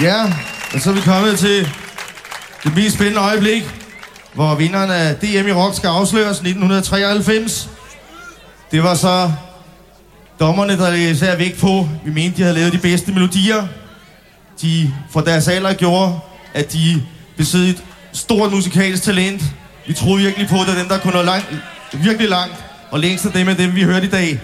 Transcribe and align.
Ja, 0.00 0.24
og 0.74 0.80
så 0.80 0.90
er 0.90 0.94
vi 0.94 1.00
kommet 1.00 1.38
til 1.38 1.68
det 2.64 2.76
mest 2.76 2.94
spændende 2.94 3.20
øjeblik, 3.20 3.62
hvor 4.34 4.54
vinderen 4.54 4.90
af 4.90 5.16
DM 5.16 5.48
i 5.48 5.52
rock 5.52 5.76
skal 5.76 5.88
afsløres 5.88 6.36
1993. 6.36 7.68
Det 8.70 8.82
var 8.82 8.94
så 8.94 9.32
dommerne, 10.40 10.78
der 10.78 10.92
især 10.92 11.36
vægt 11.36 11.60
på. 11.60 11.88
Vi 12.04 12.10
mente, 12.10 12.36
de 12.36 12.42
havde 12.42 12.54
lavet 12.54 12.72
de 12.72 12.78
bedste 12.78 13.12
melodier. 13.12 13.66
De 14.62 14.94
fra 15.10 15.24
deres 15.24 15.48
alder 15.48 15.72
gjorde, 15.72 16.18
at 16.54 16.72
de 16.72 17.02
besidde 17.36 17.70
et 17.70 17.84
stort 18.12 18.52
musikalsk 18.52 19.02
talent. 19.02 19.42
Vi 19.86 19.92
troede 19.94 20.22
virkelig 20.22 20.48
på, 20.48 20.60
at 20.60 20.66
det 20.66 20.74
er 20.74 20.78
dem, 20.78 20.88
der 20.88 20.98
kunne 20.98 21.14
nå 21.14 21.22
langt, 21.22 21.46
virkelig 21.92 22.28
langt. 22.28 22.54
Og 22.90 23.00
længst 23.00 23.26
af 23.26 23.32
dem 23.32 23.48
af 23.48 23.56
dem, 23.56 23.74
vi 23.74 23.82
hørte 23.82 24.06
i 24.06 24.10
dag. 24.10 24.40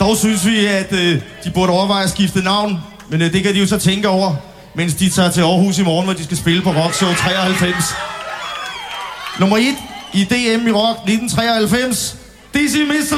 Dog 0.00 0.16
synes 0.16 0.46
vi, 0.46 0.66
at 0.66 0.92
øh, 0.92 1.20
de 1.44 1.50
burde 1.50 1.72
overveje 1.72 2.04
at 2.04 2.10
skifte 2.10 2.42
navn. 2.42 2.78
Men 3.10 3.22
øh, 3.22 3.32
det 3.32 3.42
kan 3.42 3.54
de 3.54 3.58
jo 3.58 3.66
så 3.66 3.78
tænke 3.78 4.08
over, 4.08 4.34
mens 4.78 4.94
de 4.94 5.10
tager 5.10 5.30
til 5.30 5.40
Aarhus 5.40 5.78
i 5.78 5.82
morgen, 5.82 6.04
hvor 6.04 6.14
de 6.14 6.24
skal 6.24 6.36
spille 6.36 6.62
på 6.62 6.70
Rock 6.70 6.94
Show 6.94 7.08
93. 7.12 7.74
Nummer 9.40 9.56
1 9.56 9.64
i 10.12 10.24
DM 10.24 10.66
i 10.66 10.72
Rock 10.72 10.98
1993. 10.98 12.16
Dizzy 12.54 12.78
Mr. 12.78 13.16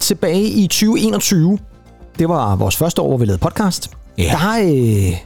Tilbage 0.00 0.42
i 0.44 0.66
2021, 0.66 1.58
det 2.18 2.28
var 2.28 2.56
vores 2.56 2.76
første 2.76 3.02
år, 3.02 3.08
hvor 3.08 3.16
vi 3.16 3.24
lavede 3.24 3.40
podcast. 3.40 3.90
Ja. 4.18 4.22
Der 4.42 4.58
øh, 4.62 5.16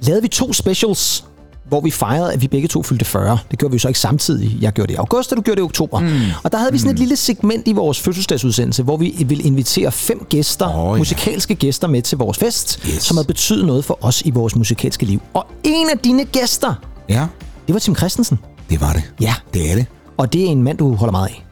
lavede 0.00 0.22
vi 0.22 0.28
to 0.28 0.52
specials, 0.52 1.24
hvor 1.68 1.80
vi 1.80 1.90
fejrede, 1.90 2.32
at 2.32 2.42
vi 2.42 2.48
begge 2.48 2.68
to 2.68 2.82
fyldte 2.82 3.04
40. 3.04 3.38
Det 3.50 3.58
gjorde 3.58 3.72
vi 3.72 3.74
jo 3.74 3.78
så 3.78 3.88
ikke 3.88 4.00
samtidig. 4.00 4.58
Jeg 4.60 4.72
gjorde 4.72 4.88
det 4.88 4.94
i 4.94 4.96
august, 4.96 5.32
og 5.32 5.36
du 5.36 5.42
gjorde 5.42 5.56
det 5.56 5.62
i 5.62 5.68
oktober. 5.68 6.00
Mm. 6.00 6.08
Og 6.44 6.52
der 6.52 6.58
havde 6.58 6.72
vi 6.72 6.78
sådan 6.78 6.92
et 6.92 6.98
lille 6.98 7.16
segment 7.16 7.68
i 7.68 7.72
vores 7.72 8.00
fødselsdagsudsendelse, 8.00 8.82
hvor 8.82 8.96
vi 8.96 9.24
ville 9.26 9.44
invitere 9.44 9.92
fem 9.92 10.26
gæster, 10.30 10.66
oh, 10.78 10.92
ja. 10.94 10.98
musikalske 10.98 11.54
gæster 11.54 11.88
med 11.88 12.02
til 12.02 12.18
vores 12.18 12.38
fest, 12.38 12.80
Yes. 12.88 13.02
som 13.02 13.16
havde 13.16 13.26
betydet 13.26 13.66
noget 13.66 13.84
for 13.84 13.98
os 14.00 14.22
i 14.22 14.30
vores 14.30 14.56
musikalske 14.56 15.06
liv. 15.06 15.20
Og 15.34 15.46
en 15.64 15.90
af 15.92 15.98
dine 15.98 16.24
gæster, 16.24 16.74
Ja, 17.08 17.26
det 17.66 17.72
var 17.74 17.78
Tim 17.80 17.96
Christensen. 17.96 18.38
det 18.70 18.80
var 18.80 18.92
det. 18.92 19.02
Ja, 19.20 19.34
Det 19.54 19.70
er 19.70 19.74
det. 19.74 19.86
og 20.16 20.32
det 20.32 20.42
er 20.44 20.46
en 20.48 20.62
mand, 20.62 20.78
du 20.78 20.94
holder 20.94 21.12
meget 21.12 21.28
af. 21.28 21.44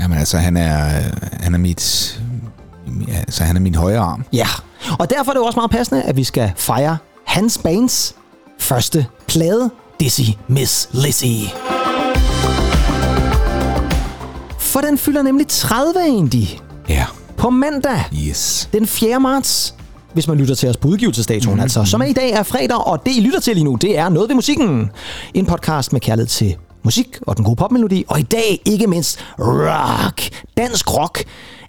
Jamen 0.00 0.18
altså, 0.18 0.38
han 0.38 0.56
er, 0.56 1.00
han 1.40 1.54
er 1.54 1.58
mit... 1.58 2.20
Ja, 3.08 3.16
altså, 3.16 3.44
han 3.44 3.56
er 3.56 3.60
min 3.60 3.74
højre 3.74 3.98
arm. 4.00 4.24
Ja, 4.32 4.46
og 4.98 5.10
derfor 5.10 5.30
er 5.30 5.34
det 5.34 5.40
jo 5.40 5.44
også 5.44 5.58
meget 5.58 5.70
passende, 5.70 6.02
at 6.02 6.16
vi 6.16 6.24
skal 6.24 6.52
fejre 6.56 6.96
hans 7.26 7.58
bands 7.58 8.14
første 8.58 9.06
plade, 9.28 9.70
Dizzy 10.00 10.30
Miss 10.48 10.88
Lizzy. 10.92 11.26
For 14.58 14.80
den 14.80 14.98
fylder 14.98 15.22
nemlig 15.22 15.46
30 15.48 16.00
egentlig 16.00 16.60
Ja. 16.88 17.06
på 17.36 17.50
mandag 17.50 18.04
Yes. 18.28 18.68
den 18.72 18.86
4. 18.86 19.20
marts. 19.20 19.74
Hvis 20.12 20.28
man 20.28 20.36
lytter 20.38 20.54
til 20.54 20.68
os 20.68 20.76
på 20.76 20.88
udgivelsesdatoen, 20.88 21.42
Mhm. 21.42 21.50
mm-hmm. 21.50 21.62
altså. 21.62 21.84
Som 21.84 22.00
er 22.00 22.04
i 22.04 22.12
dag 22.12 22.30
er 22.30 22.42
fredag, 22.42 22.86
og 22.86 23.02
det 23.06 23.16
I 23.16 23.20
lytter 23.20 23.40
til 23.40 23.54
lige 23.54 23.64
nu, 23.64 23.74
det 23.74 23.98
er 23.98 24.08
Noget 24.08 24.28
ved 24.28 24.34
musikken. 24.36 24.90
En 25.34 25.46
podcast 25.46 25.92
med 25.92 26.00
kærlighed 26.00 26.28
til 26.28 26.56
musik 26.84 27.18
og 27.26 27.36
den 27.36 27.44
gode 27.44 27.56
popmelodi. 27.56 28.04
Og 28.08 28.20
i 28.20 28.22
dag 28.22 28.60
ikke 28.64 28.86
mindst 28.86 29.18
rock. 29.38 30.22
Dansk 30.56 30.96
rock 30.98 31.24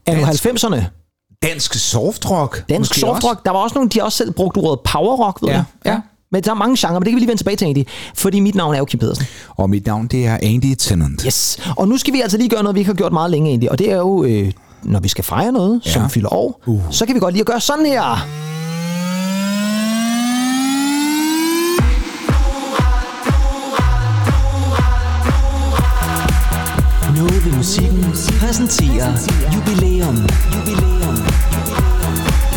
af 0.08 0.16
Dansk. 0.16 0.45
90'erne. 0.45 0.81
Dansk 1.44 1.73
softrock. 1.73 2.64
Dansk 2.70 2.80
måske 2.80 3.00
softrock. 3.00 3.45
Der 3.45 3.52
var 3.52 3.59
også 3.59 3.73
nogle, 3.75 3.89
de 3.89 4.03
også 4.03 4.17
selv 4.17 4.31
brugt 4.31 4.58
ordet 4.58 4.80
powerrock, 4.80 5.42
ved 5.42 5.50
Ja, 5.50 5.55
jeg. 5.55 5.64
ja. 5.86 6.00
Men 6.31 6.44
der 6.44 6.52
er 6.52 6.55
mange 6.55 6.78
genrer, 6.80 6.94
men 6.94 7.02
det 7.02 7.09
kan 7.11 7.16
vi 7.16 7.20
lige 7.20 7.28
vende 7.28 7.39
tilbage 7.39 7.58
til 7.58 7.66
egentlig. 7.66 7.88
Fordi 8.16 8.39
mit 8.39 8.55
navn 8.55 8.73
er 8.73 8.78
jo 8.78 8.86
Kim 8.86 8.99
Pedersen. 8.99 9.26
Og 9.49 9.70
mit 9.70 9.86
navn, 9.86 10.08
det 10.08 10.26
er 10.26 10.37
Andy 10.43 10.76
Tennant. 10.80 11.21
Yes. 11.21 11.60
Og 11.77 11.87
nu 11.87 11.98
skal 11.98 12.14
vi 12.14 12.21
altså 12.21 12.37
lige 12.37 12.49
gøre 12.49 12.64
noget, 12.64 12.76
vi 12.76 12.80
ikke 12.80 12.89
har 12.89 12.95
gjort 12.95 13.14
meget 13.14 13.32
længe 13.32 13.49
egentlig. 13.49 13.71
Og 13.71 13.80
det 13.80 13.92
er 13.92 13.98
jo, 13.98 14.23
øh, 14.23 14.52
når 14.83 14.99
vi 14.99 15.08
skal 15.08 15.23
fejre 15.23 15.52
noget, 15.52 15.82
ja. 15.86 15.92
Som 15.92 16.10
fylder 16.10 16.33
år, 16.33 16.61
uh. 16.66 16.82
så 16.92 17.05
kan 17.05 17.16
vi 17.16 17.20
godt 17.20 17.33
lige 17.33 17.42
at 17.42 17.45
gøre 17.48 17.60
sådan 17.61 17.86
her. 17.86 18.27
Musikken 27.63 28.03
præsenterer 28.39 29.13
jubilæum. 29.55 30.17
Jubilæum. 30.55 31.17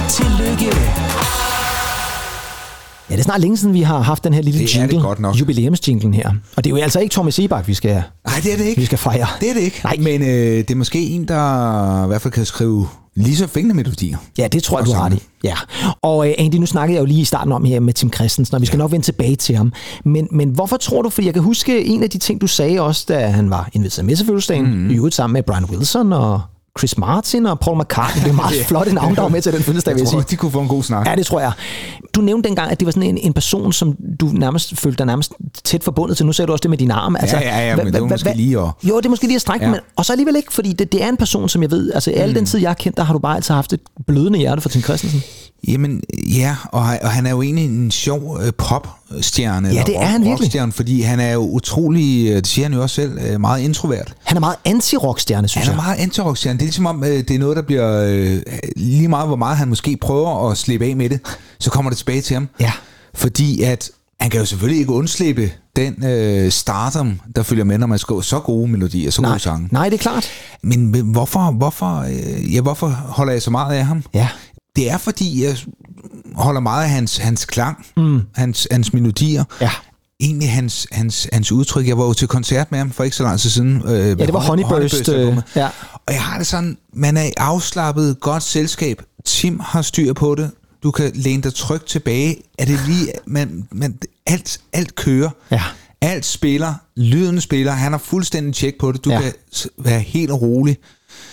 Tillykke. 0.09 1.36
Ja, 3.11 3.15
det 3.15 3.21
er 3.21 3.25
snart 3.25 3.41
længe 3.41 3.57
siden, 3.57 3.75
vi 3.75 3.83
har 3.83 4.01
haft 4.01 4.25
den 4.25 4.35
her 4.35 4.43
lille 4.43 4.61
Det 4.61 4.69
det 4.69 4.77
jingle, 4.77 5.01
godt 5.01 5.21
nok. 5.21 5.41
jubilæumsjinglen 5.41 6.15
her. 6.15 6.31
Og 6.57 6.65
det 6.65 6.71
er 6.73 6.77
jo 6.77 6.83
altså 6.83 7.01
ikke 7.01 7.13
Thomas 7.13 7.35
Sebak, 7.35 7.69
vi 7.69 7.75
skal, 7.75 8.03
Nej, 8.27 8.35
det 8.43 8.53
er 8.53 8.57
det 8.57 8.65
ikke. 8.65 8.81
vi 8.81 8.87
skal 8.87 8.99
fejre. 8.99 9.27
Det 9.41 9.51
er 9.51 9.55
det 9.55 9.61
ikke. 9.61 9.81
Nej. 9.85 9.97
Men 10.01 10.23
øh, 10.23 10.29
det 10.59 10.71
er 10.71 10.75
måske 10.75 11.01
en, 11.01 11.29
der 11.29 12.05
i 12.05 12.07
hvert 12.07 12.23
fald 12.23 12.33
kan 12.33 12.45
skrive 12.45 12.89
lige 13.15 13.37
så 13.37 13.47
fængende 13.47 13.75
melodier. 13.75 14.17
Ja, 14.39 14.49
det 14.49 14.63
tror 14.63 14.79
jeg, 14.79 14.87
du 14.87 14.93
har 14.93 15.11
i. 15.11 15.23
Ja. 15.45 15.55
Og 16.03 16.29
øh, 16.29 16.35
Andy, 16.39 16.55
nu 16.55 16.67
snakkede 16.67 16.95
jeg 16.95 17.01
jo 17.01 17.07
lige 17.07 17.21
i 17.21 17.25
starten 17.25 17.53
om 17.53 17.65
her 17.65 17.81
med 17.81 17.93
Tim 17.95 18.13
Christensen, 18.13 18.55
og 18.55 18.61
vi 18.61 18.67
skal 18.67 18.77
ja. 18.77 18.83
nok 18.83 18.93
vende 18.93 19.05
tilbage 19.07 19.37
til 19.37 19.57
ham. 19.57 19.73
Men, 20.05 20.29
men 20.33 20.49
hvorfor 20.51 20.77
tror 20.77 21.03
du, 21.03 21.09
fordi 21.11 21.27
jeg 21.27 21.35
kan 21.35 21.43
huske 21.43 21.85
en 21.85 22.03
af 22.03 22.11
de 22.11 22.19
ting, 22.19 22.41
du 22.41 22.47
sagde 22.47 22.81
også, 22.81 23.05
da 23.09 23.27
han 23.27 23.51
var 23.51 23.69
inviteret 23.73 24.05
med 24.07 24.17
til 24.17 24.27
fødselsdagen, 24.27 24.65
mm. 24.85 24.91
i 24.91 24.95
øvrigt 24.95 25.15
sammen 25.15 25.33
med 25.33 25.43
Brian 25.43 25.65
Wilson 25.65 26.13
og 26.13 26.41
Chris 26.79 26.99
Martin 26.99 27.47
og 27.47 27.61
Paul 27.61 27.79
McCartney. 27.83 28.23
Det 28.25 28.29
er 28.31 28.35
meget 28.35 28.65
flot 28.69 28.93
navn, 28.93 29.15
der 29.15 29.23
var 29.23 29.29
med 29.29 29.43
til 29.43 29.53
den 29.53 29.63
fødselsdag, 29.63 29.95
vil 29.95 30.01
Jeg 30.01 30.05
jeg 30.05 30.13
tror 30.13 30.21
sige. 30.21 30.27
de 30.31 30.37
kunne 30.37 30.53
få 30.53 30.61
en 30.61 30.69
god 30.69 30.83
snak. 30.83 31.07
Ja, 31.09 31.15
det 31.17 31.27
tror 31.27 31.41
jeg. 31.41 31.53
Du 32.15 32.21
nævnte 32.21 32.49
dengang, 32.49 32.71
at 32.71 32.81
det 32.81 32.87
var 32.87 32.93
sådan 32.93 33.09
en, 33.09 33.19
en 33.19 33.33
person, 33.33 33.73
som 33.73 33.97
du 34.21 34.27
nærmest 34.33 34.77
følte 34.81 34.99
dig 34.99 35.07
nærmest 35.07 35.33
tæt 35.65 35.85
forbundet 35.85 36.17
til. 36.17 36.27
Nu 36.27 36.33
sagde 36.33 36.47
du 36.47 36.53
også 36.53 36.63
det 36.63 36.71
med 36.71 36.79
din 36.79 36.91
arm. 36.91 37.17
Altså, 37.17 37.37
ja, 37.37 37.67
ja, 37.69 37.75
hva- 37.75 37.85
men 37.85 37.93
det 37.93 38.01
var 38.03 38.09
hva- 38.09 38.11
måske 38.11 38.29
hva- 38.31 38.37
lige 38.37 38.59
at- 38.61 38.69
Jo, 38.83 38.97
det 38.97 39.07
er 39.07 39.11
måske 39.11 39.27
lige 39.27 39.35
at 39.37 39.41
strække 39.41 39.65
Ja. 39.65 39.71
ja. 39.71 39.75
men 39.77 39.81
Og 39.97 40.05
så 40.05 40.13
alligevel 40.13 40.37
ikke, 40.37 40.53
fordi 40.53 40.73
det, 40.73 40.93
det 40.93 41.03
er 41.05 41.09
en 41.09 41.17
person, 41.17 41.49
som 41.49 41.63
jeg 41.63 41.71
ved, 41.71 41.93
altså 41.93 42.11
al 42.11 42.29
Mm. 42.29 42.35
den 42.35 42.47
tid, 42.47 42.61
jeg 42.61 42.69
har 42.69 42.75
kendt 42.75 42.97
dig, 42.97 43.07
har 43.07 43.13
du 43.13 43.19
bare 43.19 43.37
altid 43.37 43.55
haft 43.55 43.73
et 43.73 43.81
blødende 44.07 44.39
hjerte 44.39 44.61
for 44.63 44.69
Tim 44.69 44.83
Christensen. 44.83 45.23
Jamen, 45.69 46.03
ja, 46.37 46.57
og, 46.73 46.81
og 47.03 47.11
han 47.11 47.27
er 47.27 47.31
jo 47.31 47.43
egentlig 47.43 47.65
en 47.65 47.91
sjov 47.91 48.39
øh, 48.43 48.53
popstjerne. 48.59 49.69
Ja, 49.69 49.83
det 49.87 49.97
er 49.97 50.01
rock- 50.01 50.07
han 50.07 50.25
virkelig. 50.25 50.75
fordi 50.75 51.01
han 51.01 51.21
er 51.21 51.33
jo 51.33 51.41
utrolig, 51.41 52.29
øh, 52.31 52.37
det 52.37 52.47
siger 52.47 52.65
han 52.65 52.75
jo 52.75 52.83
også 52.83 52.95
selv, 52.95 53.19
øh, 53.19 53.41
meget 53.41 53.61
introvert. 53.63 54.15
Han 54.25 54.37
er 54.37 54.41
meget 54.41 54.57
anti-rockstjerne, 54.69 55.49
synes 55.49 55.67
Han 55.67 55.79
er 55.79 55.83
jeg. 55.83 55.97
meget 55.97 55.97
anti-rockstjerne. 56.11 56.53
Det 56.53 56.63
er 56.63 56.67
ligesom 56.67 56.87
om, 56.87 57.05
øh, 57.05 57.11
det 57.11 57.31
er 57.31 57.39
noget, 57.39 57.57
der 57.57 57.63
bliver... 57.63 58.05
Øh, 58.09 58.41
lige 58.77 59.09
meget, 59.09 59.27
hvor 59.27 59.37
meget 59.37 59.57
han 59.57 59.69
måske 59.69 59.97
prøver 60.01 60.51
at 60.51 60.59
slippe 60.59 60.87
af 60.87 60.97
med 60.97 61.09
det, 61.11 61.21
så 61.61 61.71
kommer 61.71 61.91
det 61.91 61.99
tilbage 61.99 62.21
til 62.21 62.35
ham. 62.35 62.49
Ja. 62.61 62.73
Fordi 63.15 63.63
at 63.63 63.91
han 64.21 64.31
kan 64.31 64.41
jo 64.41 64.47
selvfølgelig 64.47 64.81
ikke 64.81 64.93
undslippe 64.93 65.51
den 65.77 66.05
øh, 66.05 66.51
stardom, 66.53 67.21
der 67.37 67.43
følger 67.43 67.65
med, 67.65 67.79
når 67.79 67.87
man 67.87 67.99
skriver 67.99 68.21
så 68.21 68.41
gode 68.41 68.69
melodier, 68.71 69.11
så 69.11 69.23
Nej, 69.23 69.31
gode 69.31 69.41
sange. 69.41 69.69
nej, 69.73 69.85
det 69.89 69.95
er 69.95 70.03
klart. 70.03 70.27
Men 70.63 70.87
men 70.87 71.03
hvorfor, 71.03 71.51
hvorfor, 71.51 72.05
øh, 72.09 72.55
ja, 72.55 72.61
hvorfor 72.61 72.89
holder 72.89 73.33
jeg 73.33 73.43
så 73.43 73.51
meget 73.51 73.75
af 73.77 73.87
ham? 73.87 74.03
Ja. 74.15 74.29
Det 74.77 74.91
er, 74.91 74.99
fordi 74.99 75.45
jeg 75.45 75.57
holder 76.35 76.61
meget 76.61 76.85
af 76.85 76.91
hans, 76.91 77.17
hans 77.17 77.45
klang, 77.45 77.87
mm. 77.97 78.21
hans, 78.35 78.69
hans 78.71 78.93
melodier. 78.93 79.45
Ja. 79.61 79.71
Egentlig 80.21 80.51
hans, 80.53 80.87
hans, 80.93 81.29
hans 81.33 81.53
udtryk. 81.53 81.87
Jeg 81.89 81.99
var 81.99 82.05
jo 82.05 82.13
til 82.13 82.29
koncert 82.29 82.71
med 82.71 82.79
ham 82.79 82.91
for 82.91 83.05
ikke 83.05 83.17
så 83.17 83.23
lang 83.23 83.41
tid 83.41 83.51
siden. 83.51 83.83
Øh, 83.87 83.93
Ja, 84.09 84.15
det 84.15 84.33
var 84.33 84.41
Honeyburst. 84.41 85.09
Øh, 85.09 85.37
ja. 85.57 85.69
Og 86.07 86.13
jeg 86.15 86.23
har 86.23 86.39
det 86.39 86.47
sådan, 86.47 86.77
man 86.95 87.17
er 87.17 87.23
i 87.25 87.33
afslappet, 87.37 88.21
godt 88.21 88.43
selskab. 88.43 89.03
Tim 89.25 89.61
har 89.65 89.83
styr 89.83 90.13
på 90.13 90.35
det. 90.35 90.51
Du 90.83 90.91
kan 90.91 91.11
læne 91.15 91.43
dig 91.43 91.55
trygt 91.55 91.87
tilbage. 91.87 92.37
Er 92.59 92.65
det 92.65 92.81
lige, 92.89 93.13
man, 93.27 93.69
man, 93.73 93.99
alt, 94.27 94.61
alt 94.73 94.95
kører. 94.95 95.31
Ja. 95.51 95.63
Alt 96.01 96.27
spiller. 96.27 96.75
Lyden 96.97 97.41
spiller. 97.41 97.73
Han 97.73 97.93
har 97.93 97.99
fuldstændig 97.99 98.55
tjek 98.55 98.75
på 98.81 98.93
det. 98.93 99.05
Du 99.05 99.11
Ja. 99.11 99.21
kan 99.21 99.33
være 99.79 100.01
helt 100.01 100.33
rolig. 100.33 100.77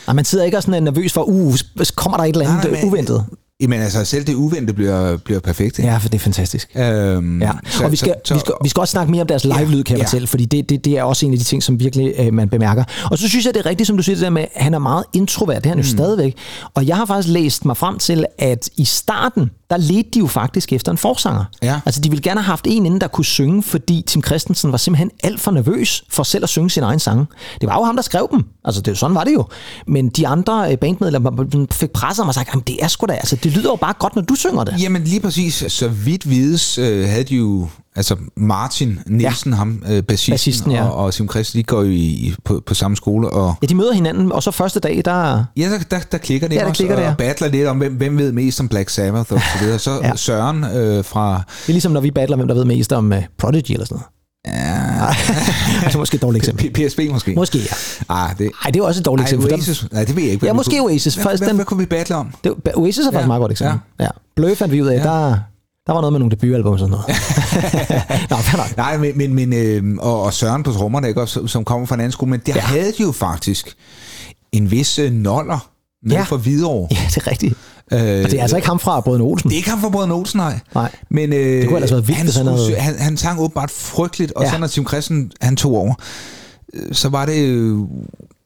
Og 0.06 0.16
man 0.16 0.26
sidder 0.26 0.46
ikke 0.46 0.58
og 0.58 0.64
sådan 0.64 0.74
er 0.74 0.80
nervøs 0.80 1.14
for, 1.14 1.24
uh, 1.24 1.56
kommer 1.96 2.18
der 2.18 2.24
et 2.26 2.30
eller 2.30 2.50
andet 2.50 2.72
Nej, 2.72 2.82
nej, 2.82 2.90
uventet? 2.90 3.26
Jamen 3.62 3.82
altså, 3.82 4.06
selv 4.06 4.28
det 4.28 4.34
uventede 4.34 4.74
bliver, 4.74 5.18
bliver 5.18 5.40
perfekt. 5.40 5.80
Ikke? 5.80 5.92
Ja, 5.92 5.98
for 5.98 6.10
det 6.10 6.16
er 6.16 6.20
fantastisk. 6.20 6.70
Øhm, 6.76 7.42
Ja, 7.42 7.52
og 7.84 7.92
vi 7.92 7.96
skal, 7.96 8.16
vi, 8.34 8.40
skal, 8.40 8.54
vi 8.64 8.70
skal 8.70 8.80
også 8.82 8.92
snakke 8.92 9.12
mere 9.12 9.22
om 9.22 9.28
deres 9.28 9.44
live-lyd, 9.44 9.84
kan 9.84 9.94
jeg 9.98 10.00
Ja. 10.02 10.06
fortælle, 10.06 10.28
fordi 10.28 10.46
det, 10.46 10.70
det, 10.70 10.86
det 10.86 10.98
er 10.98 11.04
også 11.04 11.26
en 11.26 11.32
af 11.34 11.38
de 11.38 11.44
ting, 11.44 11.64
som 11.64 11.80
virkelig 11.80 12.14
øh, 12.20 12.34
man 12.34 12.50
bemærker. 12.50 12.84
Og 13.12 13.18
så 13.18 13.30
synes 13.30 13.46
jeg, 13.46 13.54
det 13.54 13.60
er 13.60 13.66
rigtigt, 13.66 13.88
som 13.88 13.98
du 13.98 14.04
siger, 14.04 14.16
det 14.16 14.24
der 14.24 14.30
med, 14.30 14.42
at 14.56 14.64
han 14.64 14.74
er 14.74 14.80
meget 14.80 15.04
introvert, 15.14 15.58
det 15.58 15.66
er 15.66 15.70
han 15.70 15.78
jo 15.78 15.82
Mm. 15.84 15.98
stadigvæk. 15.98 16.36
Og 16.74 16.88
jeg 16.88 16.96
har 16.98 17.06
faktisk 17.06 17.34
læst 17.34 17.66
mig 17.66 17.78
frem 17.78 17.98
til, 18.00 18.26
at 18.38 18.70
i 18.78 18.86
starten, 18.86 19.52
der 19.70 19.78
ledte 19.78 20.10
de 20.14 20.20
jo 20.20 20.28
faktisk 20.28 20.74
efter 20.74 20.92
en 20.92 20.98
forsanger. 20.98 21.46
Ja. 21.62 21.80
Altså, 21.86 22.02
de 22.02 22.10
ville 22.10 22.22
gerne 22.24 22.40
have 22.42 22.46
haft 22.52 22.66
en 22.70 22.86
inden, 22.86 23.02
der 23.02 23.08
kunne 23.08 23.26
synge, 23.26 23.64
fordi 23.64 24.04
Tim 24.08 24.24
Christensen 24.24 24.72
var 24.72 24.78
simpelthen 24.78 25.12
alt 25.24 25.40
for 25.42 25.52
nervøs 25.52 26.04
for 26.10 26.24
selv 26.24 26.44
at 26.44 26.50
synge 26.50 26.70
sin 26.70 26.84
egen 26.84 27.00
sang. 27.00 27.28
Det 27.62 27.70
var 27.70 27.76
jo 27.78 27.84
ham, 27.84 27.96
der 27.96 28.04
skrev 28.04 28.28
dem. 28.32 28.44
Altså, 28.66 28.82
det, 28.82 28.98
sådan 28.98 29.16
var 29.16 29.24
det 29.24 29.34
jo. 29.34 29.46
Men 29.88 30.10
de 30.10 30.28
andre 30.28 30.72
øh, 30.72 30.78
bandmedlemmer 30.78 31.66
fik 31.72 31.90
presset 31.92 32.26
mig 32.26 32.28
og 32.30 32.34
sagt, 32.34 32.50
"Jamen, 32.54 32.64
det 32.68 32.78
er 32.82 32.88
sgu 32.88 33.06
da, 33.06 33.14
altså, 33.14 33.36
det 33.44 33.52
lyder 33.52 33.70
jo 33.70 33.76
bare 33.76 33.94
godt, 34.00 34.16
når 34.16 34.22
du 34.22 34.36
synger 34.36 34.64
det. 34.64 34.76
Jamen 34.82 35.04
lige 35.04 35.20
præcis, 35.20 35.64
så 35.68 35.88
vidt 35.88 36.30
vides 36.30 36.78
øh, 36.78 37.08
havde 37.10 37.24
de 37.24 37.36
jo 37.36 37.68
altså 37.96 38.16
Martin 38.38 39.00
Nielsen, 39.06 39.52
ja. 39.52 39.58
ham, 39.58 39.84
øh, 39.90 40.04
bassisten, 40.04 40.34
Bassisten, 40.34 40.72
ja. 40.72 40.86
og, 40.86 40.96
og 40.96 41.14
Tim 41.14 41.30
Christ, 41.30 41.54
de 41.54 41.64
går 41.64 41.82
jo 41.82 41.90
i, 41.90 41.96
i, 41.96 42.34
på, 42.44 42.62
på 42.66 42.74
samme 42.74 42.98
skole, 42.98 43.30
og 43.30 43.56
Ja, 43.62 43.68
de 43.68 43.76
møder 43.76 43.94
hinanden, 43.94 44.32
og 44.32 44.44
så 44.44 44.52
første 44.52 44.80
dag, 44.80 45.02
der... 45.06 45.46
ja, 45.58 45.70
der, 45.70 45.80
der, 45.92 46.00
der 46.12 46.18
klikker 46.18 46.48
det 46.48 46.56
Ja, 46.56 46.60
der 46.62 46.66
også, 46.68 46.78
klikker 46.78 46.96
det, 46.96 47.04
og, 47.04 47.08
ja. 47.08 47.12
og 47.12 47.18
battler 47.18 47.48
lidt 47.48 47.68
om, 47.68 47.78
hvem, 47.78 47.94
hvem 47.94 48.18
ved 48.18 48.32
mest 48.32 48.60
om 48.60 48.68
Black 48.68 48.90
Sabbath 48.90 49.34
og 49.34 49.40
så 49.40 49.64
videre. 49.64 49.80
Så 49.80 49.92
Ja. 50.04 50.16
Søren 50.16 50.64
øh, 50.64 51.06
fra... 51.06 51.34
Det 51.36 51.70
er 51.70 51.74
ligesom, 51.74 51.92
når 51.92 52.02
vi 52.02 52.12
battler, 52.12 52.38
hvem 52.38 52.48
der 52.48 52.56
ved 52.56 52.66
mest 52.66 52.94
om 52.94 53.12
uh, 53.12 53.18
Prodigy 53.38 53.72
eller 53.72 53.86
sådan 53.86 53.96
noget. 53.96 54.08
Ja, 54.48 55.08
altså 55.84 55.98
måske 55.98 56.16
et 56.16 56.22
dårligt 56.22 56.42
eksempel. 56.44 56.66
P- 56.84 56.88
PSP 56.88 57.00
måske? 57.12 57.34
Måske, 57.36 57.58
ja. 57.60 57.66
Ah, 58.10 58.38
det, 58.38 58.52
Ej, 58.66 58.72
det 58.72 58.80
er 58.80 58.84
også 58.84 59.00
et 59.02 59.06
dårligt 59.06 59.22
ej, 59.22 59.26
eksempel. 59.26 59.50
for 59.50 59.56
Oasis, 59.58 59.86
nej, 59.92 60.04
det 60.06 60.16
ved 60.16 60.24
jeg 60.24 60.32
ikke. 60.32 60.46
Ja, 60.46 60.54
måske 60.54 60.80
Oasis. 60.82 61.16
Hvad, 61.16 61.38
den- 61.38 61.56
hvad 61.56 61.66
kunne 61.66 61.78
vi 61.80 61.86
battle 61.86 62.16
om? 62.16 62.34
Det, 62.44 62.54
Oasis 62.76 62.98
er 63.00 63.04
faktisk 63.04 63.16
Ja. 63.16 63.22
et 63.22 63.28
meget 63.28 63.40
godt 63.40 63.52
eksempel. 63.52 63.80
Ja. 64.00 64.04
ja. 64.04 64.10
Blø 64.36 64.54
fandt 64.56 64.72
vi 64.74 64.82
ud 64.82 64.88
af, 64.88 64.98
Ja. 64.98 65.04
der, 65.04 65.30
der 65.88 65.94
var 65.94 66.02
noget 66.02 66.12
med 66.14 66.20
nogle 66.20 66.32
debutalbum 66.32 66.74
og 66.74 66.80
sådan 66.80 66.92
noget. 66.92 67.06
Nå, 68.30 68.38
nok. 68.58 68.78
Nej, 68.78 68.98
men, 68.98 69.18
men, 69.18 69.34
men 69.34 69.54
øh, 69.54 69.84
og, 70.00 70.22
og 70.24 70.34
Søren 70.34 70.64
på 70.64 70.72
trommerne, 70.72 71.08
ikke, 71.08 71.22
også, 71.22 71.48
som, 71.48 71.64
kommer 71.66 71.88
fra 71.88 71.96
en 71.96 72.02
anden 72.02 72.12
skole, 72.12 72.30
men 72.32 72.42
der 72.46 72.54
Ja. 72.56 72.62
havde 72.62 72.92
de 72.98 73.02
jo 73.04 73.12
faktisk 73.12 73.76
en 74.52 74.72
vis 74.72 75.00
øh, 75.00 75.12
noller 75.12 75.70
med 76.04 76.12
ja. 76.12 76.22
fra 76.24 76.36
Hvidovre. 76.36 76.88
Ja, 76.92 76.98
det 77.10 77.18
er 77.18 77.28
rigtigt. 77.32 77.54
Øh, 77.94 78.00
Og 78.24 78.32
det 78.32 78.34
er 78.38 78.42
altså 78.42 78.56
ikke 78.56 78.68
ham 78.68 78.80
fra 78.80 79.00
Brødrene 79.02 79.24
Olsen. 79.24 79.50
det 79.50 79.56
er 79.56 79.58
ikke 79.58 79.70
ham 79.70 79.82
fra 79.82 79.90
Brødren 79.90 80.12
Olsen, 80.12 80.38
nej. 80.38 80.60
Nej. 80.76 80.92
Men, 81.10 81.34
øh, 81.34 81.40
Det 81.40 81.68
kunne 81.68 81.78
ellers 81.78 81.92
være 81.92 82.06
vildt, 82.06 82.18
han, 82.38 82.46
han 82.46 82.48
havde- 82.58 82.76
han, 82.76 82.96
han 83.00 83.18
sang 83.18 83.40
åbenbart 83.40 83.72
frygteligt, 83.72 84.32
og 84.36 84.42
Ja. 84.44 84.48
ja. 84.48 84.54
så 84.54 84.60
når 84.60 84.68
Tim 84.68 84.88
Christen 84.88 85.32
han 85.42 85.56
tog 85.56 85.76
over, 85.76 85.94
øh, 86.74 86.82
så 86.94 87.10
var 87.10 87.26
det 87.26 87.38
øh, 87.46 87.78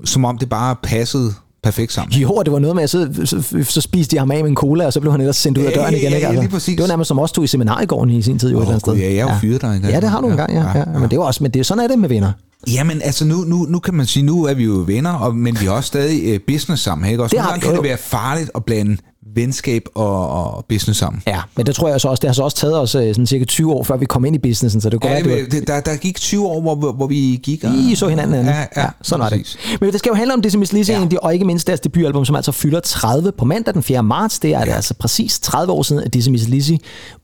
som 0.06 0.26
om 0.26 0.38
det 0.38 0.50
bare 0.50 0.76
passede 0.84 1.34
perfekt 1.64 1.94
sammen. 1.94 2.14
Jo, 2.20 2.42
det 2.46 2.54
var 2.54 2.60
noget 2.60 2.76
med, 2.76 2.84
at 2.84 2.90
så, 2.90 3.10
så, 3.26 3.64
så 3.64 3.82
spiste 3.82 4.12
de 4.16 4.20
ham 4.20 4.32
af 4.32 4.42
med 4.42 4.50
en 4.50 4.56
cola, 4.56 4.86
og 4.86 4.94
så 4.94 5.00
blev 5.00 5.12
han 5.12 5.22
ellers 5.22 5.36
sendt 5.38 5.58
ud 5.58 5.64
af 5.64 5.70
Ja, 5.72 5.76
døren 5.76 5.94
ja, 5.94 6.00
igen. 6.00 6.10
ja, 6.12 6.16
ikke? 6.16 6.28
Altså, 6.28 6.36
ja, 6.40 6.42
lige 6.44 6.52
præcis. 6.52 6.76
Det 6.76 6.82
var 6.82 6.88
nærmest 6.88 7.08
som 7.08 7.20
os 7.20 7.32
to 7.32 7.44
i 7.44 7.48
seminargården 7.48 8.10
i 8.10 8.22
sin 8.22 8.40
tid, 8.40 8.52
jo 8.52 8.58
et 8.58 8.62
Åh, 8.62 8.62
eller 8.64 8.72
andet 8.74 8.82
sted. 8.82 8.94
Ja, 8.96 9.14
jeg 9.14 9.28
er 9.30 9.34
jo 9.34 9.40
fyret 9.42 9.62
der 9.62 9.72
engang. 9.72 9.94
Ja, 9.94 10.00
det 10.00 10.10
har 10.10 10.22
du 10.22 10.28
Ja, 10.28 10.32
engang, 10.32 10.54
ja. 10.54 10.60
ja, 10.62 10.68
ja, 10.78 10.78
ja. 10.80 10.86
Men 11.00 11.04
det 11.04 11.12
er 11.14 11.16
jo 11.18 11.22
også, 11.22 11.44
men 11.44 11.52
det 11.52 11.60
er, 11.60 11.64
sådan 11.64 11.84
er 11.84 11.88
det 11.88 12.00
med 12.00 12.10
venner. 12.10 12.32
Jamen, 12.74 13.02
altså 13.02 13.26
nu, 13.26 13.36
nu, 13.36 13.56
nu 13.70 13.80
kan 13.80 13.94
man 13.94 14.06
sige, 14.06 14.24
nu 14.24 14.44
er 14.46 14.54
vi 14.54 14.64
jo 14.64 14.84
venner, 14.88 15.14
og, 15.14 15.36
men 15.36 15.58
vi 15.62 15.66
har 15.66 15.74
også 15.74 15.88
stadig 15.88 16.22
øh, 16.34 16.40
business 16.48 16.84
sammen, 16.84 17.10
ikke? 17.12 17.24
Også 17.24 17.34
Det 17.36 17.38
nogle 17.38 17.44
har 17.46 17.50
gange 17.52 17.62
vi, 17.62 17.66
kan 17.68 17.76
jo, 17.76 17.82
det 17.82 17.90
være 17.90 17.98
farligt 17.98 18.52
at 18.56 18.66
blande 18.66 18.98
venskab 19.36 19.82
og, 19.96 20.30
og 20.30 20.66
business 20.70 21.00
sammen. 21.00 21.22
Ja, 21.28 21.42
men 21.56 21.66
det 21.66 21.76
tror 21.76 21.90
jeg 21.90 22.02
så 22.02 22.08
også, 22.08 22.22
det 22.22 22.28
har 22.28 22.34
så 22.34 22.44
også 22.44 22.58
taget 22.58 22.80
os 22.80 22.96
øh, 22.96 23.02
sådan 23.02 23.28
cirka 23.28 23.46
20 23.46 23.74
år, 23.74 23.84
før 23.84 23.98
vi 23.98 24.06
kom 24.06 24.26
ind 24.26 24.36
i 24.36 24.40
businessen, 24.40 24.82
så 24.82 24.90
det 24.90 25.02
kunne 25.02 25.12
Ja, 25.12 25.24
være, 25.24 25.46
det 25.46 25.70
var, 25.70 25.76
der, 25.76 25.82
der 25.82 25.96
gik 25.98 26.16
20 26.20 26.46
år, 26.48 26.62
hvor, 26.62 26.92
hvor, 26.92 27.08
vi 27.08 27.40
gik 27.44 27.64
og... 27.64 27.72
I 27.76 27.96
så 27.96 28.08
hinanden 28.08 28.36
anden. 28.36 28.54
Ja, 28.54 28.82
ja, 28.82 28.88
sådan 29.02 29.24
var 29.24 29.30
det. 29.30 29.58
Men 29.82 29.92
det 29.92 30.00
skal 30.00 30.10
jo 30.10 30.16
handle 30.16 30.34
om 30.34 30.42
Dizzy 30.42 30.58
Miss 30.58 30.74
Lizzy, 30.74 30.92
Ja. 30.92 31.08
ja. 31.12 31.18
og 31.22 31.34
ikke 31.34 31.46
mindst 31.46 31.68
deres 31.68 31.80
debutalbum, 31.80 32.26
som 32.26 32.36
altså 32.36 32.52
fylder 32.52 32.80
30 32.80 33.32
på 33.32 33.46
mandag 33.46 33.74
den 33.74 33.84
4. 33.84 34.04
marts. 34.04 34.40
Det 34.40 34.54
er 34.54 34.60
ja. 34.60 34.74
altså 34.74 34.94
præcis 34.94 35.40
30 35.40 35.74
år 35.74 35.84
siden, 35.84 36.04
at 36.04 36.14
Dizzy 36.14 36.30
Miss 36.30 36.48
Lizzy 36.48 36.72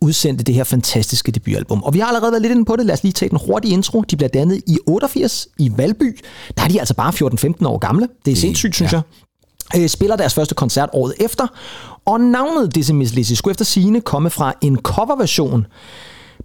udsendte 0.01 0.44
det 0.44 0.56
her 0.56 0.63
fantastiske 0.63 1.31
debutalbum. 1.31 1.83
Og 1.83 1.94
vi 1.94 1.99
har 1.99 2.07
allerede 2.07 2.31
været 2.31 2.41
lidt 2.41 2.51
inde 2.51 2.65
på 2.65 2.75
det. 2.75 2.85
Lad 2.85 2.94
os 2.94 3.03
lige 3.03 3.13
tage 3.13 3.29
den 3.29 3.39
hurtige 3.47 3.73
intro. 3.73 4.01
De 4.01 4.15
bliver 4.15 4.29
dannet 4.29 4.61
i 4.67 4.77
88 4.88 5.47
i 5.59 5.71
Valby. 5.77 6.19
Der 6.57 6.63
er 6.63 6.67
de 6.67 6.79
altså 6.79 6.94
bare 6.94 7.13
14-15 7.63 7.67
år 7.67 7.77
gamle. 7.77 8.07
Det 8.25 8.31
er 8.31 8.35
sindssygt, 8.35 8.75
synes 8.75 8.91
ja. 8.94 8.97
jeg 8.97 9.03
Øh, 9.75 9.89
spiller 9.89 10.15
deres 10.15 10.33
første 10.33 10.55
koncert 10.55 10.89
året 10.93 11.13
efter. 11.19 11.47
Og 12.05 12.21
navnet 12.21 12.75
Dizzy 12.75 12.91
Miss 12.91 13.13
Lizzy 13.13 13.33
skulle 13.33 13.51
efter 13.51 13.65
sigende 13.65 14.01
komme 14.01 14.29
fra 14.29 14.53
en 14.61 14.77
coverversion, 14.77 15.67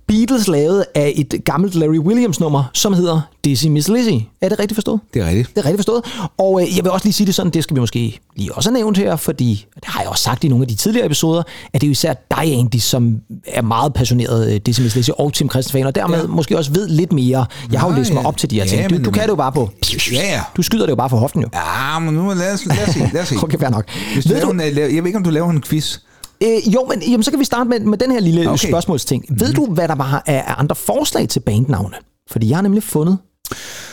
Beatles 0.08 0.49
lavede 0.49 0.84
af 0.94 1.12
et 1.16 1.34
gammelt 1.44 1.75
Larry 1.75 1.99
Williams 1.99 2.40
nummer, 2.40 2.64
som 2.72 2.93
hedder 2.93 3.20
Dizzy 3.44 3.66
Miss 3.66 3.88
Lizzy. 3.88 4.10
Er 4.40 4.49
det 4.49 4.58
rigtigt 4.58 4.76
forstået? 4.76 5.00
Det 5.14 5.22
er 5.22 5.26
rigtigt. 5.26 5.49
Det 5.49 5.58
er 5.58 5.64
rigtigt 5.64 5.78
forstået. 5.78 6.02
Og 6.38 6.62
øh, 6.62 6.76
jeg 6.76 6.84
vil 6.84 6.93
også 6.93 7.06
lige 7.06 7.12
sige 7.12 7.26
det 7.26 7.34
sådan, 7.34 7.52
det 7.52 7.62
skal 7.64 7.75
vi 7.76 7.81
måske 7.81 8.20
lige 8.37 8.55
også 8.55 8.70
have 8.70 8.75
nævnt 8.78 8.99
her, 8.99 9.16
fordi 9.16 9.66
det 9.75 9.84
har 9.84 10.00
jeg 10.00 10.10
også 10.10 10.22
sagt 10.22 10.44
i 10.44 10.49
nogle 10.49 10.62
af 10.62 10.69
de 10.69 10.75
tidligere 10.75 11.06
episoder, 11.06 11.43
at 11.72 11.81
det 11.81 11.82
er 11.82 11.88
jo 11.88 11.93
især 11.93 12.14
dig, 12.31 12.58
Andy, 12.58 12.76
som 12.78 13.16
er 13.46 13.62
meget 13.62 13.94
passioneret 13.94 14.52
øh, 14.55 14.60
Dizzy 14.66 14.81
Miss 14.81 14.96
Lizzy 14.96 15.10
og 15.19 15.32
Tim 15.32 15.50
Christen 15.50 15.72
fan, 15.72 15.87
og 15.87 15.94
dermed 15.94 16.20
ja. 16.20 16.26
måske 16.26 16.58
også 16.58 16.72
ved 16.72 16.88
lidt 16.88 17.12
mere. 17.12 17.46
Jeg 17.72 17.81
har 17.81 17.88
jo 17.90 17.94
læst 17.96 18.12
mig 18.12 18.26
op 18.26 18.37
til 18.37 18.50
de 18.50 18.54
her 18.56 18.62
Ja, 18.64 18.69
ting. 18.70 18.90
Du, 18.90 18.94
men- 18.94 19.04
du 19.04 19.11
kan 19.11 19.22
det 19.22 19.28
jo 19.28 19.34
bare 19.37 19.52
på... 19.52 19.70
Ja, 20.12 20.16
ja. 20.34 20.40
Du 20.56 20.62
skyder 20.62 20.84
det 20.87 20.90
jo 20.90 20.96
bare 20.96 21.11
for 21.11 21.16
hoften 21.16 21.43
jo. 21.43 21.49
Ja, 21.54 21.99
men 21.99 22.14
nu 22.14 22.28
lad 22.34 22.52
os, 22.54 22.66
lad 22.66 22.88
os 22.88 22.94
se. 22.94 23.11
Lad 23.12 23.22
os 23.22 23.28
se. 23.28 23.34
Okay, 23.43 23.58
fair 23.58 23.70
nok. 23.70 23.84
Hvis 24.14 24.25
du 24.25 24.28
Ved 24.28 24.37
laver 24.40 24.52
du, 24.52 24.52
en, 24.52 24.61
øh, 24.61 24.76
jeg 24.76 25.02
ved 25.02 25.06
ikke, 25.06 25.16
om 25.16 25.25
du 25.25 25.31
laver 25.31 25.50
en 25.50 25.62
quiz. 25.62 25.99
Øh, 26.43 26.75
jo, 26.75 26.85
men 26.85 27.02
jamen, 27.02 27.23
så 27.23 27.31
kan 27.31 27.40
vi 27.40 27.44
starte 27.44 27.70
med, 27.70 27.81
med 27.81 27.99
den 27.99 28.11
her 28.11 28.20
lille 28.20 28.50
okay. 28.50 28.69
Spørgsmålsting. 28.69 29.25
Mm-hmm. 29.29 29.40
Ved 29.40 29.52
du, 29.52 29.67
hvad 29.67 29.88
der 29.88 29.94
var 29.94 30.23
af, 30.26 30.55
andre 30.58 30.76
forslag 30.76 31.29
til 31.29 31.40
bandnavne? 31.40 31.96
Fordi 32.31 32.49
jeg 32.49 32.56
har 32.56 32.62
nemlig 32.62 32.82
fundet 32.82 33.19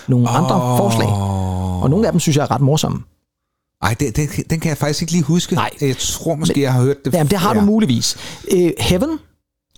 nogle 0.07 0.29
oh. 0.29 0.35
andre 0.35 0.77
forslag, 0.77 1.09
og 1.83 1.89
nogle 1.89 2.07
af 2.07 2.13
dem 2.13 2.19
synes 2.19 2.37
jeg 2.37 2.43
er 2.43 2.51
ret 2.51 2.61
morsomme. 2.61 3.03
Ej, 3.81 3.95
det, 3.99 4.15
det, 4.15 4.49
den 4.49 4.59
kan 4.59 4.69
jeg 4.69 4.77
faktisk 4.77 5.01
ikke 5.01 5.11
lige 5.11 5.23
huske. 5.23 5.55
Nej. 5.55 5.69
Jeg 5.81 5.97
tror 5.97 6.35
måske, 6.35 6.61
jeg 6.61 6.73
har 6.73 6.81
hørt 6.81 7.05
det. 7.05 7.13
Jamen, 7.13 7.31
det 7.31 7.39
har 7.39 7.53
ja. 7.53 7.59
du 7.59 7.65
muligvis. 7.65 8.17
Øh, 8.51 8.71
Heaven, 8.79 9.19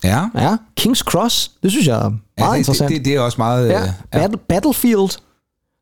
Ja. 0.03 0.29
ja. 0.35 0.57
King's 0.79 1.03
Cross, 1.03 1.51
det 1.63 1.71
synes 1.71 1.87
jeg 1.87 1.97
er 1.97 2.09
meget 2.09 2.19
ja 2.39 2.51
det, 2.51 2.57
interessant. 2.57 2.89
Det, 2.89 2.97
det, 2.97 3.05
det 3.05 3.15
er 3.15 3.19
også 3.19 3.37
meget... 3.37 3.69
ja. 3.69 3.83
øh, 3.83 3.89
Battle, 4.11 4.37
Battlefield. 4.49 5.17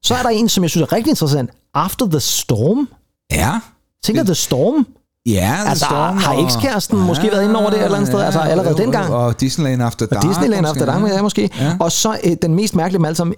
Så 0.04 0.16
er 0.16 0.22
der 0.24 0.30
en, 0.30 0.50
som 0.50 0.64
jeg 0.64 0.72
synes 0.72 0.82
er 0.82 0.92
rigtig 0.92 1.10
interessant. 1.10 1.50
After 1.74 2.06
the 2.06 2.20
Storm. 2.20 2.90
Ja. 3.32 3.60
Tænker 4.04 4.24
The 4.24 4.36
Storm? 4.36 4.88
Ja, 5.26 5.56
Altså, 5.68 5.86
Storm 5.86 6.18
har 6.18 6.34
og- 6.36 6.44
ekskæresten 6.44 7.00
måske 7.00 7.30
været 7.32 7.44
inde 7.44 7.56
over 7.60 7.70
det 7.70 7.80
et 7.80 7.84
eller 7.84 7.98
andet 7.98 8.08
sted? 8.10 8.22
Altså, 8.22 8.40
allerede 8.40 8.72
jo, 8.72 8.78
dengang? 8.78 9.14
Og 9.14 9.40
Disneyland 9.42 9.84
After 9.84 10.06
Dark. 10.06 10.24
Og 10.24 10.30
Disneyland 10.30 10.62
måske, 10.62 10.80
After 10.82 10.86
Dark, 11.00 11.12
ja, 11.12 11.22
måske. 11.22 11.50
Ja. 11.60 11.76
Og 11.80 11.92
så 11.92 12.18
øh, 12.24 12.36
den 12.42 12.56
mest 12.56 12.76
mærkelige 12.76 13.02
med 13.02 13.10
alle 13.10 13.18
sammen, 13.18 13.36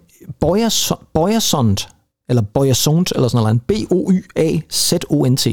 eller 2.30 2.42
Boyasont, 2.54 3.12
eller 3.16 3.28
sådan 3.28 3.44
noget. 3.44 3.62
B-O-Y-A-Z-O-N-T. 3.62 5.48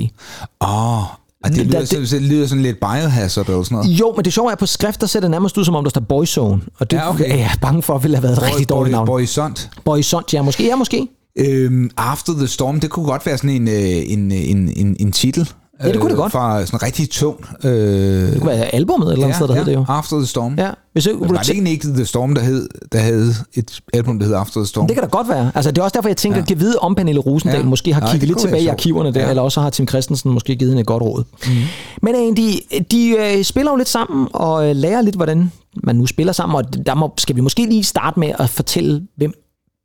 Åh, 0.61 0.99
og 1.03 1.07
det 1.45 1.57
Der- 1.57 1.65
lyder, 1.65 1.81
det- 1.81 1.91
det, 1.91 2.11
det 2.11 2.23
lyder 2.23 2.47
sådan 2.47 2.63
lidt 2.63 2.81
biohazard 2.81 3.47
eller 3.49 3.63
sådan 3.63 3.77
noget. 3.77 3.91
Jo, 4.01 4.13
men 4.17 4.25
det 4.25 4.33
sjove 4.33 4.49
er, 4.49 4.53
at 4.53 4.59
på 4.59 4.67
skrift, 4.67 5.01
der 5.01 5.07
ser 5.07 5.21
det 5.21 5.31
nærmest 5.31 5.59
ud, 5.59 5.65
som 5.65 5.75
om 5.75 5.85
der 5.85 5.91
står 5.91 6.01
Boyzone. 6.01 6.61
Og 6.79 6.91
det 6.91 6.97
Ja, 6.97 7.11
okay. 7.11 7.25
er 7.31 7.37
jeg 7.37 7.51
bange 7.63 7.83
for, 7.83 7.99
ville 7.99 8.17
have 8.17 8.23
været 8.23 8.37
et 8.37 8.43
rigtig 8.43 8.69
dårligt 8.69 8.93
navn. 8.93 9.07
Boyzont. 9.07 9.71
Boyasont, 9.85 10.35
ja, 10.35 10.43
måske. 10.43 10.67
Ja, 10.67 10.77
måske. 10.77 11.09
Øhm, 11.39 11.91
After 11.97 12.33
the 12.33 12.47
Storm, 12.47 12.81
det 12.81 12.91
kunne 12.91 13.07
godt 13.07 13.27
være 13.27 13.39
sådan 13.39 13.51
en, 13.51 13.69
øh, 13.69 13.75
en, 14.13 14.33
en, 14.33 14.73
en, 14.77 14.97
en 15.01 15.13
titel. 15.13 15.51
Ja, 15.83 15.89
det 15.93 16.01
kunne 16.01 16.09
det 16.11 16.17
godt. 16.19 16.33
Fra 16.33 16.67
sådan 16.67 16.83
rigtig 16.83 17.11
tung. 17.11 17.45
Øh, 17.65 17.71
Det 17.73 18.41
kunne 18.41 18.51
være 18.51 18.65
albumet 18.75 19.07
et 19.09 19.13
eller 19.13 19.25
andet 19.25 19.37
sted, 19.37 19.49
der 19.49 19.55
hed 19.55 19.65
det 19.65 19.75
jo. 19.75 19.85
After 19.89 20.17
the 20.17 20.27
Storm. 20.27 20.55
Ja. 20.59 20.71
Hvis 20.93 21.09
Men 21.21 21.31
var 21.31 21.37
det 21.37 21.51
egentlig 21.51 21.73
ikke 21.73 21.87
The 21.89 22.05
Storm, 22.05 22.35
der 22.35 22.43
hed, 22.43 22.69
der 22.93 22.99
havde 22.99 23.35
et 23.55 23.81
album, 23.95 24.19
der 24.19 24.27
hed 24.27 24.35
After 24.35 24.61
the 24.61 24.67
Storm? 24.67 24.87
det 24.87 24.97
kan 24.97 25.03
da 25.03 25.09
godt 25.09 25.29
være. 25.29 25.51
Altså, 25.55 25.71
det 25.71 25.79
er 25.79 25.83
også 25.83 25.95
derfor, 25.95 26.09
jeg 26.09 26.17
tænker, 26.17 26.39
Ja. 26.49 26.53
at 26.55 26.61
vide 26.61 26.79
om 26.79 26.95
Pernille 26.95 27.21
Rosendal 27.21 27.59
Ja. 27.61 27.65
måske 27.67 27.95
har 27.95 28.01
Ja, 28.01 28.11
kigget 28.13 28.29
lidt 28.29 28.39
tilbage 28.39 28.63
i 28.63 28.67
arkiverne 28.67 29.13
der, 29.15 29.21
Ja. 29.21 29.29
eller 29.31 29.43
også 29.43 29.61
har 29.61 29.71
Tim 29.71 29.89
Christensen 29.89 30.31
måske 30.33 30.57
givet 30.57 30.71
hende 30.71 30.81
et 30.81 30.87
godt 30.87 31.03
råd. 31.03 31.25
Mhm. 31.47 31.55
Mm. 31.57 31.63
Men 32.03 32.15
øh, 32.15 32.37
de, 32.37 32.83
de 32.91 33.09
øh, 33.39 33.45
spiller 33.45 33.73
jo 33.73 33.77
lidt 33.77 33.89
sammen 33.89 34.29
og 34.33 34.69
øh, 34.71 34.77
lærer 34.77 35.03
lidt, 35.03 35.17
hvordan 35.17 35.53
man 35.83 35.97
nu 35.97 36.07
spiller 36.07 36.33
sammen, 36.33 36.57
og 36.57 36.87
der 36.87 36.95
må, 36.95 37.15
skal 37.19 37.37
vi 37.37 37.41
måske 37.41 37.67
lige 37.67 37.85
starte 37.85 38.21
med 38.21 38.33
at 38.39 38.51
fortælle, 38.51 39.03
hvem 39.17 39.33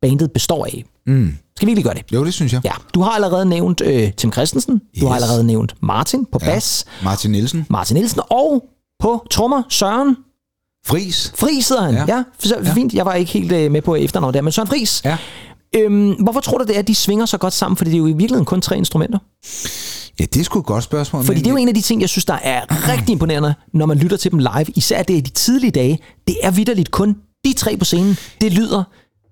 bandet 0.02 0.32
består 0.32 0.64
af. 0.64 0.84
Mm. 1.06 1.32
Skal 1.60 1.68
vi 1.68 1.74
lige 1.74 1.84
gøre 1.84 1.94
det? 1.94 2.02
Jo, 2.12 2.24
det 2.24 2.34
synes 2.34 2.52
jeg. 2.52 2.60
Ja, 2.64 2.72
du 2.94 3.00
har 3.02 3.10
allerede 3.10 3.44
nævnt 3.46 3.80
øh, 3.84 4.12
Tim 4.12 4.32
Christensen, 4.32 4.74
yes. 4.74 5.00
du 5.00 5.06
har 5.06 5.14
allerede 5.14 5.44
nævnt 5.44 5.74
Martin 5.82 6.24
på 6.32 6.38
Ja. 6.42 6.46
bas, 6.46 6.84
Martin 7.04 7.30
Nielsen. 7.30 7.66
Martin 7.70 7.94
Nielsen, 7.96 8.20
og 8.30 8.64
på 9.02 9.26
trommer 9.30 9.62
Søren 9.68 10.16
Fris. 10.86 11.32
Fris 11.36 11.68
hedder 11.68 11.82
han. 11.82 11.94
Ja, 11.94 12.04
Ja. 12.08 12.16
ja 12.16 12.22
så, 12.38 12.56
ja. 12.64 12.72
fint. 12.74 12.94
Jeg 12.94 13.06
var 13.06 13.14
ikke 13.14 13.32
helt 13.32 13.52
øh, 13.52 13.70
med 13.70 13.82
på 13.82 13.94
efternavnet 13.94 14.34
der, 14.34 14.42
men 14.42 14.52
Søren 14.52 14.68
Fris. 14.68 15.02
Ja. 15.04 15.16
Øhm, 15.76 16.10
hvorfor 16.12 16.40
tror 16.40 16.58
du 16.58 16.64
det 16.64 16.74
er, 16.74 16.78
at 16.78 16.88
de 16.88 16.94
svinger 16.94 17.26
så 17.26 17.38
godt 17.38 17.52
sammen? 17.52 17.76
Fordi 17.76 17.90
det 17.90 17.96
er 17.96 17.98
jo 17.98 18.06
i 18.06 18.12
virkeligheden 18.12 18.44
kun 18.44 18.60
tre 18.60 18.76
instrumenter. 18.76 19.18
Ja, 20.20 20.24
det 20.24 20.40
er 20.40 20.44
sgu 20.44 20.58
et 20.58 20.66
godt 20.66 20.84
spørgsmål. 20.84 21.24
Fordi 21.24 21.38
men- 21.38 21.44
det 21.44 21.50
er 21.50 21.54
jo 21.54 21.56
en 21.56 21.68
af 21.68 21.74
de 21.74 21.80
ting, 21.80 22.00
jeg 22.00 22.08
synes, 22.08 22.24
der 22.24 22.38
er 22.42 22.60
rigtig 22.92 23.12
imponerende, 23.12 23.54
når 23.74 23.86
man 23.86 23.98
lytter 23.98 24.16
til 24.16 24.30
dem 24.30 24.38
live. 24.38 24.66
Især 24.76 25.02
det 25.02 25.14
i 25.14 25.20
de 25.20 25.30
tidlige 25.30 25.70
dage. 25.70 25.98
Det 26.26 26.36
er 26.42 26.50
vidderligt 26.50 26.90
kun 26.90 27.16
de 27.44 27.52
tre 27.52 27.76
på 27.76 27.84
scenen. 27.84 28.16
Det 28.40 28.52
lyder 28.52 28.84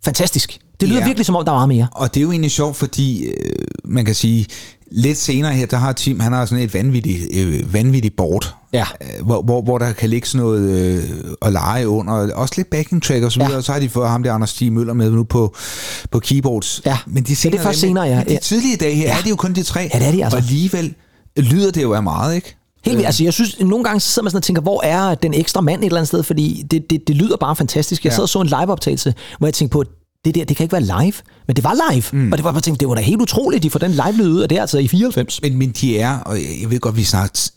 fantastisk. 0.04 0.58
Det 0.80 0.88
lyder 0.88 1.00
Ja. 1.00 1.06
virkelig 1.06 1.26
som 1.26 1.36
om, 1.36 1.44
der 1.44 1.52
er 1.52 1.56
meget 1.56 1.68
mere. 1.68 1.88
Og 1.92 2.14
det 2.14 2.20
er 2.20 2.22
jo 2.24 2.30
egentlig 2.30 2.50
sjovt, 2.50 2.76
fordi 2.76 3.24
øh, 3.24 3.34
man 3.84 4.04
kan 4.04 4.14
sige, 4.14 4.46
lidt 4.90 5.18
senere 5.18 5.52
her, 5.54 5.66
der 5.66 5.76
har 5.76 5.92
Tim, 5.92 6.20
han 6.20 6.32
har 6.32 6.46
sådan 6.46 6.64
et 6.64 6.74
vanvittigt, 6.74 7.18
øh, 7.34 7.74
vanvittigt 7.74 8.16
board, 8.16 8.54
Ja. 8.72 8.84
øh, 9.00 9.26
hvor, 9.26 9.42
hvor, 9.42 9.62
hvor 9.62 9.78
der 9.78 9.92
kan 9.92 10.10
ligge 10.10 10.28
sådan 10.28 10.46
noget 10.46 10.70
øh, 10.70 11.02
at 11.42 11.52
lege 11.52 11.88
under, 11.88 12.34
også 12.34 12.54
lidt 12.56 12.70
backing 12.70 13.02
track 13.02 13.24
og 13.24 13.32
så 13.32 13.38
videre, 13.38 13.50
Ja. 13.52 13.56
og 13.56 13.64
så 13.64 13.72
har 13.72 13.80
de 13.80 13.88
fået 13.88 14.08
ham 14.08 14.22
der, 14.22 14.32
Anders 14.32 14.50
Stig 14.50 14.72
Møller, 14.72 14.92
med 14.94 15.10
nu 15.10 15.24
på, 15.24 15.54
på 16.10 16.18
keyboards. 16.18 16.82
Ja. 16.86 16.98
Men 17.06 17.22
de 17.24 17.34
det 17.34 17.54
er 17.54 17.62
først 17.62 17.80
senere, 17.80 18.04
ja. 18.04 18.16
Men 18.16 18.26
de 18.26 18.32
Ja. 18.32 18.38
tidlige 18.42 18.76
dage 18.76 18.94
her, 18.94 19.12
er 19.16 19.20
det 19.22 19.30
jo 19.30 19.36
kun 19.36 19.52
de 19.52 19.62
tre, 19.62 19.80
Ja, 19.94 19.98
det 19.98 20.06
er 20.08 20.12
de 20.12 20.24
altså. 20.24 20.36
og 20.36 20.42
alligevel 20.42 20.94
lyder 21.36 21.70
det 21.70 21.82
jo 21.82 21.92
af 21.92 22.02
meget, 22.02 22.34
ikke? 22.34 22.56
Helt 22.84 22.96
vildt. 22.96 23.06
Altså, 23.06 23.24
jeg 23.24 23.32
synes, 23.32 23.60
nogle 23.60 23.84
gange 23.84 24.00
så 24.00 24.08
sidder 24.08 24.24
man 24.24 24.30
sådan 24.30 24.38
og 24.38 24.42
tænker, 24.42 24.62
hvor 24.62 24.84
er 24.84 25.14
den 25.14 25.34
ekstra 25.34 25.60
mand 25.60 25.80
et 25.80 25.86
eller 25.86 25.96
andet 25.98 26.08
sted? 26.08 26.22
Fordi 26.22 26.62
det, 26.70 26.90
det, 26.90 27.08
det 27.08 27.16
lyder 27.16 27.36
bare 27.36 27.56
fantastisk. 27.56 28.04
Jeg 28.04 28.10
Ja. 28.10 28.14
sad 28.16 28.22
og 28.22 28.28
så 28.28 28.40
en 28.40 28.46
liveoptagelse, 28.46 29.14
hvor 29.38 29.46
jeg 29.46 29.54
tænkte 29.54 29.72
på, 29.72 29.84
det 30.24 30.34
der, 30.34 30.44
det 30.44 30.56
kan 30.56 30.64
ikke 30.64 30.72
være 30.72 31.02
live. 31.02 31.12
Men 31.46 31.56
det 31.56 31.64
var 31.64 31.92
live. 31.92 32.04
Mm. 32.12 32.32
Og 32.32 32.38
det 32.38 32.44
var 32.44 32.52
bare 32.52 32.60
tænkt, 32.60 32.80
det 32.80 32.88
var 32.88 32.94
da 32.94 33.00
helt 33.00 33.20
utroligt, 33.20 33.62
de 33.62 33.70
får 33.70 33.78
den 33.78 33.90
live 33.90 34.12
lyd 34.12 34.28
ud 34.32 34.40
af 34.40 34.48
det, 34.48 34.58
altså 34.58 34.78
i 34.78 34.88
94. 34.88 35.42
Men, 35.42 35.56
men 35.58 35.70
de 35.70 35.98
er, 35.98 36.18
og 36.18 36.38
jeg 36.62 36.70
ved 36.70 36.80
godt, 36.80 36.96
vi 36.96 37.04
snart 37.04 37.50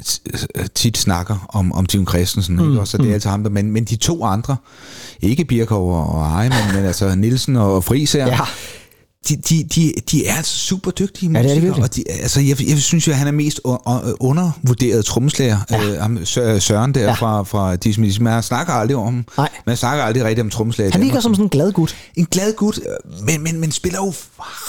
tit 0.76 0.98
snakker 0.98 1.46
om, 1.50 1.72
om 1.74 1.86
Tim 1.86 2.08
Christensen, 2.08 2.56
mm, 2.56 2.70
ikke? 2.70 2.82
også, 2.82 2.98
og 2.98 3.04
det 3.04 3.10
er 3.10 3.14
altså 3.14 3.30
ham 3.30 3.44
der, 3.44 3.50
men, 3.50 3.72
men 3.72 3.84
de 3.86 3.96
to 3.96 4.24
andre, 4.26 4.56
ikke 5.22 5.46
Birkov 5.46 6.14
og 6.16 6.22
Eje, 6.22 6.50
men, 6.50 6.76
men 6.76 6.86
altså 6.86 7.16
Nielsen 7.16 7.56
og 7.56 7.84
Friis 7.84 8.12
her, 8.12 8.28
Ja. 8.28 8.40
De, 9.30 9.36
de, 9.36 9.64
de, 9.64 9.94
de 10.12 10.28
er 10.28 10.36
altså 10.36 10.58
super 10.58 10.92
dygtige 10.92 11.32
Ja, 11.32 11.38
det 11.44 11.52
er 11.52 11.56
musikere, 11.56 11.62
virkelig. 11.66 11.84
og 11.84 11.96
de, 11.96 12.04
altså, 12.22 12.40
jeg, 12.42 12.70
jeg 12.70 12.78
synes 12.78 13.08
jo, 13.08 13.12
at 13.12 13.18
han 13.18 13.28
er 13.28 13.32
mest 13.32 13.60
undervurderet 14.20 15.06
trommeslager, 15.06 15.58
ja. 15.72 16.08
øh, 16.56 16.62
Søren 16.62 16.94
der 16.94 17.02
Ja. 17.02 17.14
fra, 17.14 17.44
fra 17.44 17.76
Disney. 17.76 18.18
Man 18.20 18.44
snakker 18.44 18.74
aldrig 18.74 18.98
om 18.98 19.04
ham. 19.04 19.26
Nej. 19.38 19.50
Man 19.66 19.78
snakker 19.78 20.04
aldrig 20.04 20.24
rigtigt 20.24 20.44
om 20.46 20.50
trommeslager. 20.50 20.92
Han 20.92 21.02
Danmark. 21.02 21.22
som 21.22 21.34
sådan 21.36 21.46
en 21.46 21.50
glad 21.50 21.72
gut. 21.72 21.96
en 22.16 22.26
glad 22.26 22.54
gut, 22.56 22.78
øh, 22.78 23.26
men, 23.26 23.44
men, 23.44 23.60
men 23.60 23.72
spiller 23.72 24.00
jo 24.06 24.14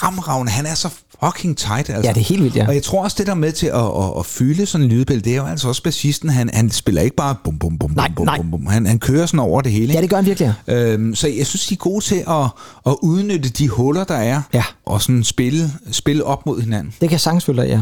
fremragende. 0.01 0.53
Han 0.53 0.67
er 0.67 0.75
så 0.75 0.89
fucking 1.25 1.57
tight. 1.57 1.91
Altså. 1.91 2.03
Ja, 2.09 2.13
det 2.13 2.21
er 2.21 2.25
helt 2.25 2.43
vildt, 2.43 2.57
ja. 2.57 2.67
Og 2.69 2.75
jeg 2.75 2.83
tror 2.83 3.03
også, 3.03 3.17
det 3.19 3.27
der 3.27 3.35
med 3.35 3.53
til 3.53 3.67
at, 3.67 3.75
at, 3.75 4.19
at 4.19 4.27
fylde 4.27 4.67
sådan 4.67 4.85
en 4.85 4.91
lydbillede, 4.91 5.25
det 5.25 5.33
er 5.33 5.37
jo 5.43 5.47
altså 5.47 5.69
også 5.69 5.83
bassisten. 5.83 6.29
Han, 6.29 6.51
han 6.53 6.71
spiller 6.71 7.03
ikke 7.03 7.17
bare 7.17 7.35
bum, 7.45 7.59
bum, 7.59 7.79
bum, 7.79 7.91
Nej, 7.91 8.07
bum, 8.09 8.15
bum, 8.15 8.25
nej. 8.27 8.37
bum, 8.37 8.51
bum. 8.51 8.67
Han, 8.67 8.87
han 8.87 8.99
kører 8.99 9.27
sådan 9.27 9.41
over 9.41 9.61
det 9.61 9.73
hele. 9.73 9.93
Ja, 9.93 10.01
det 10.01 10.11
gør 10.11 10.17
han 10.17 10.27
virkelig. 10.27 10.55
ja. 10.67 10.75
Øhm, 10.75 11.15
så 11.15 11.29
jeg 11.29 11.47
synes, 11.47 11.67
de 11.67 11.75
er 11.75 11.79
gode 11.79 12.05
til 12.05 12.25
at, 12.29 12.45
at 12.87 12.97
udnytte 13.03 13.49
de 13.49 13.69
huller, 13.69 14.05
der 14.05 14.15
er, 14.15 14.43
Ja. 14.55 14.65
og 14.87 15.03
sådan 15.03 15.25
spille, 15.25 15.71
spille 15.91 16.25
op 16.25 16.47
mod 16.47 16.61
hinanden. 16.61 16.91
Det 17.01 17.09
kan 17.09 17.11
jeg 17.11 17.21
sagtens 17.21 17.45
følge 17.45 17.63
dig, 17.63 17.69
ja. 17.69 17.81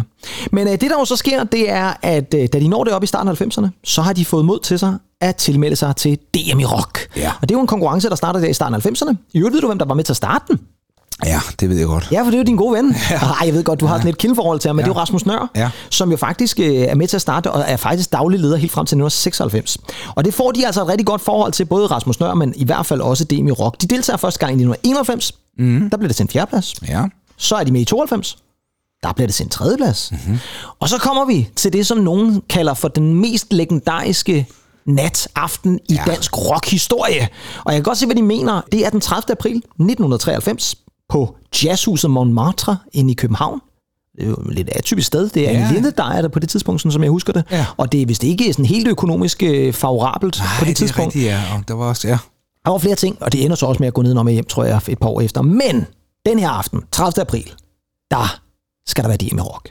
Men 0.53 0.67
øh, 0.67 0.73
det, 0.73 0.81
der 0.81 0.99
jo 0.99 1.05
så 1.05 1.17
sker, 1.17 1.45
det 1.45 1.71
er, 1.71 1.93
at 2.03 2.35
øh, 2.35 2.49
da 2.53 2.61
de 2.61 2.69
når 2.69 2.85
det 2.85 2.93
op 2.93 3.03
i 3.03 3.07
starten 3.07 3.29
af 3.29 3.41
90'erne, 3.41 3.69
så 3.85 4.03
har 4.03 4.13
de 4.13 4.25
fået 4.25 4.45
mod 4.45 4.59
til 4.61 4.79
sig 4.79 4.95
at 5.21 5.37
tilmelde 5.37 5.77
sig 5.77 5.97
til 5.97 6.19
DM 6.35 6.59
i 6.61 6.65
rock. 6.65 6.99
Ja. 7.17 7.33
Og 7.43 7.49
det 7.49 7.55
er 7.55 7.59
jo 7.59 7.61
en 7.61 7.67
konkurrence, 7.67 8.09
der 8.09 8.15
startede 8.15 8.45
der 8.45 8.51
i 8.51 8.53
starten 8.53 8.75
af 8.75 8.87
90'erne. 8.87 9.15
I 9.35 9.39
øvrigt 9.39 9.55
ved 9.55 9.61
du, 9.61 9.67
hvem 9.67 9.79
der 9.79 9.87
var 9.87 9.95
med 9.95 10.05
til 10.05 10.13
at 10.13 10.17
starte 10.17 10.45
den? 10.49 10.59
Ja, 11.27 11.41
det 11.61 11.69
ved 11.71 11.77
jeg 11.79 11.87
godt. 11.87 12.09
Ja, 12.12 12.21
for 12.21 12.25
det 12.25 12.35
er 12.35 12.39
jo 12.39 12.45
din 12.45 12.57
gode 12.57 12.75
ven. 12.77 12.97
Ja. 13.11 13.17
Ej, 13.17 13.47
jeg 13.47 13.55
ved 13.55 13.65
godt, 13.65 13.81
du 13.81 13.87
har 13.87 13.97
sådan 13.99 14.09
et 14.09 14.19
kildeforhold 14.19 14.61
til 14.61 14.69
ham, 14.69 14.77
men 14.77 14.81
ja. 14.81 14.85
det 14.89 14.91
er 14.91 14.95
jo 14.95 15.00
Rasmus 15.00 15.27
Nør, 15.27 15.50
Ja. 15.57 15.71
som 15.91 16.11
jo 16.11 16.17
faktisk 16.17 16.61
øh, 16.61 16.67
er 16.75 16.95
med 16.95 17.09
til 17.09 17.17
at 17.17 17.21
starte, 17.23 17.50
og 17.50 17.65
er 17.67 17.77
faktisk 17.77 18.12
daglig 18.12 18.41
leder 18.41 18.57
helt 18.57 18.73
frem 18.73 18.87
til 18.87 18.95
1996. 18.97 19.79
Og 20.15 20.25
det 20.25 20.35
får 20.35 20.50
de 20.53 20.67
altså 20.67 20.83
et 20.83 20.89
rigtig 20.89 21.07
godt 21.07 21.21
forhold 21.21 21.53
til, 21.53 21.65
både 21.65 21.87
Rasmus 21.87 22.21
Nør, 22.21 22.35
men 22.35 22.53
i 22.57 22.65
hvert 22.65 22.87
fald 22.87 23.00
også 23.00 23.25
DM 23.25 23.49
i 23.49 23.50
rock. 23.50 23.81
De 23.83 23.87
deltager 23.87 24.17
første 24.17 24.39
gang 24.39 24.50
i 24.50 24.65
1991. 24.65 25.33
Mm. 25.59 25.91
Der 25.91 25.97
blev 25.97 26.09
det 26.09 26.17
til 26.17 26.23
en 26.25 26.29
fjerdeplads. 26.29 26.75
Ja. 26.89 27.03
Så 27.37 27.55
er 27.57 27.65
de 27.65 27.73
med 27.73 27.81
i 27.81 27.85
92. 27.85 28.39
Der 29.03 29.12
bliver 29.12 29.27
det 29.27 29.35
til 29.35 29.45
en 29.45 29.50
tredjeplads. 29.50 30.09
Mm-hmm. 30.12 30.39
Og 30.81 30.89
så 30.89 30.99
kommer 30.99 31.25
vi 31.25 31.49
til 31.57 31.73
det, 31.73 31.87
som 31.87 31.99
nogen 31.99 32.43
kalder 32.49 32.75
for 32.75 32.89
den 32.89 33.15
mest 33.15 33.53
legendariske 33.53 34.47
nat, 34.87 35.29
aften 35.35 35.79
i 35.89 35.95
ja. 35.95 36.03
Ja. 36.07 36.12
dansk 36.12 36.39
rockhistorie. 36.39 37.29
Og 37.65 37.73
jeg 37.73 37.77
kan 37.77 37.83
godt 37.83 37.99
se, 37.99 38.07
hvad 38.07 38.17
de 38.17 38.23
mener. 38.23 38.61
Det 38.73 38.87
er 38.87 38.91
den 38.91 39.00
30. 39.00 39.33
april 39.33 39.57
1993 39.57 40.75
på 41.11 41.37
Jazzhuset 41.64 42.11
Montmartre 42.11 42.76
inde 42.93 43.11
i 43.11 43.14
København. 43.14 43.61
Det 44.17 44.25
er 44.25 44.29
jo 44.29 44.35
et 44.35 44.55
lidt 44.55 44.69
atypisk 44.73 45.07
sted. 45.07 45.29
Det 45.29 45.49
er 45.49 45.52
ja. 45.52 45.69
En 45.69 45.75
lindedejer 45.75 46.23
der 46.23 46.29
på 46.29 46.38
det 46.38 46.49
tidspunkt, 46.49 46.81
sådan 46.81 46.93
som 46.93 47.02
jeg 47.02 47.11
husker 47.11 47.33
det. 47.33 47.45
Ja. 47.50 47.67
Og 47.76 47.93
det 47.93 48.02
er 48.02 48.07
vist 48.07 48.25
ikke 48.25 48.52
sådan 48.52 48.64
helt 48.64 48.88
økonomisk 48.88 49.43
øh, 49.43 49.73
favorabelt 49.73 50.38
Nej, 50.38 50.47
på 50.59 50.64
det, 50.64 50.67
det 50.67 50.73
er 50.73 50.76
tidspunkt. 50.76 51.07
rigtigt, 51.07 51.25
ja. 51.25 51.43
Og 51.59 51.69
der 51.69 51.75
var 51.75 51.85
også, 51.88 52.09
ja. 52.09 52.19
Der 52.64 52.71
var 52.71 52.79
flere 52.79 52.95
ting, 52.95 53.17
og 53.21 53.33
det 53.33 53.45
ender 53.45 53.57
så 53.57 53.67
også 53.67 53.79
med 53.83 53.87
at 53.88 53.95
gå 53.95 54.02
ned 54.02 54.17
og 54.17 54.25
med 54.25 54.33
hjem, 54.33 54.45
tror 54.45 54.64
jeg, 54.64 54.81
et 54.88 54.99
par 54.99 55.09
år 55.09 55.21
efter. 55.21 55.43
Men 55.43 55.87
den 56.26 56.38
her 56.38 56.49
aften, 56.49 56.83
30. 56.93 57.21
april, 57.21 57.52
der 58.11 58.40
skal 58.87 59.05
der 59.05 59.09
være 59.09 59.17
DM 59.19 59.38
i 59.38 59.40
rock. 59.40 59.71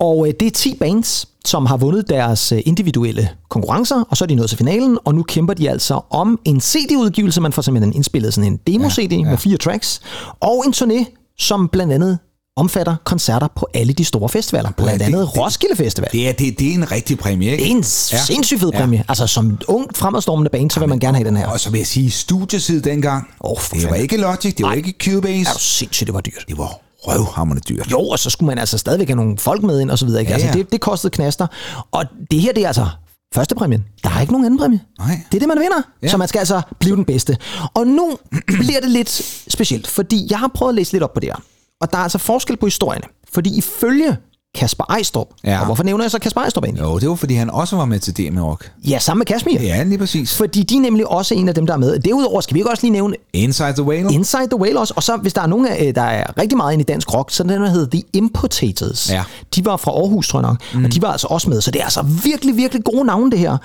Og 0.00 0.28
øh, 0.28 0.34
det 0.40 0.46
er 0.46 0.50
10 0.50 0.76
bands, 0.80 1.28
som 1.44 1.66
har 1.66 1.76
vundet 1.76 2.08
deres 2.08 2.52
øh, 2.52 2.60
individuelle 2.66 3.28
konkurrencer, 3.50 4.02
og 4.10 4.16
så 4.16 4.24
er 4.24 4.26
de 4.26 4.34
nået 4.34 4.48
til 4.48 4.58
finalen, 4.58 4.98
og 5.04 5.14
nu 5.14 5.22
kæmper 5.22 5.54
de 5.54 5.70
altså 5.70 6.00
om 6.10 6.40
en 6.44 6.60
CD-udgivelse. 6.60 7.40
Man 7.40 7.52
får 7.52 7.62
simpelthen 7.62 7.94
indspillet 7.94 8.34
sådan 8.34 8.52
en 8.52 8.60
demo-CD 8.66 9.12
ja, 9.12 9.18
ja. 9.18 9.24
med 9.30 9.38
fire 9.38 9.56
tracks, 9.56 10.00
og 10.40 10.64
en 10.66 10.72
turné, 10.76 11.04
som 11.38 11.68
blandt 11.68 11.92
andet 11.92 12.18
omfatter 12.56 12.96
koncerter 13.04 13.48
på 13.56 13.66
alle 13.74 13.92
de 13.92 14.04
store 14.04 14.28
festivaler, 14.28 14.70
blandt 14.70 15.00
det- 15.00 15.06
andet 15.06 15.20
det- 15.20 15.38
Roskilde 15.38 15.76
Festival. 15.76 16.08
Det 16.12 16.28
er, 16.28 16.32
det, 16.32 16.58
det 16.58 16.70
er 16.70 16.74
en 16.74 16.92
rigtig 16.92 17.18
præmie, 17.18 17.50
ikke? 17.50 17.64
Det 17.64 17.70
er 17.72 17.76
en 17.76 17.82
sindssygt 17.82 18.60
fed 18.60 18.72
præmie. 18.72 19.04
Altså 19.08 19.26
som 19.26 19.58
ung 19.68 19.96
fremadstormende 19.96 20.50
band, 20.50 20.70
så 20.70 20.80
vil 20.80 20.88
man 20.88 20.98
gerne 20.98 21.16
have 21.18 21.28
den 21.28 21.36
her. 21.36 21.46
Og 21.46 21.60
så 21.60 21.70
vil 21.70 21.78
jeg 21.78 21.86
sige, 21.86 22.10
studietid 22.10 22.82
dengang, 22.82 23.28
for 23.38 23.54
det 23.54 23.82
var 23.82 23.88
fanden. 23.88 24.02
ikke 24.02 24.16
Logic, 24.16 24.54
det 24.56 24.62
var 24.62 24.68
Nej. 24.68 24.76
ikke 24.76 24.94
Cubase, 25.04 25.50
du 25.54 25.58
sindssygt, 25.58 26.06
det 26.06 26.14
var 26.14 26.20
dyrt. 26.20 26.44
det 26.48 26.58
var 26.58 26.80
røvhammerende 27.08 27.62
dyrt. 27.68 27.90
Jo, 27.90 28.00
og 28.00 28.18
så 28.18 28.30
skulle 28.30 28.46
man 28.46 28.58
altså 28.58 28.78
stadigvæk 28.78 29.08
have 29.08 29.16
nogle 29.16 29.38
folk 29.38 29.62
med 29.62 29.80
ind 29.80 29.90
og 29.90 29.98
så 29.98 30.06
videre. 30.06 30.20
Ikke? 30.20 30.30
Ja, 30.30 30.34
Altså, 30.34 30.48
ja. 30.48 30.52
det, 30.52 30.72
det 30.72 30.80
kostede 30.80 31.10
knaster. 31.10 31.46
Og 31.90 32.04
det 32.30 32.40
her, 32.40 32.52
det 32.52 32.62
er 32.62 32.66
altså 32.66 32.86
første 33.34 33.54
præmien. 33.54 33.84
Der 34.04 34.10
er 34.10 34.20
ikke 34.20 34.32
nogen 34.32 34.44
anden 34.46 34.60
præmie. 34.60 34.80
Nej. 34.98 35.20
Det 35.32 35.36
er 35.36 35.38
det, 35.38 35.48
man 35.48 35.58
vinder. 35.58 35.82
Ja. 36.02 36.08
Så 36.08 36.16
man 36.16 36.28
skal 36.28 36.38
altså 36.38 36.62
blive 36.80 36.96
den 36.96 37.04
bedste. 37.04 37.36
Og 37.74 37.86
nu 37.86 38.16
bliver 38.60 38.80
det 38.80 38.90
lidt 38.90 39.10
specielt, 39.48 39.86
fordi 39.86 40.26
jeg 40.30 40.38
har 40.38 40.48
prøvet 40.54 40.70
at 40.70 40.74
læse 40.74 40.92
lidt 40.92 41.02
op 41.02 41.14
på 41.14 41.20
det 41.20 41.28
her. 41.28 41.42
Og 41.80 41.92
der 41.92 41.98
er 41.98 42.02
altså 42.02 42.18
forskel 42.18 42.56
på 42.56 42.66
historierne. 42.66 43.04
Fordi 43.32 43.58
ifølge 43.58 44.16
Kasper 44.58 44.84
Ejstrup, 44.90 45.28
Ja. 45.44 45.58
og 45.60 45.66
hvorfor 45.66 45.82
nævner 45.84 46.04
jeg 46.04 46.10
så 46.10 46.18
Kasper 46.18 46.40
Ejstrup 46.40 46.64
egentlig? 46.64 46.82
Jo, 46.82 46.98
det 46.98 47.08
var 47.08 47.14
fordi 47.14 47.34
han 47.34 47.50
også 47.50 47.76
var 47.76 47.84
med 47.84 47.98
til 48.00 48.16
DM 48.16 48.38
Rock. 48.38 48.70
Ja, 48.88 48.98
sammen 48.98 49.18
med 49.18 49.26
Kashmir. 49.26 49.60
Ja, 49.60 49.82
lige 49.82 49.98
præcis. 49.98 50.36
Fordi 50.36 50.62
de 50.62 50.76
er 50.76 50.80
nemlig 50.80 51.06
også 51.06 51.34
en 51.34 51.48
af 51.48 51.54
dem, 51.54 51.66
der 51.66 51.74
er 51.74 51.78
med. 51.78 51.98
Derudover 51.98 52.40
skal 52.40 52.54
vi 52.54 52.58
ikke 52.60 52.70
også 52.70 52.82
lige 52.82 52.92
nævne 52.92 53.16
Inside 53.32 53.72
the 53.72 53.82
Whale. 53.82 54.12
Inside 54.12 54.48
the 54.50 54.60
Whale 54.60 54.80
også. 54.80 54.94
Og 54.96 55.02
så 55.02 55.16
hvis 55.16 55.32
der 55.32 55.42
er 55.42 55.46
nogen, 55.46 55.66
af, 55.66 55.84
øh, 55.86 55.94
der 55.94 56.02
er 56.02 56.38
rigtig 56.40 56.56
meget 56.56 56.72
inde 56.72 56.82
i 56.82 56.84
dansk 56.84 57.14
rock, 57.14 57.30
så 57.30 57.42
den 57.42 57.50
der 57.50 57.68
hedder 57.70 57.86
The 57.90 58.02
Impotators. 58.12 59.10
Ja. 59.10 59.22
De 59.54 59.64
var 59.64 59.76
fra 59.76 59.90
Aarhus, 59.90 60.28
tror 60.28 60.40
jeg 60.40 60.48
nok. 60.48 60.58
Mm. 60.74 60.84
Og 60.84 60.92
de 60.94 61.02
var 61.02 61.12
altså 61.12 61.26
også 61.30 61.50
med. 61.50 61.60
Så 61.60 61.70
det 61.70 61.80
er 61.80 61.84
altså 61.84 62.02
virkelig, 62.24 62.56
virkelig 62.56 62.84
gode 62.84 63.04
navne, 63.04 63.30
det 63.30 63.38
her. 63.38 63.56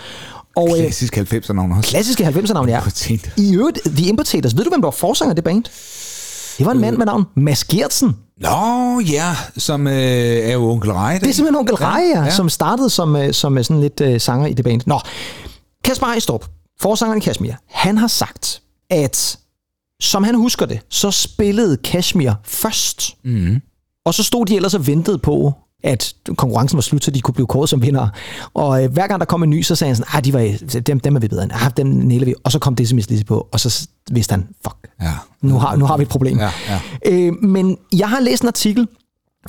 Og 0.55 0.69
øh, 0.69 0.77
Klassisk 0.83 1.17
90'er 1.17 1.53
navn 1.53 1.71
også. 1.71 1.89
klassiske 1.89 2.23
90'er 2.27 2.53
navn, 2.53 2.69
ja. 2.69 2.79
I 3.37 3.55
øvrigt, 3.55 3.79
The 3.85 4.05
Impotators. 4.05 4.57
Ved 4.57 4.63
du, 4.63 4.69
hvem 4.69 4.81
der 4.81 4.85
var 4.85 4.91
forsanger 4.91 5.31
af 5.31 5.35
det 5.35 5.43
band? 5.43 5.63
Det 6.57 6.65
var 6.65 6.71
en 6.71 6.81
mand 6.81 6.97
med 6.97 7.05
navn 7.05 7.23
Mads 7.35 7.63
Gertsen. 7.63 8.15
Nå, 8.37 8.99
ja, 8.99 9.35
som 9.57 9.87
øh, 9.87 9.93
er 9.93 10.53
jo 10.53 10.69
onkel 10.69 10.91
Rej. 10.91 11.17
Det 11.17 11.29
er 11.29 11.33
simpelthen 11.33 11.59
onkel 11.59 11.75
Reje, 11.75 12.23
ja, 12.23 12.29
som 12.29 12.49
startede 12.49 12.89
som, 12.89 13.15
øh, 13.15 13.33
som 13.33 13.57
øh, 13.57 13.63
sådan 13.63 13.81
lidt 13.81 14.01
øh, 14.01 14.21
sanger 14.21 14.47
i 14.47 14.53
det 14.53 14.65
band. 14.65 14.81
Nå, 14.85 14.99
Kasper 15.83 16.07
Ejstrup, 16.07 16.45
forsangeren 16.81 17.21
i 17.21 17.23
Kashmir, 17.25 17.53
han 17.69 17.97
har 17.97 18.07
sagt, 18.07 18.61
at 18.89 19.39
som 20.01 20.23
han 20.23 20.35
husker 20.35 20.65
det, 20.65 20.79
så 20.89 21.11
spillede 21.11 21.77
Kashmir 21.77 22.31
først. 22.43 23.15
Mm. 23.23 23.61
Og 24.05 24.13
så 24.13 24.23
stod 24.23 24.45
de 24.45 24.55
ellers 24.55 24.73
og 24.73 24.87
ventede 24.87 25.17
på, 25.17 25.53
at 25.83 26.13
konkurrencen 26.37 26.77
var 26.77 26.81
slut, 26.81 27.03
så 27.03 27.11
de 27.11 27.21
kunne 27.21 27.33
blive 27.33 27.47
kåret 27.47 27.69
som 27.69 27.81
vinder. 27.81 28.07
Og 28.53 28.83
øh, 28.83 28.91
hver 28.91 29.07
gang 29.07 29.19
der 29.19 29.25
kom 29.25 29.43
en 29.43 29.49
ny, 29.49 29.61
så 29.61 29.75
sagde 29.75 29.89
han 29.89 29.95
sådan, 29.95 30.17
ah, 30.17 30.25
de 30.25 30.33
var, 30.33 30.79
dem, 30.87 30.99
dem 30.99 31.15
er 31.15 31.19
vi 31.19 31.27
bedre 31.27 31.43
end. 31.43 31.51
Ah, 31.53 31.71
dem 31.77 31.87
næler 31.87 32.25
vi. 32.25 32.33
Og 32.43 32.51
så 32.51 32.59
kom 32.59 32.75
det 32.75 32.87
sms 32.89 33.09
lige 33.09 33.23
på, 33.23 33.47
og 33.51 33.59
så 33.59 33.87
vidste 34.11 34.31
han, 34.33 34.47
fuck, 34.63 34.75
Ja. 35.01 35.11
nu 35.41 35.59
har, 35.59 35.75
nu 35.75 35.85
har 35.85 35.97
vi 35.97 36.03
et 36.03 36.09
problem. 36.09 36.39
Ja, 36.39 36.49
ja. 36.69 36.79
Øh, 37.11 37.33
men 37.43 37.77
jeg 37.97 38.09
har 38.09 38.19
læst 38.19 38.41
en 38.43 38.47
artikel 38.47 38.87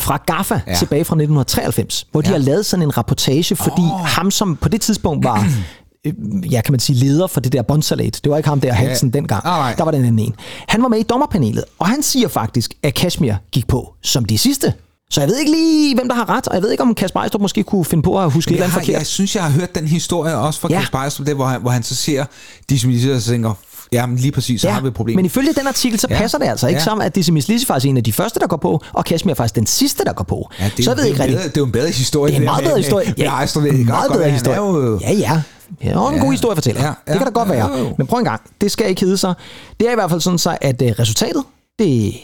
fra 0.00 0.22
GAFFA 0.26 0.54
ja. 0.54 0.60
Ja. 0.72 0.76
tilbage 0.78 1.04
fra 1.04 1.14
1993, 1.14 2.06
hvor 2.12 2.20
de 2.20 2.26
Ja. 2.28 2.32
har 2.32 2.38
lavet 2.38 2.66
sådan 2.66 2.82
en 2.82 2.96
rapportage, 2.96 3.56
fordi 3.56 3.82
oh. 3.82 4.00
ham, 4.00 4.30
som 4.30 4.56
på 4.56 4.68
det 4.68 4.80
tidspunkt 4.80 5.24
var, 5.24 5.46
øh, 6.06 6.12
ja, 6.52 6.60
kan 6.60 6.72
man 6.72 6.80
sige, 6.80 6.96
leder 6.98 7.26
for 7.26 7.40
det 7.40 7.52
der 7.52 7.62
bondsalat, 7.62 8.20
det 8.24 8.30
var 8.30 8.36
ikke 8.36 8.48
ham 8.48 8.60
der 8.60 8.72
Hansen 8.72 9.10
dengang, 9.12 9.42
Ah, 9.46 9.58
nej. 9.58 9.74
der 9.78 9.84
var 9.84 9.90
den 9.90 10.04
anden 10.04 10.18
en. 10.18 10.34
Han 10.68 10.82
var 10.82 10.88
med 10.88 10.98
i 10.98 11.02
dommerpanelet, 11.02 11.64
og 11.78 11.86
han 11.88 12.02
siger 12.02 12.28
faktisk, 12.28 12.74
at 12.82 12.94
Kashmir 12.94 13.34
gik 13.52 13.66
på 13.66 13.94
som 14.02 14.24
de 14.24 14.38
sidste. 14.38 14.72
Så 15.14 15.20
jeg 15.20 15.28
ved 15.28 15.36
ikke 15.38 15.50
lige, 15.52 15.94
hvem 15.94 16.08
der 16.08 16.14
har 16.14 16.28
ret, 16.28 16.48
og 16.48 16.54
jeg 16.54 16.62
ved 16.62 16.70
ikke, 16.70 16.82
om 16.82 16.94
Kasper 16.94 17.20
Ejstrup 17.20 17.40
måske 17.40 17.62
kunne 17.62 17.84
finde 17.84 18.02
på 18.02 18.20
at 18.20 18.30
huske 18.32 18.48
et 18.50 18.52
eller 18.52 18.58
Jeg, 18.58 18.64
andet 18.64 18.72
har, 18.72 18.80
forkert. 18.80 18.98
jeg 18.98 19.06
synes, 19.06 19.34
jeg 19.34 19.42
har 19.44 19.50
hørt 19.50 19.74
den 19.74 19.86
historie 19.88 20.36
også 20.36 20.60
fra 20.60 20.68
Ja. 20.70 20.74
ja. 20.74 20.80
Kasper 20.80 20.98
Ejstrup, 20.98 21.26
der, 21.26 21.34
hvor 21.34 21.44
han, 21.46 21.60
hvor 21.60 21.70
han 21.70 21.82
så 21.82 21.94
ser 21.94 22.24
de 22.70 22.78
som 22.78 22.90
og 23.14 23.22
tænker, 23.22 23.52
ja, 23.92 24.06
men 24.06 24.16
lige 24.16 24.32
præcis, 24.32 24.60
så 24.60 24.70
har 24.70 24.80
vi 24.80 24.88
et 24.88 24.94
problem. 24.94 25.16
men 25.16 25.24
ifølge 25.24 25.52
den 25.52 25.66
artikel, 25.66 25.98
så 25.98 26.06
Ja. 26.10 26.16
passer 26.18 26.38
det 26.38 26.46
altså 26.46 26.66
ikke 26.68 26.78
Ja. 26.78 26.84
sammen, 26.84 27.06
at 27.06 27.14
Dizzy 27.14 27.30
Miss 27.30 27.48
Lizzy 27.48 27.66
faktisk 27.66 27.86
er 27.86 27.90
en 27.90 27.96
af 27.96 28.04
de 28.04 28.12
første, 28.12 28.40
der 28.40 28.46
går 28.46 28.56
på, 28.56 28.80
og 28.92 29.04
Kashmir 29.04 29.30
er 29.30 29.34
faktisk 29.34 29.54
den 29.56 29.66
sidste, 29.66 30.04
der 30.04 30.12
går 30.12 30.24
på. 30.24 30.48
ja, 30.60 30.64
det, 30.64 30.78
er 30.78 30.82
så 30.82 30.90
jeg 30.90 30.96
ved 30.96 31.04
det, 31.04 31.10
ikke 31.10 31.22
er 31.22 31.26
jo 31.26 31.28
rigtig. 31.28 31.36
bedre, 31.36 31.48
det 31.48 31.56
er 31.56 31.60
jo 31.60 31.64
en 31.66 31.72
bedre 31.72 31.90
historie. 31.90 32.30
Det 32.30 32.36
er 32.36 32.40
en 32.40 32.44
meget 32.44 32.64
bedre 32.64 32.76
historie. 32.78 33.06
med- 33.06 33.14
med 33.18 33.26
Ejstrup, 33.26 33.62
det 33.62 33.70
kan 33.70 33.78
godt 33.78 33.88
meget 33.88 34.12
bedre 34.12 34.30
historie. 34.30 34.56
er 34.56 34.62
jo- 34.62 34.98
Ja, 35.02 35.12
ja. 35.12 35.42
Ja, 35.84 35.98
og 35.98 36.08
en 36.08 36.14
Ja. 36.16 36.20
god 36.24 36.30
historie 36.32 36.56
fortæller. 36.56 36.82
Ja, 36.82 36.88
det 36.88 36.94
ja, 37.08 37.12
kan 37.18 37.26
da 37.26 37.30
godt 37.32 37.48
ja, 37.48 37.54
være. 37.54 37.78
jo. 37.78 37.94
Men 37.98 38.06
prøv 38.06 38.18
en 38.18 38.24
gang. 38.24 38.40
Det 38.60 38.70
skal 38.72 38.88
ikke 38.88 39.00
hedde 39.00 39.16
sig. 39.16 39.34
Det 39.80 39.88
er 39.88 39.92
i 39.92 39.94
hvert 39.94 40.10
fald 40.10 40.20
sådan 40.20 40.38
så, 40.38 40.56
at 40.60 40.82
uh, 40.82 40.88
resultatet, 40.88 41.42
det 41.78 42.14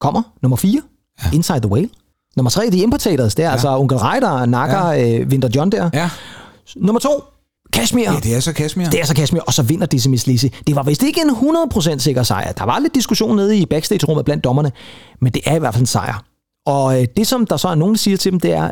kommer. 0.00 0.22
Nummer 0.42 0.56
4, 0.56 0.80
ja. 1.24 1.30
Inside 1.36 1.60
the 1.60 1.70
Whale. 1.70 1.88
Nummer 2.36 2.50
3, 2.50 2.70
The 2.70 2.82
Importators. 2.82 3.34
Det 3.34 3.42
er 3.42 3.46
ja. 3.46 3.52
altså 3.52 3.78
Onkel 3.78 3.98
Rej, 3.98 4.20
der 4.20 4.46
nakker 4.46 4.90
ja. 4.90 5.20
uh, 5.20 5.28
Winter 5.28 5.48
John 5.54 5.72
der. 5.72 5.90
Ja, 5.92 6.10
Nummer 6.76 7.00
2, 7.00 7.08
Kashmir. 7.72 8.12
ja, 8.12 8.20
det 8.22 8.36
er 8.36 8.40
så 8.40 8.52
Kashmir. 8.52 8.86
Det 8.86 9.00
er 9.00 9.06
så 9.06 9.14
Kashmir, 9.14 9.40
og 9.40 9.54
så 9.54 9.62
vinder 9.62 9.86
Dizzy 9.86 10.08
Miss 10.08 10.26
Lizzy. 10.26 10.46
Det 10.66 10.76
var 10.76 10.82
vist 10.82 11.02
ikke 11.02 11.20
en 11.20 11.30
100% 11.30 11.98
sikker 11.98 12.22
sejr. 12.22 12.52
Der 12.52 12.64
var 12.64 12.78
lidt 12.78 12.94
diskussion 12.94 13.36
nede 13.36 13.58
i 13.58 13.66
backstage-rummet 13.66 14.24
blandt 14.24 14.44
dommerne, 14.44 14.72
men 15.20 15.32
det 15.32 15.42
er 15.46 15.56
i 15.56 15.58
hvert 15.58 15.74
fald 15.74 15.82
en 15.82 15.86
sejr. 15.86 16.24
Og 16.66 17.00
øh, 17.00 17.06
det, 17.16 17.26
som 17.26 17.46
der 17.46 17.56
så 17.56 17.68
er 17.68 17.74
nogen, 17.74 17.94
der 17.94 17.98
siger 17.98 18.16
til 18.16 18.32
dem, 18.32 18.40
det 18.40 18.52
er, 18.52 18.70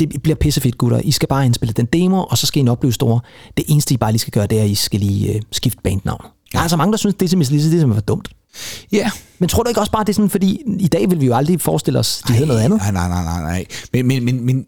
det 0.00 0.22
bliver 0.22 0.36
pissefedt, 0.36 0.78
gutter. 0.78 1.00
I 1.04 1.10
skal 1.10 1.28
bare 1.28 1.46
indspille 1.46 1.72
den 1.72 1.86
demo, 1.86 2.24
og 2.24 2.38
så 2.38 2.46
skal 2.46 2.60
I 2.60 2.62
nok 2.62 2.80
blive 2.80 2.92
store. 2.92 3.20
Det 3.56 3.64
eneste, 3.68 3.94
I 3.94 3.96
bare 3.96 4.12
lige 4.12 4.20
skal 4.20 4.32
gøre, 4.32 4.46
det 4.46 4.58
er, 4.58 4.62
at 4.62 4.68
I 4.68 4.74
skal 4.74 5.00
lige 5.00 5.34
øh, 5.34 5.40
skifte 5.52 5.78
bandnavn. 5.84 6.20
Ja. 6.22 6.28
Der 6.52 6.58
er 6.58 6.62
altså 6.62 6.76
mange, 6.76 6.92
der 6.92 6.98
synes, 6.98 7.14
Dizzy 7.14 7.34
Miss 7.34 7.50
Lizzy, 7.50 7.66
det 7.66 7.74
er 7.74 7.80
simpelthen 7.80 8.02
for 8.02 8.06
dumt. 8.06 8.28
Ja. 8.92 9.10
Men 9.38 9.48
tror 9.48 9.62
du 9.62 9.68
ikke 9.68 9.80
også 9.80 9.92
bare, 9.92 10.04
det 10.04 10.08
er 10.08 10.14
sådan, 10.14 10.30
fordi 10.30 10.62
i 10.78 10.88
dag 10.88 11.10
vil 11.10 11.20
vi 11.20 11.26
jo 11.26 11.34
aldrig 11.34 11.60
forestille 11.60 11.98
os, 11.98 12.22
de 12.28 12.32
hedder 12.32 12.46
noget 12.46 12.60
andet? 12.60 12.78
Nej, 12.78 12.90
nej, 12.92 13.08
nej, 13.08 13.24
nej, 13.24 13.42
nej. 13.42 13.64
Men, 13.92 14.06
men, 14.06 14.24
men, 14.24 14.46
men 14.46 14.64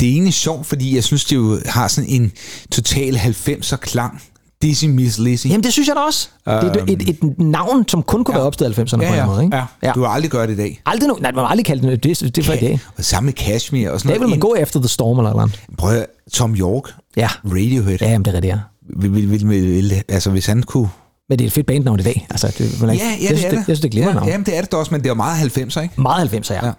det 0.00 0.08
er 0.08 0.12
egentlig 0.12 0.34
sjovt, 0.34 0.66
fordi 0.66 0.94
jeg 0.94 1.04
synes, 1.04 1.24
det 1.24 1.36
jo 1.36 1.58
har 1.66 1.88
sådan 1.88 2.10
en 2.10 2.32
total 2.70 3.16
90'er 3.16 3.76
klang. 3.76 4.22
Dizzy 4.62 4.84
Miss 4.84 5.18
Lizzy. 5.18 5.46
Jamen, 5.46 5.62
det 5.64 5.72
synes 5.72 5.88
jeg 5.88 5.96
da 5.96 6.00
også. 6.00 6.28
Det 6.46 6.52
er 6.52 6.84
et, 6.88 7.02
et, 7.02 7.08
et 7.08 7.38
navn, 7.38 7.88
som 7.88 8.02
kun 8.02 8.24
kunne 8.24 8.34
ja. 8.34 8.38
være 8.38 8.46
opstået 8.46 8.78
i 8.78 8.80
90'erne 8.80 8.96
på 8.96 9.02
ja, 9.02 9.08
en 9.08 9.14
ja, 9.14 9.26
måde. 9.26 9.44
Ikke? 9.44 9.56
ja. 9.56 9.64
ja. 9.82 9.92
Du 9.92 10.00
har 10.02 10.08
aldrig 10.08 10.30
gjort 10.30 10.48
det 10.48 10.54
i 10.54 10.58
dag. 10.58 10.82
Aldrig 10.86 11.08
nu, 11.08 11.16
nej, 11.20 11.32
man 11.32 11.44
har 11.44 11.48
aldrig 11.48 11.64
kaldt 11.64 11.82
det, 11.82 12.04
det, 12.20 12.36
det 12.36 12.44
for 12.46 12.52
i 12.52 12.56
dag. 12.56 12.80
Og 12.98 13.04
sammen 13.04 13.26
med 13.26 13.32
Kashmir 13.32 13.90
og 13.90 14.00
sådan 14.00 14.10
I 14.10 14.12
dag 14.12 14.20
vil 14.20 14.28
man 14.28 14.38
noget. 14.38 14.56
gå 14.56 14.62
efter 14.62 14.80
The 14.80 14.88
Storm 14.88 15.18
eller 15.18 15.32
noget. 15.32 15.58
En- 15.68 15.76
Prøv 15.76 16.02
Tom 16.32 16.54
York, 16.54 16.84
Ja. 17.16 17.28
Radiohead. 17.44 17.98
Ja, 18.00 18.10
jamen, 18.10 18.24
det 18.24 18.30
er 18.30 18.34
rigtigt, 18.34 18.52
ja. 18.54 18.58
Vil, 18.96 19.14
vil, 19.14 19.30
vil, 19.30 19.48
vil, 19.48 20.02
altså, 20.08 20.30
hvis 20.30 20.46
han 20.46 20.62
kunne 20.62 20.88
Men 21.30 21.38
det 21.38 21.44
er 21.44 21.46
et 21.48 21.52
fedt 21.52 21.66
bandnavn 21.66 22.00
i 22.00 22.02
dag. 22.02 22.26
Altså, 22.30 22.54
det, 22.58 22.80
man, 22.80 22.90
Ja, 22.90 22.94
ja, 22.94 23.10
jeg 23.10 23.18
det 23.20 23.26
synes, 23.26 23.44
er 23.44 23.48
det. 23.48 23.56
Jeg 23.56 23.64
synes, 23.64 23.80
det 23.80 23.88
er 23.88 23.90
glimrende 23.90 24.12
ja, 24.12 24.18
navn. 24.18 24.28
Jamen, 24.28 24.46
det 24.46 24.56
er 24.56 24.60
det 24.60 24.74
også, 24.74 24.94
men 24.94 25.02
det 25.02 25.10
er 25.10 25.14
meget 25.14 25.56
90'er, 25.56 25.80
ikke? 25.82 26.00
Meget 26.00 26.28
90'er, 26.28 26.54
ja. 26.54 26.66
Ja. 26.66 26.72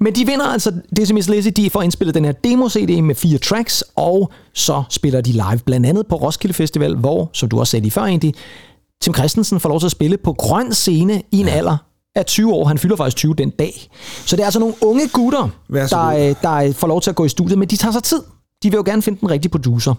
Men 0.00 0.14
de 0.14 0.26
vinder 0.26 0.46
altså, 0.46 0.72
Decimus 0.96 1.28
Lizzy, 1.28 1.48
de 1.56 1.70
får 1.70 1.82
indspillet 1.82 2.14
den 2.14 2.24
her 2.24 2.32
demo-CD 2.32 3.02
med 3.02 3.14
fire 3.14 3.38
tracks, 3.38 3.84
og 3.96 4.32
så 4.54 4.82
spiller 4.90 5.20
de 5.20 5.32
live, 5.32 5.58
blandt 5.66 5.86
andet 5.86 6.06
på 6.06 6.16
Roskilde 6.16 6.54
Festival, 6.54 6.96
hvor, 6.96 7.30
som 7.32 7.48
du 7.48 7.60
også 7.60 7.70
sagde 7.70 7.82
lige 7.82 7.92
før 7.92 8.02
egentlig, 8.02 8.34
Tim 9.02 9.14
Christensen 9.14 9.60
får 9.60 9.68
lov 9.68 9.80
til 9.80 9.86
at 9.86 9.92
spille 9.92 10.16
på 10.16 10.32
grøn 10.32 10.72
scene 10.72 11.22
i 11.32 11.40
en 11.40 11.46
ja. 11.46 11.52
alder 11.52 11.76
af 12.16 12.26
20 12.26 12.52
år. 12.52 12.64
Han 12.64 12.78
fylder 12.78 12.96
faktisk 12.96 13.16
20 13.16 13.34
den 13.34 13.50
dag. 13.50 13.88
Så 14.26 14.36
det 14.36 14.42
er 14.42 14.46
altså 14.46 14.60
nogle 14.60 14.74
unge 14.80 15.08
gutter, 15.08 15.48
der, 15.72 16.06
øh, 16.06 16.34
der 16.42 16.72
får 16.72 16.86
lov 16.86 17.00
til 17.00 17.10
at 17.10 17.16
gå 17.16 17.24
i 17.24 17.28
studiet, 17.28 17.58
men 17.58 17.68
de 17.68 17.76
tager 17.76 17.92
sig 17.92 18.02
tid. 18.02 18.22
De 18.62 18.70
vil 18.70 18.76
jo 18.76 18.82
gerne 18.86 19.02
finde 19.02 19.20
den 19.20 19.30
rigtige 19.30 19.50
producer. 19.50 19.94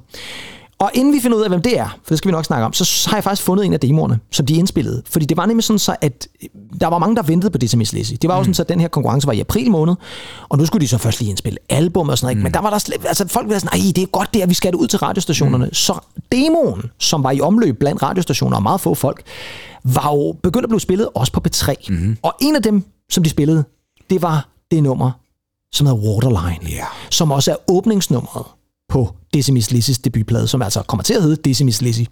Og 0.79 0.91
inden 0.94 1.13
vi 1.13 1.20
finder 1.20 1.38
ud 1.38 1.44
af, 1.44 1.50
hvem 1.50 1.62
det 1.62 1.79
er, 1.79 1.88
for 2.03 2.10
det 2.10 2.17
skal 2.17 2.29
vi 2.29 2.32
nok 2.32 2.46
snakke 2.46 2.65
om, 2.65 2.74
så 2.74 3.10
har 3.10 3.17
jeg 3.17 3.24
faktisk 3.24 3.44
fundet 3.46 3.65
en 3.65 3.74
af 3.74 3.79
demoerne, 3.79 4.20
som 4.32 4.46
de 4.46 4.53
indspillede. 4.55 5.01
Fordi 5.10 5.25
det 5.25 5.38
var 5.38 5.46
nemlig 5.46 5.63
sådan 5.63 5.79
så, 5.79 5.96
at 6.01 6.27
øh, 6.44 6.50
der 6.82 6.88
var 6.88 7.00
mange, 7.00 7.15
der 7.15 7.22
ventede 7.24 7.51
på 7.51 7.58
Decimus 7.58 7.94
Lizzy. 7.94 8.13
Det 8.22 8.27
var 8.27 8.38
jo 8.38 8.44
sådan 8.44 8.53
så, 8.53 8.62
at 8.63 8.70
den 8.70 8.79
her 8.79 8.88
konkurrence 8.88 9.27
var 9.27 9.34
i 9.34 9.39
april 9.39 9.72
måned, 9.72 9.96
og 10.50 10.58
nu 10.58 10.65
skulle 10.65 10.82
de 10.82 10.88
så 10.88 10.98
først 10.98 11.20
lige 11.20 11.29
indspille 11.29 11.58
album 11.70 12.10
og 12.10 12.17
sådan 12.17 12.25
noget. 12.25 12.38
Mm. 12.38 12.44
Men 12.44 12.53
der 12.53 12.60
var 12.62 12.70
der 12.70 12.77
slet, 12.77 13.05
altså 13.05 13.27
folk 13.27 13.50
var 13.50 13.60
sådan, 13.60 13.79
nej, 13.79 13.91
det 13.96 14.01
er 14.01 14.05
godt 14.08 14.34
det, 14.34 14.41
at 14.41 14.50
vi 14.50 14.53
skal 14.53 14.72
det 14.72 14.77
ud 14.77 14.88
til 14.88 15.00
radiostationerne. 15.00 15.65
Mm. 15.65 15.74
Så 15.74 16.00
demoen, 16.32 16.82
som 17.00 17.24
var 17.24 17.32
i 17.32 17.41
omløb 17.41 17.79
blandt 17.79 18.03
radiostationer 18.03 18.58
og 18.58 18.63
meget 18.63 18.82
få 18.82 18.94
folk, 18.94 19.24
var 19.84 20.12
jo 20.13 20.36
begyndt 20.44 20.63
at 20.65 20.70
blive 20.70 20.79
spillet 20.82 21.10
også 21.15 21.32
på 21.32 21.41
P3. 21.48 21.74
Mm. 21.89 22.17
Og 22.22 22.34
en 22.41 22.55
af 22.55 22.63
dem, 22.63 22.84
som 23.10 23.24
de 23.24 23.29
spillede, 23.29 23.63
det 24.10 24.22
var 24.22 24.50
det 24.72 24.84
nummer, 24.84 25.12
som 25.74 25.88
hedder 25.88 26.00
Waterline, 26.01 26.70
Ja. 26.70 26.86
som 27.10 27.32
også 27.32 27.51
er 27.51 27.55
åbningsnummeret 27.67 28.46
på 28.89 29.15
Decimus 29.33 29.71
Lizzys 29.71 29.99
debutplade, 29.99 30.47
som 30.47 30.61
altså 30.61 30.81
kommer 30.81 31.03
til 31.03 31.13
at 31.13 31.21
hedde 31.21 31.35
Decimus 31.35 31.81
Lizzy. 31.81 32.03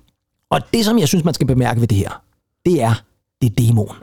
Og 0.49 0.61
det, 0.73 0.85
som 0.85 0.99
jeg 0.99 1.07
synes, 1.07 1.23
man 1.25 1.33
skal 1.33 1.47
bemærke 1.47 1.81
ved 1.81 1.87
det 1.87 1.97
her, 1.97 2.21
det 2.65 2.81
er, 2.81 2.93
det 3.41 3.49
er 3.49 3.55
demoen. 3.55 3.95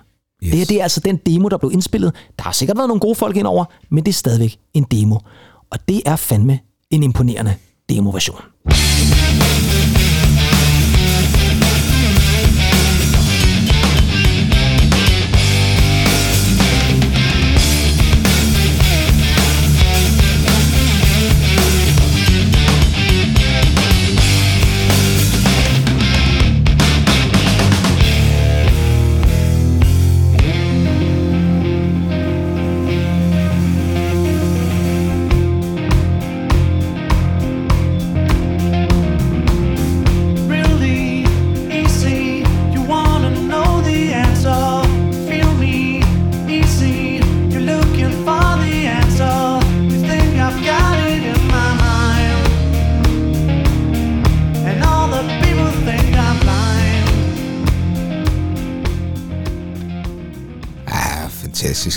Yes. 0.45 0.51
Det 0.51 0.59
her 0.59 0.67
det 0.67 0.79
er 0.79 0.83
altså 0.83 1.01
den 1.01 1.17
demo, 1.17 1.49
der 1.49 1.57
blev 1.57 1.73
indspillet. 1.73 2.15
Der 2.39 2.43
har 2.43 2.53
sikkert 2.53 2.77
været 2.77 2.89
nogle 2.89 3.01
gode 3.01 3.15
folk 3.15 3.37
indover, 3.37 3.65
men 3.91 4.05
det 4.05 4.09
er 4.09 4.15
stadigvæk 4.15 4.59
en 4.75 4.87
demo. 4.91 5.17
Og 5.71 5.79
det 5.89 6.03
er 6.07 6.17
fandme 6.17 6.59
en 6.91 7.03
imponerende 7.03 7.55
demoversion. 7.89 8.41
really 8.67 9.20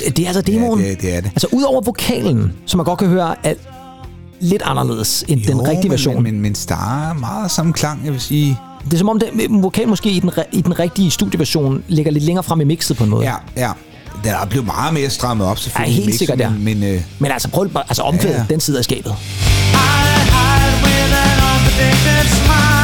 Det 0.08 0.20
er 0.20 0.28
altså 0.28 0.42
demoen. 0.42 0.80
Ja, 0.82 0.90
det, 0.90 1.02
det 1.02 1.16
er 1.16 1.22
det. 1.22 1.32
Altså 1.36 1.48
udover 1.52 1.82
vokalen, 1.82 2.54
som 2.66 2.78
man 2.78 2.86
godt 2.86 3.00
kan 3.00 3.08
høre, 3.08 3.36
er 3.44 3.54
lidt 4.40 4.62
anderledes 4.66 5.26
end 5.28 5.42
jo, 5.42 5.52
den 5.52 5.68
rigtige 5.68 5.92
version. 5.92 6.24
Men, 6.24 6.34
men, 6.34 6.42
men 6.42 6.56
der 6.70 7.10
er 7.10 7.14
meget 7.14 7.52
samme 7.52 7.74
klang, 7.74 8.02
jeg 8.06 8.14
vil 8.14 8.22
sige. 8.22 8.60
Det 8.86 8.94
er 8.94 8.98
som 8.98 9.10
om, 9.10 9.20
den 9.20 9.64
vokal 9.64 9.88
måske 9.88 10.10
i 10.10 10.20
den, 10.20 10.32
i 10.52 10.62
den 10.62 10.80
rigtige 10.80 11.12
studieversion 11.12 11.84
ligger 11.88 12.12
lidt 12.12 12.24
længere 12.24 12.44
frem 12.44 12.62
i 12.62 12.64
mixet 12.64 12.98
på 12.98 13.04
en 13.04 13.10
måde. 13.10 13.26
Ja, 13.26 13.36
ja. 13.58 13.72
Den 14.24 14.32
er 14.32 14.46
blevet 14.46 14.66
meget 14.66 14.94
mere 14.94 15.10
strammet 15.10 15.48
op, 15.48 15.60
selvfølgelig. 15.60 15.92
Ja, 15.92 15.96
helt 15.96 16.04
i 16.04 16.08
mixen, 16.08 16.18
sikkert, 16.18 16.40
ja. 16.40 16.50
Men, 16.50 16.64
men 16.64 16.84
øh, 16.84 17.02
Men 17.20 17.32
altså 17.32 17.48
prøv 17.50 17.70
altså 17.76 18.02
omkvædet, 18.02 18.34
Ja, 18.34 18.40
ja, 18.40 18.46
den 18.50 18.60
sidder 18.60 18.80
i 18.80 18.84
skabet. 18.84 19.12
I 19.12 19.16
hide 21.76 22.83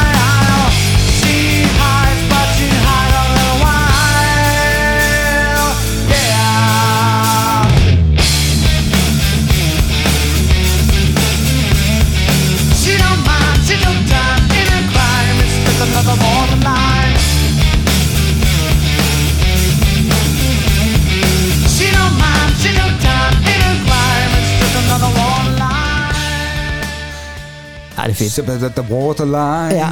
det 28.10 28.18
fedt. 28.18 28.32
så 28.32 28.42
the, 28.42 28.82
the 28.82 28.94
waterline. 28.94 29.74
Ja. 29.80 29.88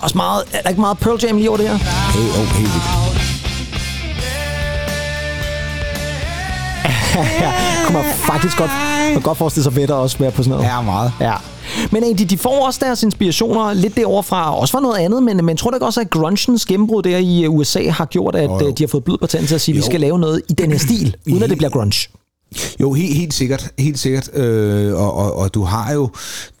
Også 0.00 0.16
meget, 0.16 0.42
er 0.52 0.62
der 0.62 0.68
ikke 0.68 0.80
meget 0.80 0.98
Pearl 0.98 1.24
Jam 1.24 1.36
lige 1.36 1.48
over 1.48 1.56
det 1.56 1.68
her? 1.68 1.76
Hey, 1.76 2.28
oh, 2.40 2.58
vildt. 2.58 3.04
ja, 7.44 7.52
kunne 7.86 7.98
man 7.98 8.04
faktisk 8.14 8.56
godt, 8.56 8.70
man 9.12 9.22
godt 9.22 9.38
forestille 9.38 9.64
sig 9.64 9.76
Vetter 9.76 9.94
også 9.94 10.18
være 10.18 10.30
på 10.30 10.42
sådan 10.42 10.50
noget. 10.58 10.64
Ja, 10.70 10.80
meget. 10.80 11.12
Ja. 11.20 11.32
Men 11.90 12.04
egentlig, 12.04 12.30
de 12.30 12.38
får 12.38 12.66
også 12.66 12.80
deres 12.82 13.02
inspirationer 13.02 13.72
lidt 13.72 13.96
derovre 13.96 14.22
fra, 14.22 14.58
også 14.58 14.72
fra 14.72 14.80
noget 14.80 14.98
andet, 14.98 15.22
men, 15.22 15.44
men 15.44 15.56
tror 15.56 15.70
du 15.70 15.76
ikke 15.76 15.86
også, 15.86 16.00
at 16.00 16.10
grungens 16.10 16.66
gennembrud 16.66 17.02
der 17.02 17.18
i 17.18 17.44
øh, 17.44 17.50
USA 17.50 17.90
har 17.90 18.04
gjort, 18.04 18.36
at 18.36 18.44
Jo, 18.44 18.60
jo. 18.60 18.70
de 18.70 18.82
har 18.82 18.88
fået 18.88 19.04
blod 19.04 19.18
på 19.18 19.26
tanden 19.26 19.46
til 19.48 19.54
at 19.54 19.60
sige, 19.60 19.72
at 19.72 19.76
vi 19.76 19.82
skal 19.82 20.00
lave 20.00 20.18
noget 20.18 20.42
i 20.48 20.52
den 20.52 20.70
her 20.70 20.78
stil, 20.78 21.16
uden 21.30 21.42
at 21.42 21.50
det 21.50 21.58
bliver 21.58 21.70
grunge? 21.70 22.08
Jo, 22.80 22.92
helt, 22.92 23.14
helt 23.16 23.34
sikkert. 23.34 23.70
Helt 23.78 23.98
sikkert. 23.98 24.30
Øh, 24.34 24.94
og, 24.94 25.14
og, 25.14 25.36
og 25.38 25.54
du 25.54 25.62
har 25.64 25.92
jo... 25.92 26.10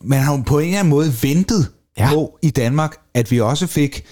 Man 0.04 0.18
har 0.20 0.36
jo 0.36 0.42
på 0.46 0.58
en 0.58 0.64
eller 0.66 0.78
anden 0.78 0.90
måde 0.90 1.12
ventet 1.22 1.66
Ja. 1.98 2.08
på 2.08 2.38
i 2.42 2.50
Danmark, 2.50 2.96
at 3.14 3.30
vi 3.30 3.40
også 3.40 3.66
fik 3.66 4.04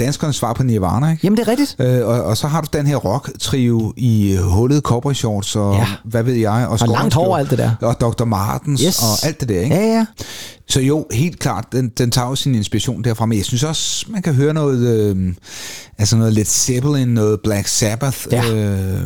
danskernes 0.00 0.36
svar 0.36 0.52
på 0.52 0.62
Nirvana, 0.62 1.10
ikke? 1.10 1.20
Jamen, 1.24 1.36
det 1.36 1.42
er 1.48 1.50
rigtigt. 1.50 1.76
Øh, 1.78 2.06
og, 2.06 2.22
og 2.22 2.36
så 2.36 2.46
har 2.48 2.60
du 2.60 2.68
den 2.78 2.86
her 2.86 2.96
rock-trio 2.96 3.92
i 3.96 4.32
øh, 4.32 4.42
hullet 4.42 4.82
cowboy 4.82 5.12
shorts 5.12 5.56
og 5.56 5.74
Ja. 5.74 5.86
hvad 6.04 6.22
ved 6.22 6.34
jeg. 6.34 6.66
Og, 6.68 6.78
langt 6.88 7.14
hår 7.14 7.32
og 7.32 7.38
alt 7.38 7.50
det 7.50 7.58
der. 7.58 7.70
Og 7.80 8.00
Dr. 8.00 8.24
Martens 8.24 8.80
Yes. 8.86 8.98
og 9.02 9.26
alt 9.26 9.40
det 9.40 9.48
der, 9.48 9.60
ikke? 9.60 9.74
Ja, 9.76 9.82
ja. 9.86 10.06
Så 10.68 10.80
jo, 10.80 11.06
helt 11.12 11.38
klart, 11.38 11.64
den, 11.72 11.88
den 11.88 12.10
tager 12.10 12.28
jo 12.28 12.34
sin 12.34 12.54
inspiration 12.54 13.04
derfra, 13.04 13.26
men 13.26 13.38
jeg 13.38 13.44
synes 13.44 13.62
også, 13.62 14.06
man 14.08 14.22
kan 14.22 14.34
høre 14.34 14.54
noget, 14.54 14.78
øh, 14.88 15.34
altså 15.98 16.16
noget 16.16 16.32
Led 16.32 16.44
Zeppelin, 16.44 17.08
noget 17.08 17.40
Black 17.44 17.66
Sabbath, 17.68 18.18
Ja. 18.32 18.50
øh, 18.54 19.00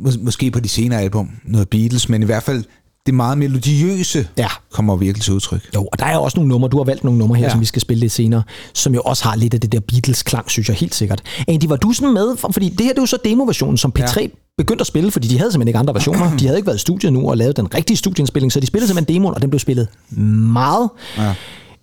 mås- 0.00 0.22
måske 0.24 0.50
på 0.50 0.60
de 0.60 0.68
senere 0.68 1.00
album, 1.00 1.30
noget 1.44 1.68
Beatles, 1.68 2.08
men 2.08 2.22
i 2.22 2.24
hvert 2.24 2.42
fald 2.42 2.64
det 3.06 3.14
meget 3.14 3.38
melodiøse 3.38 4.28
Ja. 4.38 4.48
kommer 4.72 4.96
virkelig 4.96 5.24
til 5.24 5.32
udtryk. 5.34 5.60
Jo, 5.74 5.88
og 5.92 5.98
der 5.98 6.04
er 6.06 6.16
også 6.18 6.36
nogle 6.36 6.48
numre, 6.48 6.68
du 6.68 6.76
har 6.76 6.84
valgt 6.84 7.04
nogle 7.04 7.18
numre 7.18 7.36
her, 7.36 7.42
ja. 7.42 7.46
Ja. 7.46 7.50
som 7.52 7.60
vi 7.60 7.64
skal 7.66 7.82
spille 7.82 8.00
lidt 8.00 8.12
senere, 8.12 8.42
som 8.74 8.94
jo 8.94 9.00
også 9.04 9.24
har 9.24 9.36
lidt 9.36 9.54
af 9.54 9.60
det 9.60 9.72
der 9.72 9.80
Beatles-klang, 9.80 10.50
synes 10.50 10.68
jeg 10.68 10.76
helt 10.76 10.94
sikkert. 10.94 11.22
Andy, 11.48 11.64
var 11.64 11.76
du 11.76 11.92
sådan 11.92 12.14
med, 12.14 12.36
for, 12.36 12.52
fordi 12.52 12.68
det 12.68 12.80
her 12.80 12.92
det 12.92 12.98
er 12.98 13.02
jo 13.02 13.06
så 13.06 13.18
demoversionen, 13.24 13.76
som 13.76 13.92
P3 13.98 14.20
ja. 14.20 14.26
begyndte 14.58 14.82
at 14.82 14.86
spille, 14.86 15.10
fordi 15.10 15.28
de 15.28 15.38
havde 15.38 15.52
simpelthen 15.52 15.68
ikke 15.68 15.78
andre 15.78 15.94
versioner. 15.94 16.36
De 16.36 16.44
havde 16.46 16.58
ikke 16.58 16.66
været 16.66 16.76
i 16.76 16.80
studiet 16.80 17.12
nu 17.12 17.30
og 17.30 17.36
lavet 17.36 17.56
den 17.56 17.74
rigtige 17.74 17.96
studieindspilling, 17.96 18.52
så 18.52 18.60
de 18.60 18.66
spillede 18.66 18.88
simpelthen 18.88 19.14
demoen, 19.14 19.34
og 19.34 19.42
den 19.42 19.50
blev 19.50 19.58
spillet 19.60 19.88
meget. 20.10 20.90
Ja. 21.18 21.34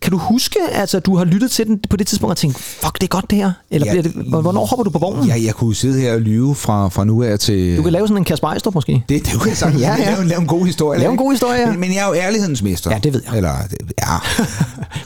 Kan 0.04 0.12
du 0.12 0.18
huske, 0.18 0.60
altså, 0.72 1.00
du 1.00 1.16
har 1.18 1.26
lyttet 1.26 1.52
til 1.52 1.68
den 1.68 1.80
på 1.90 1.98
det 1.98 2.08
tidspunkt 2.08 2.32
og 2.32 2.38
tænkt, 2.38 2.58
fuck, 2.58 2.94
det 2.96 3.04
er 3.04 3.08
godt 3.08 3.30
det 3.30 3.38
her? 3.38 3.52
Eller 3.72 3.94
Ja. 3.96 4.02
det, 4.02 4.12
hvornår 4.12 4.66
hopper 4.66 4.84
du 4.84 4.90
på 4.90 5.00
vognen? 5.00 5.28
Ja, 5.28 5.36
jeg 5.46 5.54
kunne 5.54 5.76
sidde 5.76 6.02
her 6.02 6.14
og 6.14 6.22
lyve 6.22 6.56
fra, 6.56 6.88
fra 6.90 7.04
nu 7.04 7.24
af 7.24 7.40
til... 7.40 7.78
Du 7.78 7.84
kan 7.84 7.92
lave 7.92 8.08
sådan 8.08 8.18
en 8.22 8.24
Kasper 8.26 8.48
Ejstrup 8.48 8.74
måske. 8.76 9.04
det, 9.10 9.26
det 9.26 9.34
kunne 9.40 9.50
jeg 9.50 9.58
sagtens. 9.58 9.82
Ja, 9.82 9.96
ja. 10.00 10.16
Lave, 10.16 10.28
lave 10.28 10.42
en 10.42 10.48
god 10.48 10.66
historie. 10.66 11.00
Lave 11.00 11.12
en 11.12 11.18
god 11.18 11.32
historie, 11.32 11.60
ja. 11.60 11.72
Men, 11.72 11.80
men 11.80 11.94
jeg 11.94 12.04
er 12.04 12.08
jo 12.08 12.14
ærlighedens 12.14 12.62
mester. 12.64 12.92
Ja, 12.92 12.98
det 12.98 13.14
ved 13.14 13.22
jeg. 13.28 13.38
Eller, 13.38 13.54
ja, 14.02 14.18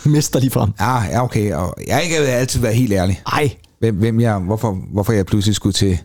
Mister 0.10 0.39
lige 0.39 0.51
frem. 0.51 0.69
ja, 0.79 1.03
ja, 1.03 1.23
okay. 1.23 1.53
Og 1.53 1.75
jeg 1.88 2.03
ikke 2.03 2.17
altid 2.17 2.60
været 2.60 2.75
helt 2.75 2.93
ærlig. 2.93 3.21
Ej, 3.33 3.49
Hvem, 3.79 3.95
hvem 3.95 4.19
jeg, 4.19 4.38
hvorfor, 4.38 4.77
hvorfor 4.93 5.13
jeg 5.13 5.25
pludselig 5.25 5.55
skulle 5.55 5.73
til, 5.73 5.97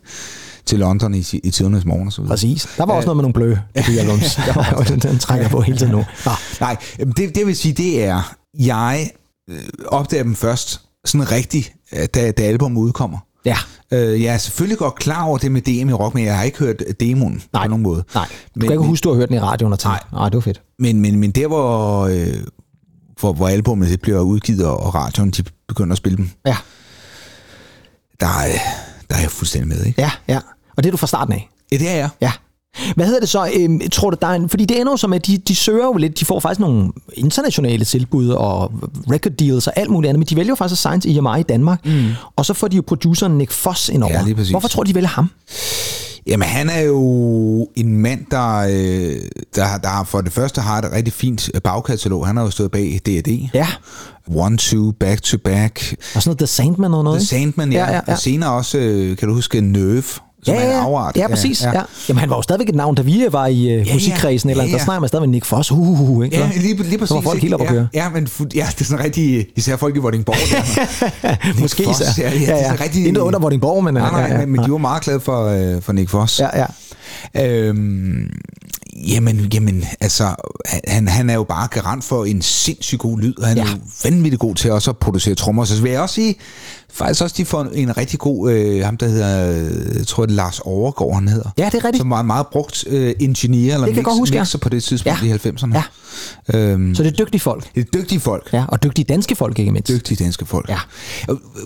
til 0.67 0.79
London 0.79 1.15
i, 1.15 1.25
i 1.45 1.51
tidernes 1.51 1.85
morgen 1.85 2.07
og 2.07 2.13
så 2.13 2.21
videre. 2.23 2.33
præcis. 2.33 2.69
Der 2.77 2.87
var 2.87 2.95
også 2.95 3.07
noget 3.07 3.17
med 3.17 3.23
nogle 3.23 3.35
blø 3.35 3.57
debutalbums. 3.77 4.35
Der 4.47 4.53
var, 4.55 4.85
den, 4.89 4.99
den 4.99 5.19
trækker 5.19 5.45
jeg 5.45 5.51
på 5.51 5.61
hele 5.61 5.79
tiden 5.79 5.93
nu. 5.93 6.05
Nå. 6.25 6.31
Nej, 6.61 6.77
det, 7.17 7.35
det 7.35 7.47
vil 7.47 7.57
sige, 7.57 7.73
det 7.75 8.05
er, 8.05 8.35
jeg 8.59 9.11
øh, 9.51 9.63
opdager 9.87 10.23
dem 10.23 10.35
først 10.35 10.81
sådan 11.05 11.31
rigtigt, 11.33 11.73
øh, 11.93 12.07
da, 12.15 12.31
da 12.31 12.43
albumet 12.43 12.81
udkommer. 12.81 13.19
Ja, 13.45 13.57
Øh, 13.95 14.23
jeg 14.23 14.35
er 14.35 14.39
selvfølgelig 14.39 14.79
godt 14.79 14.95
klar 14.95 15.25
over 15.25 15.39
det 15.39 15.53
med 15.53 15.63
DM 15.63 15.89
i 15.89 15.93
rock, 15.93 16.15
men 16.15 16.25
jeg 16.25 16.37
har 16.37 16.43
ikke 16.45 16.59
hørt 16.59 16.83
demoen 17.01 17.43
Nej. 17.53 17.65
på 17.65 17.69
nogen 17.69 17.83
måde. 17.83 18.05
nej. 18.15 18.25
Du 18.25 18.31
Men- 18.55 18.63
kan 18.69 18.73
ikke 18.73 18.85
huske, 18.87 19.05
du 19.05 19.09
har 19.09 19.17
hørt 19.17 19.29
den 19.29 19.37
i 19.37 19.41
radioen 19.41 19.73
og 19.73 19.79
tænkt, 19.79 19.93
nej, 20.13 20.21
nej 20.21 20.29
det 20.29 20.35
var 20.37 20.41
fedt. 20.41 20.63
Men, 20.79 21.01
men, 21.01 21.19
men 21.21 21.31
der, 21.31 21.47
hvor, 21.47 22.01
øh, 22.07 22.35
hvor, 23.21 23.33
hvor 23.33 23.49
albumet 23.49 23.89
det 23.91 24.01
bliver 24.01 24.21
udgivet, 24.21 24.67
og, 24.67 24.95
radioen 24.95 25.31
de 25.31 25.43
begynder 25.69 25.93
at 25.93 25.97
spille 25.99 26.17
dem, 26.17 26.31
Ja. 26.47 26.57
der, 28.21 28.27
er, 28.27 28.59
der 29.11 29.17
er 29.17 29.21
jeg 29.21 29.31
fuldstændig 29.31 29.69
med, 29.69 29.85
ikke? 29.87 30.01
Ja, 30.03 30.11
ja. 30.29 30.41
Og 30.77 30.83
det 30.83 30.87
er 30.87 30.91
du 30.91 30.97
fra 30.97 31.07
starten 31.07 31.33
af. 31.35 31.49
Ja, 31.73 31.77
det 31.77 31.89
er 31.91 31.95
jeg. 31.95 32.09
Ja. 32.21 32.33
Hvad 32.97 33.07
hedder 33.07 33.21
det 33.21 33.29
så? 33.29 33.51
Øhm, 33.57 33.81
tror 33.93 34.11
du, 34.11 34.17
der 34.21 34.27
er 34.27 34.35
en, 34.35 34.49
fordi 34.49 34.65
det 34.65 34.81
ender 34.81 34.93
jo 34.93 34.97
som, 34.97 35.13
at 35.13 35.27
de, 35.27 35.39
de 35.39 35.57
søger 35.57 35.85
jo 35.85 35.93
lidt, 35.93 36.21
de 36.21 36.25
får 36.25 36.41
faktisk 36.41 36.61
nogle 36.61 36.93
internationale 37.15 37.85
tilbud 37.85 38.29
og 38.29 38.73
record 39.11 39.33
deals 39.33 39.67
og 39.67 39.73
alt 39.77 39.91
muligt 39.91 40.09
andet, 40.09 40.19
men 40.19 40.27
de 40.27 40.37
vælger 40.37 40.51
jo 40.51 40.55
faktisk 40.55 40.87
til 41.03 41.17
EMI 41.19 41.41
i 41.41 41.43
Danmark, 41.43 41.87
mm. 41.87 42.09
og 42.37 42.47
så 42.47 42.55
får 42.55 42.69
de 42.69 42.77
jo 42.77 42.83
produceren 42.87 43.39
Nick 43.39 43.51
Foss 43.51 43.89
ind 43.89 44.03
over. 44.03 44.29
Ja. 44.29 44.51
Hvorfor 44.51 44.69
tror 44.69 44.83
de 44.83 44.95
vælger 44.95 45.09
ham? 45.09 45.31
Jamen, 46.27 46.49
han 46.49 46.71
er 46.71 46.81
jo 46.81 47.69
en 47.77 47.99
mand, 47.99 48.27
der, 48.31 48.57
øh, 48.59 49.17
der, 49.55 49.79
der 49.83 50.05
for 50.05 50.21
det 50.21 50.33
første 50.33 50.61
har 50.61 50.79
et 50.79 50.93
rigtig 50.93 51.13
fint 51.13 51.51
bagkatalog. 51.65 52.27
Han 52.27 52.37
har 52.37 52.45
jo 52.45 52.51
stået 52.51 52.71
bag 52.71 53.01
D&D. 53.07 53.49
Ja. 53.55 53.67
One, 54.35 54.57
two, 54.57 54.93
back 55.01 55.23
to 55.23 55.39
back. 55.39 55.95
Og 56.15 56.23
sådan 56.23 56.29
noget 56.29 56.39
The 56.39 56.47
Sandman 56.47 56.95
og 56.95 57.05
noget, 57.05 57.21
The? 57.21 57.27
Sandman, 57.27 57.73
ja. 57.73 57.79
Ja, 57.79 57.91
ja, 57.91 58.01
ja. 58.07 58.13
Og 58.13 58.19
senere 58.19 58.53
også, 58.53 58.79
øh, 58.79 59.17
kan 59.17 59.29
du 59.29 59.35
huske, 59.35 59.61
Nerve, 59.61 60.03
som 60.43 60.55
Ja, 60.55 60.61
er 60.61 60.65
en 60.65 60.71
ja, 60.71 60.81
afart. 60.85 61.17
ja, 61.17 61.29
præcis. 61.29 61.63
Ja, 61.63 61.71
ja. 61.75 61.83
Jamen, 62.09 62.21
han 62.21 62.31
var 62.31 62.37
jo 62.37 62.43
stadigvæk 62.43 62.69
et 62.69 62.75
navn, 62.75 62.95
da 62.95 63.03
vi 63.03 63.25
var 63.31 63.47
i 63.47 63.81
uh, 63.81 63.87
ja. 63.89 63.93
musikkredsen, 63.95 64.51
eller 64.51 64.63
Ja, 64.65 64.67
ja, 64.69 64.73
ja. 64.73 64.79
der 64.79 64.85
snakker 64.85 65.01
man 65.01 65.09
stadig 65.09 65.23
med 65.23 65.29
Nick 65.29 65.45
Foss. 65.45 65.73
Uh, 65.73 65.79
uh, 65.79 66.11
uh, 66.11 66.25
ikke? 66.25 66.37
Ja, 66.37 66.51
lige, 66.57 66.83
lige 66.83 66.99
præcis. 66.99 67.09
Så 67.09 67.15
var 67.15 67.21
folk 67.21 67.43
helt 67.43 67.55
op 67.55 67.61
at 67.61 67.67
køre. 67.69 67.89
Ja, 67.95 68.03
ja, 68.05 68.09
men 68.11 68.29
ja, 68.55 68.67
det 68.75 68.81
er 68.81 68.85
sådan 68.85 69.05
rigtig, 69.05 69.47
især 69.57 69.77
folk 69.77 69.97
i 69.97 69.99
Vordingborg. 69.99 70.37
Måske 71.61 71.85
Foss, 71.85 71.99
så. 71.99 72.05
ja, 72.19 72.31
ja, 72.31 72.39
det 72.39 72.49
er 72.51 72.63
sådan 72.65 72.81
rigtig- 72.81 73.07
Intet 73.07 73.21
under 73.21 73.39
Vordingborg, 73.39 73.85
men... 73.85 73.95
nej, 73.95 74.11
nej, 74.11 74.21
ja, 74.21 74.41
ja, 74.41 74.47
men, 74.47 74.65
de 74.65 74.71
var 74.73 74.79
meget 74.79 75.03
glade 75.03 75.21
for, 75.21 75.47
øh, 75.47 75.83
for 75.83 75.93
Nick 75.93 76.11
Foss. 76.11 76.41
Ja, 76.41 76.49
ja. 76.59 76.67
Øhm, 77.47 78.31
jamen, 79.09 79.49
jamen, 79.55 79.85
altså, 80.01 80.35
han, 80.89 81.09
han 81.09 81.31
er 81.31 81.35
jo 81.35 81.43
bare 81.45 81.69
garant 81.71 82.05
for 82.05 82.25
en 82.25 82.43
sindssygt 82.43 83.01
god 83.01 83.21
lyd, 83.21 83.39
og 83.39 83.47
han 83.49 83.57
ja. 83.57 83.63
Ja. 83.63 83.69
er 83.69 83.73
jo 83.73 83.79
vanvittigt 84.11 84.41
god 84.41 84.55
til 84.55 84.73
også 84.73 84.91
at 84.91 84.97
producere 84.99 85.35
trommer. 85.35 85.65
Så 85.65 85.83
vil 85.83 85.91
jeg 85.93 86.01
også 86.01 86.15
sige, 86.15 86.35
faktisk 86.93 87.23
også, 87.23 87.35
de 87.39 87.45
får 87.45 87.63
en 87.75 87.97
rigtig 87.97 88.19
god, 88.19 88.51
øh, 88.53 88.85
ham 88.85 88.97
der 88.97 89.09
hedder, 89.09 89.29
jeg 89.99 90.07
tror 90.07 90.27
det 90.27 90.33
er 90.33 90.37
Lars 90.37 90.61
Overgaard, 90.61 91.15
han 91.15 91.29
hedder. 91.29 91.51
Ja, 91.59 91.65
det 91.67 91.75
er 91.75 91.85
rigtigt. 91.85 91.97
Som 91.97 92.11
var 92.11 92.21
en 92.21 92.27
meget 92.27 92.47
brugt 92.47 92.85
øh, 92.89 93.15
ingeniør, 93.21 93.75
eller 93.75 94.03
godt 94.03 94.19
huske, 94.19 94.35
ja. 94.35 94.41
mixer 94.41 94.59
på 94.59 94.69
det 94.69 94.83
tidspunkt 94.83 95.23
Ja. 95.23 95.35
i 95.35 95.39
90'erne. 95.49 95.75
Ja. 96.53 96.59
Øhm, 96.59 96.95
Så 96.95 97.03
det 97.03 97.13
er 97.21 97.25
dygtige 97.25 97.41
folk. 97.41 97.75
det 97.75 97.81
er 97.81 97.99
dygtige 98.01 98.21
folk. 98.21 98.49
Ja, 98.53 98.65
og 98.69 98.83
dygtige 98.83 99.05
danske 99.05 99.37
folk, 99.37 99.59
ikke 99.59 99.73
mindst. 99.73 99.89
Dygtige 99.89 100.25
danske 100.25 100.47
folk. 100.47 100.69
Ja. 100.69 100.79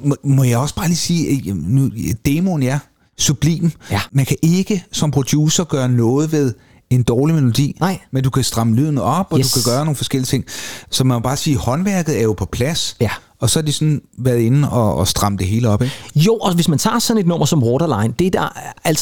Må, 0.05 0.17
må 0.25 0.45
jeg 0.45 0.59
også 0.59 0.75
bare 0.75 0.87
lige 0.87 0.97
sige, 0.97 1.51
øh, 1.51 1.57
nu, 1.57 1.91
demoen 2.27 2.63
ja, 2.63 2.79
sublim. 3.19 3.71
Ja. 3.91 4.01
Man 4.13 4.27
kan 4.27 4.37
ikke 4.43 4.85
som 4.93 5.11
producer 5.11 5.65
gøre 5.65 5.89
noget 5.89 6.33
ved 6.33 6.55
en 6.91 7.03
dårlig 7.03 7.35
melodi, 7.37 7.77
Nej. 7.81 7.99
men 8.13 8.23
du 8.25 8.31
kan 8.31 8.45
stramme 8.45 8.77
lyden 8.77 8.99
op, 8.99 9.27
og 9.31 9.39
Yes. 9.39 9.53
du 9.53 9.61
kan 9.61 9.73
gøre 9.73 9.85
nogle 9.85 9.97
forskellige 9.97 10.27
ting. 10.27 10.45
Så 10.91 11.05
man 11.05 11.15
må 11.15 11.21
bare 11.21 11.37
sige, 11.37 11.55
at 11.55 11.61
håndværket 11.61 12.19
er 12.19 12.23
jo 12.23 12.33
på 12.33 12.45
plads, 12.45 12.97
Ja. 13.01 13.11
Og 13.41 13.51
så 13.51 13.59
har 13.59 13.65
de 13.65 13.73
sådan 13.73 14.01
været 14.19 14.39
inde 14.39 14.71
og, 14.71 14.95
og 14.97 15.09
stramme 15.09 15.39
det 15.39 15.47
hele 15.47 15.69
op. 15.69 15.83
Ikke? 15.83 15.95
Jo, 16.15 16.35
og 16.35 16.55
hvis 16.55 16.69
man 16.69 16.79
tager 16.79 16.99
sådan 16.99 17.21
et 17.21 17.27
nummer 17.27 17.47
som 17.47 17.63
Waterline, 17.63 18.15
det 18.19 18.33
der 18.33 18.41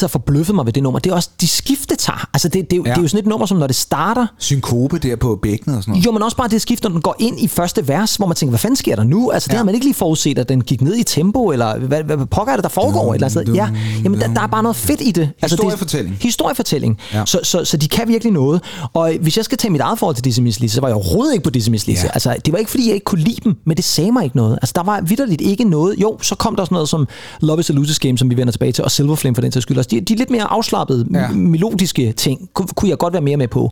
har 0.01 0.07
forbløffet 0.07 0.55
mig 0.55 0.65
ved 0.65 0.73
det 0.73 0.83
nummer, 0.83 0.99
det 0.99 1.11
er 1.11 1.15
også 1.15 1.29
de 1.41 1.47
skifte 1.47 1.95
tager. 1.95 2.29
Altså 2.33 2.47
det, 2.47 2.69
det, 2.71 2.73
er 2.73 2.77
jo- 2.77 2.83
Ja. 2.85 2.89
det 2.91 2.97
er 2.97 3.01
jo 3.01 3.07
sådan 3.07 3.19
et 3.19 3.29
nummer, 3.29 3.45
som 3.45 3.57
når 3.57 3.67
det 3.67 3.75
starter, 3.75 4.27
Synkope 4.39 4.97
der 4.97 5.15
på 5.15 5.39
bækkenet 5.41 5.77
og 5.77 5.83
sådan 5.83 5.91
noget. 5.91 6.05
jo, 6.05 6.11
men 6.11 6.23
også 6.23 6.37
bare 6.37 6.47
det 6.47 6.61
skift, 6.61 6.83
når 6.83 6.89
den 6.89 7.01
går 7.01 7.15
ind 7.19 7.39
i 7.39 7.47
første 7.47 7.87
vers, 7.87 8.15
hvor 8.15 8.27
man 8.27 8.35
tænker, 8.35 8.51
hvad 8.51 8.59
fanden 8.59 8.75
sker 8.75 8.95
der 8.95 9.03
nu? 9.03 9.31
Altså 9.31 9.47
det 9.47 9.53
Ja. 9.53 9.57
har 9.57 9.63
man 9.65 9.73
ikke 9.75 9.85
lige 9.85 9.93
forudset, 9.93 10.39
at 10.39 10.49
den 10.49 10.61
gik 10.63 10.81
ned 10.81 10.95
i 10.95 11.03
tempo, 11.03 11.51
eller 11.51 11.77
hvad, 11.77 12.03
hvad, 12.03 12.15
hvad 12.17 12.25
pokker 12.25 12.51
er 12.53 12.57
det, 12.57 12.63
der 12.63 12.69
foregår 12.69 13.11
et 13.11 13.15
eller 13.15 13.29
sted? 13.29 13.45
Ja, 13.53 13.69
jamen 14.03 14.19
der, 14.19 14.33
der 14.33 14.41
er 14.41 14.47
bare 14.47 14.63
noget 14.63 14.75
fedt 14.75 15.01
i 15.01 15.11
det. 15.11 15.29
Altså, 15.41 15.55
Historiefortælling. 15.55 16.15
Det, 16.15 16.23
historiefortælling. 16.23 16.97
Ja. 17.13 17.23
Så, 17.25 17.39
så, 17.43 17.65
så 17.65 17.77
de 17.77 17.87
kan 17.87 18.07
virkelig 18.07 18.33
noget. 18.33 18.61
Og 18.93 19.13
hvis 19.21 19.37
jeg 19.37 19.45
skal 19.45 19.57
tage 19.57 19.71
mit 19.71 19.81
eget 19.81 19.99
forhold 19.99 20.15
til 20.15 20.25
Dizzy 20.25 20.39
Miss 20.39 20.71
så 20.73 20.81
var 20.81 20.87
jeg 20.87 20.95
overhovedet 20.95 21.33
ikke 21.33 21.43
på 21.43 21.49
Dizzy 21.49 21.69
Miss. 21.69 21.87
Ja. 21.87 21.93
Altså, 22.13 22.35
det 22.45 22.51
var 22.51 22.57
ikke, 22.59 22.71
fordi 22.71 22.85
jeg 22.87 22.93
ikke 22.93 23.03
kunne 23.05 23.21
lide 23.21 23.37
dem, 23.43 23.55
men 23.65 23.77
det 23.77 23.85
sagde 23.85 24.11
mig 24.11 24.24
ikke 24.25 24.35
noget. 24.37 24.59
Altså, 24.61 24.73
der 24.75 24.83
var 24.83 25.01
vidderligt 25.01 25.41
ikke 25.41 25.63
noget. 25.63 25.95
Jo, 26.01 26.17
så 26.21 26.35
kom 26.35 26.55
der 26.55 26.65
sådan 26.65 26.75
noget 26.75 26.89
som 26.89 27.07
Love 27.41 27.59
is 27.59 27.69
a 27.69 27.73
Losers 27.73 27.99
Game, 27.99 28.17
som 28.17 28.29
vi 28.29 28.37
vender 28.37 28.51
tilbage 28.51 28.71
til, 28.71 28.83
og 28.83 28.91
Silver 28.91 29.15
Flame 29.15 29.35
for 29.35 29.41
den 29.41 29.51
sags 29.51 29.63
skyld. 29.63 29.77
også. 29.77 29.87
De, 29.89 30.01
de 30.01 30.15
lidt 30.15 30.29
mere 30.29 30.43
afslappede, 30.43 31.05
ja. 31.13 31.27
melodiske 31.31 32.11
ting, 32.11 32.49
kunne, 32.53 32.67
kunne 32.75 32.89
jeg 32.89 32.97
godt 32.97 33.13
være 33.13 33.21
mere 33.21 33.37
med 33.37 33.47
på. 33.47 33.71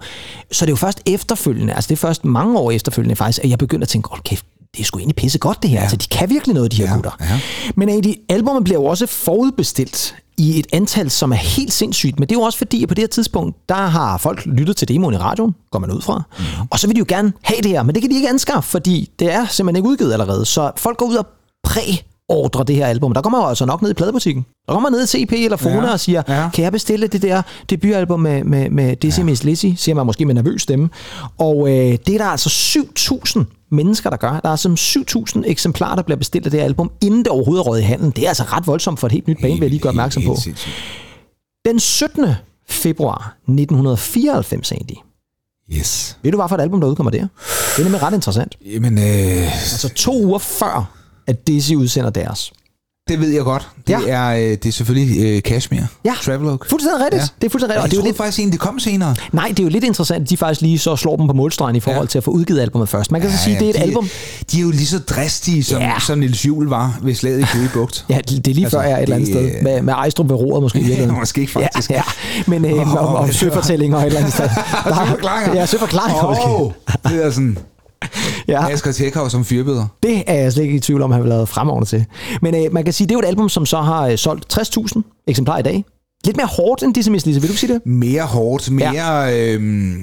Så 0.51 0.65
det 0.65 0.69
er 0.69 0.71
jo 0.71 0.75
først 0.75 1.01
efterfølgende, 1.05 1.73
altså 1.73 1.87
det 1.87 1.93
er 1.95 1.97
først 1.97 2.25
mange 2.25 2.59
år 2.59 2.71
efterfølgende 2.71 3.15
faktisk, 3.15 3.39
at 3.43 3.49
jeg 3.49 3.57
begyndte 3.57 3.85
at 3.85 3.89
tænke, 3.89 4.09
hold 4.09 4.21
kæft, 4.23 4.45
det 4.75 4.79
er 4.79 4.83
sgu 4.85 4.99
egentlig 4.99 5.15
pisse 5.15 5.37
godt 5.39 5.61
det 5.61 5.69
her. 5.69 5.77
Ja. 5.77 5.81
Altså, 5.81 5.97
de 5.97 6.07
kan 6.11 6.29
virkelig 6.29 6.53
noget, 6.55 6.71
de 6.71 6.77
her 6.77 6.85
Ja, 6.89 6.93
gutter. 6.93 7.11
ja. 7.21 7.39
Men 7.75 7.89
egentlig, 7.89 8.17
albumet 8.29 8.63
bliver 8.63 8.79
jo 8.79 8.85
også 8.85 9.05
forudbestilt 9.07 10.15
i 10.37 10.59
et 10.59 10.67
antal, 10.73 11.09
som 11.09 11.31
er 11.31 11.35
helt 11.35 11.73
sindssygt. 11.73 12.19
Men 12.19 12.29
det 12.29 12.35
er 12.35 12.39
jo 12.39 12.43
også 12.43 12.57
fordi, 12.57 12.83
at 12.83 12.89
på 12.89 12.95
det 12.95 13.01
her 13.01 13.07
tidspunkt, 13.07 13.69
der 13.69 13.75
har 13.75 14.17
folk 14.17 14.45
lyttet 14.45 14.77
til 14.77 14.87
demoen 14.87 15.13
i 15.13 15.17
radioen, 15.17 15.55
går 15.71 15.79
man 15.79 15.91
ud 15.91 16.01
fra. 16.01 16.23
Mm. 16.37 16.43
Og 16.71 16.79
så 16.79 16.87
vil 16.87 16.95
de 16.95 16.99
jo 16.99 17.05
gerne 17.07 17.33
have 17.41 17.61
det 17.61 17.71
her, 17.71 17.83
men 17.83 17.95
det 17.95 18.01
kan 18.01 18.11
de 18.11 18.15
ikke 18.15 18.29
anskaffe, 18.29 18.69
fordi 18.69 19.09
det 19.19 19.33
er 19.33 19.45
simpelthen 19.47 19.75
ikke 19.75 19.89
udgivet 19.89 20.13
allerede. 20.13 20.45
Så 20.45 20.71
folk 20.77 20.97
går 20.97 21.05
ud 21.05 21.15
og 21.15 21.27
præ 21.63 21.81
ordre 22.27 22.63
det 22.63 22.75
her 22.75 22.85
album. 22.85 23.13
Der 23.13 23.21
kommer 23.21 23.39
jo 23.39 23.47
altså 23.47 23.65
nok 23.65 23.81
ned 23.81 23.91
i 23.91 23.93
pladebutikken. 23.93 24.45
Der 24.67 24.73
kommer 24.73 24.89
man 24.89 24.97
ned 24.97 25.03
i 25.03 25.07
CP 25.07 25.31
eller 25.31 25.57
Fona 25.57 25.85
Ja, 25.85 25.91
og 25.91 25.99
siger, 25.99 26.23
ja. 26.27 26.49
kan 26.53 26.63
jeg 26.63 26.71
bestille 26.71 27.07
det 27.07 27.21
der 27.21 27.41
debutalbum 27.69 28.19
med, 28.19 28.43
med, 28.43 28.69
med 28.69 28.95
Dizzy 28.95 29.19
ja. 29.19 29.23
Miss 29.23 29.43
Lizzy, 29.43 29.65
siger 29.75 29.95
man 29.95 30.05
måske 30.05 30.25
med 30.25 30.35
nervøs 30.35 30.61
stemme. 30.61 30.89
Og 31.37 31.67
øh, 31.69 31.97
det 32.07 32.09
er 32.09 32.17
der 32.17 32.25
altså 32.25 32.49
7.000 32.49 33.43
mennesker, 33.73 34.09
der 34.09 34.17
gør. 34.17 34.39
Der 34.39 34.49
er 34.49 34.55
som 34.55 34.73
7.000 34.73 35.41
eksemplarer, 35.45 35.95
der 35.95 36.03
bliver 36.03 36.17
bestilt 36.17 36.45
af 36.45 36.51
det 36.51 36.59
her 36.59 36.65
album, 36.65 36.91
inden 37.01 37.19
det 37.19 37.27
overhovedet 37.27 37.61
er 37.61 37.69
røget 37.69 37.81
i 37.81 37.85
handlen. 37.85 38.11
Det 38.11 38.23
er 38.23 38.27
altså 38.27 38.43
ret 38.43 38.67
voldsomt 38.67 38.99
for 38.99 39.07
et 39.07 39.11
helt 39.13 39.27
nyt 39.27 39.37
band, 39.41 39.53
vil 39.53 39.61
jeg 39.61 39.69
lige 39.69 39.79
gøre 39.79 39.89
opmærksom 39.89 40.23
på. 40.23 40.35
Den 41.65 41.79
17. 41.79 42.25
februar 42.69 43.37
1994 43.47 44.71
egentlig. 44.71 44.97
Yes. 45.71 46.17
Ved 46.23 46.31
du, 46.31 46.37
hvad 46.37 46.49
for 46.49 46.55
et 46.55 46.61
album, 46.61 46.81
der 46.81 46.87
udkommer 46.87 47.11
der? 47.11 47.27
Det 47.75 47.79
er 47.79 47.83
nemlig 47.83 48.03
ret 48.03 48.13
interessant. 48.13 48.57
Jamen, 48.65 48.97
øh, 48.97 49.03
Altså 49.61 49.89
to 49.89 50.23
uger 50.23 50.39
før, 50.39 50.91
at 51.27 51.47
Dizzy 51.47 51.73
udsender 51.73 52.09
deres. 52.09 52.53
Det 53.09 53.19
ved 53.19 53.29
jeg 53.29 53.43
godt. 53.43 53.67
Det, 53.87 53.93
Ja. 53.93 53.99
er, 54.07 54.35
øh, 54.35 54.41
det 54.41 54.65
er 54.65 54.71
selvfølgelig 54.71 55.25
øh, 55.25 55.41
Kashmir. 55.43 55.81
Ja. 56.05 56.13
Travelogue. 56.25 56.57
Fuldstændig 56.69 57.01
rigtigt. 57.05 57.19
Ja. 57.19 57.23
Ja. 57.23 57.27
Det 57.41 57.47
er 57.47 57.49
fuldstændig 57.51 57.75
rigtigt. 57.77 57.83
Og 57.83 57.91
det 57.91 57.97
er 57.97 58.01
jo 58.01 58.05
lidt, 58.05 58.17
faktisk 58.17 58.39
egentlig, 58.39 58.51
det 58.53 58.59
kom 58.67 58.79
senere. 58.79 59.15
nej, 59.31 59.47
det 59.47 59.59
er 59.59 59.63
jo 59.63 59.69
lidt 59.69 59.83
interessant, 59.83 60.23
at 60.23 60.29
de 60.29 60.37
faktisk 60.37 60.61
lige 60.61 60.79
så 60.79 60.95
slår 60.95 61.15
dem 61.15 61.27
på 61.27 61.33
målstregen 61.33 61.75
i 61.75 61.79
forhold 61.79 61.97
Ja. 61.97 62.01
ja. 62.03 62.07
til 62.07 62.17
at 62.17 62.23
få 62.23 62.31
udgivet 62.31 62.59
albumet 62.59 62.89
først. 62.89 63.11
Man 63.11 63.21
kan 63.21 63.31
så 63.31 63.37
sige, 63.37 63.53
ja, 63.53 63.59
det 63.59 63.65
er 63.65 63.69
et 63.69 63.75
de, 63.75 63.81
album. 63.81 64.09
De 64.51 64.57
er 64.57 64.61
jo 64.61 64.69
lige 64.71 64.85
så 64.87 64.99
dristige, 64.99 65.63
som, 65.63 65.81
Ja. 65.81 65.93
som 66.07 66.17
Niels 66.19 66.45
Juhl 66.45 66.67
var 66.67 66.99
ved 67.01 67.15
slaget 67.15 67.39
i 67.39 67.43
Køge 67.53 67.69
Bugt. 67.73 68.05
Ja, 68.09 68.17
det 68.29 68.47
er 68.47 68.53
lige 68.53 68.65
Altså, 68.65 68.77
før 68.77 68.81
jeg 68.83 68.91
er 68.91 68.97
et 68.97 69.03
eller 69.03 69.15
andet 69.15 69.33
det- 69.33 69.49
sted. 69.51 69.61
Med, 69.61 69.81
med 69.81 69.93
Ejstrup 69.93 70.29
ved 70.29 70.35
roret 70.35 70.61
måske. 70.63 70.77
virkeligheden. 70.79 71.15
måske 71.19 71.47
faktisk. 71.47 71.89
Ja, 71.91 71.95
ja. 71.95 72.03
Men 72.47 72.65
øh, 72.65 72.81
om, 72.81 72.97
om, 72.97 73.15
om 73.15 73.25
det 73.25 73.35
søfortællinger 73.35 73.97
og 73.97 74.03
et 74.03 74.07
eller 74.07 74.19
andet 74.19 74.33
sted. 74.33 74.49
Der 74.85 75.05
Søforklaringer. 75.05 75.53
Ja, 75.59 75.65
søforklaringer 75.65 76.23
måske. 76.29 76.45
Åh, 76.45 76.71
det 77.11 77.25
er 77.25 77.31
sådan 77.31 77.57
Ja. 78.47 78.69
Asger 78.69 78.91
Tjekov 78.91 79.29
som 79.29 79.45
fyrbøder. 79.45 79.85
Det 80.03 80.23
er 80.27 80.33
jeg 80.33 80.53
slet 80.53 80.63
ikke 80.63 80.75
i 80.75 80.79
tvivl 80.79 81.01
om, 81.01 81.11
han 81.11 81.21
have 81.21 81.29
lavet 81.29 81.49
fremragende 81.49 81.89
til. 81.89 82.05
Men 82.41 82.55
øh, 82.55 82.73
man 82.73 82.83
kan 82.83 82.93
sige, 82.93 83.07
det 83.07 83.11
er 83.11 83.15
jo 83.15 83.19
et 83.19 83.25
album, 83.25 83.49
som 83.49 83.65
så 83.65 83.81
har 83.81 84.07
øh, 84.07 84.17
solgt 84.17 84.57
60.000 84.57 85.23
eksemplarer 85.27 85.59
i 85.59 85.63
dag. 85.63 85.85
Lidt 86.25 86.37
mere 86.37 86.47
hårdt 86.47 86.83
end 86.83 86.93
Dizzy 86.93 87.09
Miss 87.09 87.25
Lizzy, 87.25 87.39
vil 87.39 87.49
du 87.49 87.55
sige 87.55 87.73
det? 87.73 87.85
Mere 87.85 88.23
hårdt, 88.23 88.71
mere... 88.71 88.91
Ja. 88.91 89.53
Øhm, 89.53 89.93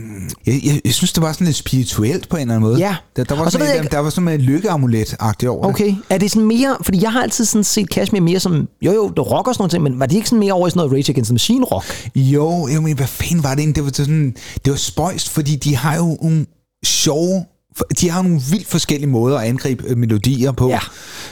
jeg, 0.47 0.61
jeg, 0.65 0.81
jeg, 0.85 0.95
synes, 0.95 1.13
det 1.13 1.23
var 1.23 1.33
sådan 1.33 1.45
lidt 1.45 1.57
spirituelt 1.57 2.29
på 2.29 2.37
en 2.37 2.41
eller 2.41 2.55
anden 2.55 2.71
måde. 2.71 2.79
Ja. 2.79 2.97
Der, 3.17 3.25
der 3.25 3.35
var 3.35 3.45
Og 3.45 3.53
så 3.53 3.59
sådan, 3.59 3.67
ved 3.73 3.77
en, 3.77 3.83
jeg 3.83 3.93
der 3.93 3.99
var 3.99 4.11
sådan 4.11 4.29
en 4.29 4.41
lykkeamulet-agtigt 4.41 5.47
over 5.47 5.63
det. 5.63 5.71
Okay. 5.71 5.95
Er 6.11 6.19
det 6.19 6.31
sådan 6.31 6.47
mere... 6.47 6.77
Fordi 6.83 7.03
jeg 7.03 7.13
har 7.13 7.23
altid 7.23 7.45
sådan 7.45 7.65
set 7.65 7.91
Kashmir 7.91 8.21
mere 8.21 8.41
som... 8.41 8.69
Jo, 8.83 8.93
jo, 8.93 9.09
det 9.09 9.31
rock 9.31 9.49
og 9.49 9.55
sådan 9.55 9.63
noget 9.63 9.71
ting, 9.71 9.83
men 9.83 10.01
var 10.01 10.07
det 10.07 10.17
ikke 10.17 10.29
sådan 10.29 10.39
mere 10.39 10.53
over 10.53 10.67
i 10.67 10.71
sådan 10.71 10.79
noget 10.79 10.93
Rage 10.93 11.13
Against 11.13 11.29
the 11.29 11.35
Machine 11.35 11.65
rock? 11.65 12.11
Jo, 12.17 12.69
jeg 12.69 12.83
men, 12.83 12.97
hvad 12.97 13.07
fanden 13.07 13.43
var 13.43 13.51
det 13.51 13.59
egentlig? 13.59 13.77
Det 13.77 13.85
var, 13.85 13.91
sådan, 13.95 14.35
det 14.65 14.71
var 14.71 14.77
spøjst, 14.77 15.29
fordi 15.29 15.57
de 15.57 15.77
har 15.77 15.97
jo 15.97 16.19
nogle 16.23 16.47
sjove... 16.85 17.45
De 18.01 18.11
har 18.11 18.23
nogle 18.23 18.41
vildt 18.51 18.67
forskellige 18.69 19.11
måder 19.11 19.39
at 19.39 19.47
angribe 19.49 19.85
øh, 19.87 19.99
melodier 19.99 20.53
på. 20.53 20.69
Ja. 20.69 20.79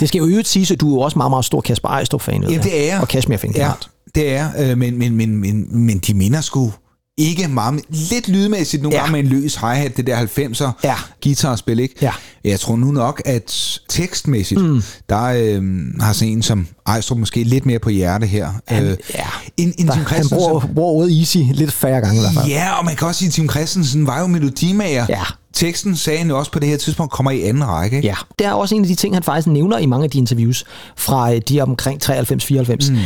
Det 0.00 0.08
skal 0.08 0.18
jo 0.18 0.26
øvrigt 0.26 0.48
sige, 0.48 0.74
at 0.74 0.80
du 0.80 0.88
er 0.90 0.94
jo 0.94 1.00
også 1.00 1.18
meget, 1.18 1.30
meget 1.30 1.44
stor 1.44 1.60
Kasper 1.60 1.88
Ejstrup-fan. 1.88 2.42
Ja, 2.42 2.58
det 2.58 2.80
er 2.80 2.84
jeg. 2.84 3.00
Og 3.00 3.08
Kashmir-fan 3.08 3.50
Ja, 3.54 3.58
generelt. 3.58 3.88
det 4.14 4.32
er, 4.32 4.70
øh, 4.70 4.78
men, 4.78 4.98
men, 4.98 5.16
men, 5.16 5.36
men, 5.36 5.66
men 5.86 5.98
de 5.98 6.14
minder 6.14 6.40
sgu 6.40 6.72
ikke 7.18 7.48
meget. 7.48 7.80
Lidt 7.88 8.28
lydmæssigt 8.28 8.82
nogle 8.82 8.96
Ja. 8.96 9.02
gange 9.02 9.12
med 9.22 9.32
en 9.32 9.40
løs 9.40 9.54
hi-hat, 9.54 9.96
det 9.96 10.06
der 10.06 10.16
90'er 10.16 10.70
Ja. 10.84 10.94
guitarspil, 11.24 11.80
ikke? 11.80 11.94
Ja. 12.02 12.12
Jeg 12.44 12.60
tror 12.60 12.76
nu 12.76 12.86
nok, 12.92 13.22
at 13.24 13.78
tekstmæssigt, 13.88 14.60
mm. 14.60 14.82
der 15.08 15.22
øh, 15.22 15.62
har 16.00 16.12
sådan 16.12 16.32
en 16.32 16.42
som 16.42 16.66
Ejstrup 16.86 17.18
måske 17.18 17.42
lidt 17.44 17.66
mere 17.66 17.78
på 17.78 17.90
hjerte 17.90 18.26
her. 18.26 18.48
Han- 18.68 18.84
øh, 18.84 18.96
ja. 19.14 19.24
en, 19.56 19.74
en 19.78 19.86
Der, 19.86 19.92
Tim 19.94 20.04
han 20.04 20.28
bruger, 20.28 20.60
bruger 20.74 20.90
ordet 20.92 21.18
easy 21.18 21.36
lidt 21.52 21.72
færre 21.72 22.00
gange 22.00 22.16
i 22.16 22.20
hvert 22.20 22.34
fald. 22.34 22.46
Ja, 22.46 22.78
og 22.78 22.84
man 22.84 22.96
kan 22.96 23.06
også 23.08 23.18
sige, 23.18 23.28
at 23.28 23.32
Tim 23.34 23.50
Christensen 23.50 24.06
var 24.06 24.20
jo 24.20 24.26
melodimager. 24.26 25.06
Ja. 25.08 25.22
Teksten 25.54 25.96
sagde 25.96 26.18
han 26.18 26.28
jo 26.28 26.38
også 26.38 26.52
på 26.52 26.58
det 26.58 26.68
her 26.68 26.76
tidspunkt, 26.76 27.12
kommer 27.12 27.30
i 27.30 27.42
anden 27.42 27.66
række. 27.66 27.96
Ikke? 27.96 28.08
Ja, 28.08 28.14
det 28.38 28.46
er 28.46 28.52
også 28.52 28.74
en 28.74 28.82
af 28.82 28.88
de 28.88 28.94
ting, 28.94 29.14
han 29.16 29.22
faktisk 29.22 29.46
nævner 29.48 29.78
i 29.78 29.86
mange 29.86 30.04
af 30.04 30.10
de 30.10 30.18
interviews 30.18 30.64
fra 30.96 31.34
øh, 31.34 31.40
de 31.48 31.60
omkring 31.60 32.00
93-94. 32.10 32.90
Mm. 32.92 32.98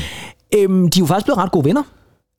Øhm, 0.59 0.90
de 0.90 0.98
er 0.98 1.03
jo 1.03 1.07
faktisk 1.07 1.25
blevet 1.27 1.38
ret 1.38 1.53
gode 1.53 1.64
venner, 1.64 1.83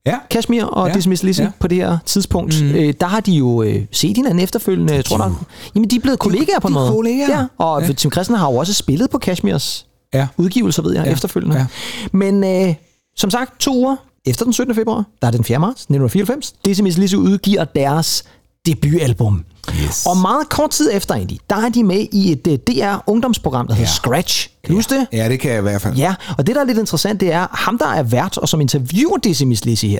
ja. 0.06 0.18
Kashmir 0.30 0.64
og 0.64 0.88
Ja. 0.88 0.94
Dismiss 0.94 1.24
Lizzy 1.24 1.42
ja. 1.42 1.52
på 1.60 1.68
det 1.68 1.78
her 1.78 1.98
tidspunkt. 2.06 2.64
Mm. 2.64 2.70
Øh, 2.70 2.94
der 3.00 3.06
har 3.08 3.20
de 3.20 3.32
jo 3.32 3.64
øh, 3.64 3.86
set 3.92 4.16
hinanden 4.18 4.40
efterfølgende, 4.40 4.94
jeg 4.94 5.06
tror 5.06 5.18
nok. 5.18 5.32
Jamen, 5.76 5.90
de 5.90 5.96
er 5.96 6.00
blevet 6.00 6.20
kollegaer 6.20 6.60
på 6.60 6.68
en 6.68 6.74
de 6.74 6.80
måde. 6.80 6.92
kollegaer. 6.92 7.40
Ja, 7.40 7.46
og 7.58 7.82
Ja. 7.82 7.94
Tim 7.94 8.12
Christen 8.12 8.36
har 8.36 8.52
jo 8.52 8.56
også 8.58 8.74
spillet 8.74 9.10
på 9.10 9.18
Kashmirs 9.18 9.86
Ja. 10.14 10.28
udgivelser, 10.38 10.84
ved 10.84 10.94
jeg, 10.94 11.06
Ja. 11.06 11.12
efterfølgende. 11.12 11.58
Ja. 11.58 11.66
Men 12.12 12.44
øh, 12.70 12.76
som 13.16 13.30
sagt, 13.30 13.60
to 13.60 13.76
uger 13.76 13.96
efter 14.26 14.44
den 14.44 14.54
17. 14.54 14.76
februar, 14.76 15.04
der 15.22 15.28
er 15.28 15.32
den 15.32 15.44
4. 15.44 15.60
marts 15.60 15.82
1994, 15.82 16.54
Dismiss 16.66 16.98
Lizzy 16.98 17.16
udgiver 17.16 17.64
deres 17.64 18.24
debutalbum, 18.66 19.44
Yes. 19.84 20.06
Og 20.06 20.18
meget 20.18 20.50
kort 20.50 20.70
tid 20.70 20.90
efter 20.94 21.16
egentlig, 21.16 21.40
der 21.50 21.56
er 21.56 21.70
de 21.70 21.84
med 21.84 22.08
i 22.12 22.32
et 22.32 22.48
uh, 22.48 22.54
DR-ungdomsprogram, 22.54 23.68
der 23.68 23.74
hedder 23.74 23.90
Ja. 23.90 23.94
Scratch. 23.96 24.50
Kan 24.64 24.72
du 24.72 24.78
huske 24.78 24.96
det? 24.96 25.08
Ja, 25.14 25.30
det 25.30 25.40
kan 25.40 25.52
jeg 25.52 25.60
i 25.60 25.62
hvert 25.62 25.82
fald. 25.82 25.96
Ja, 25.96 26.16
og 26.38 26.48
det, 26.48 26.56
der 26.56 26.62
er 26.62 26.66
lidt 26.66 26.78
interessant, 26.78 27.20
det 27.22 27.32
er 27.34 27.48
ham, 27.52 27.78
der 27.78 27.88
er 27.88 28.04
vært, 28.04 28.38
og 28.38 28.50
som 28.50 28.62
interviewer 28.62 29.46
Miss 29.46 29.66
Lizzy 29.66 29.86
her. 29.86 30.00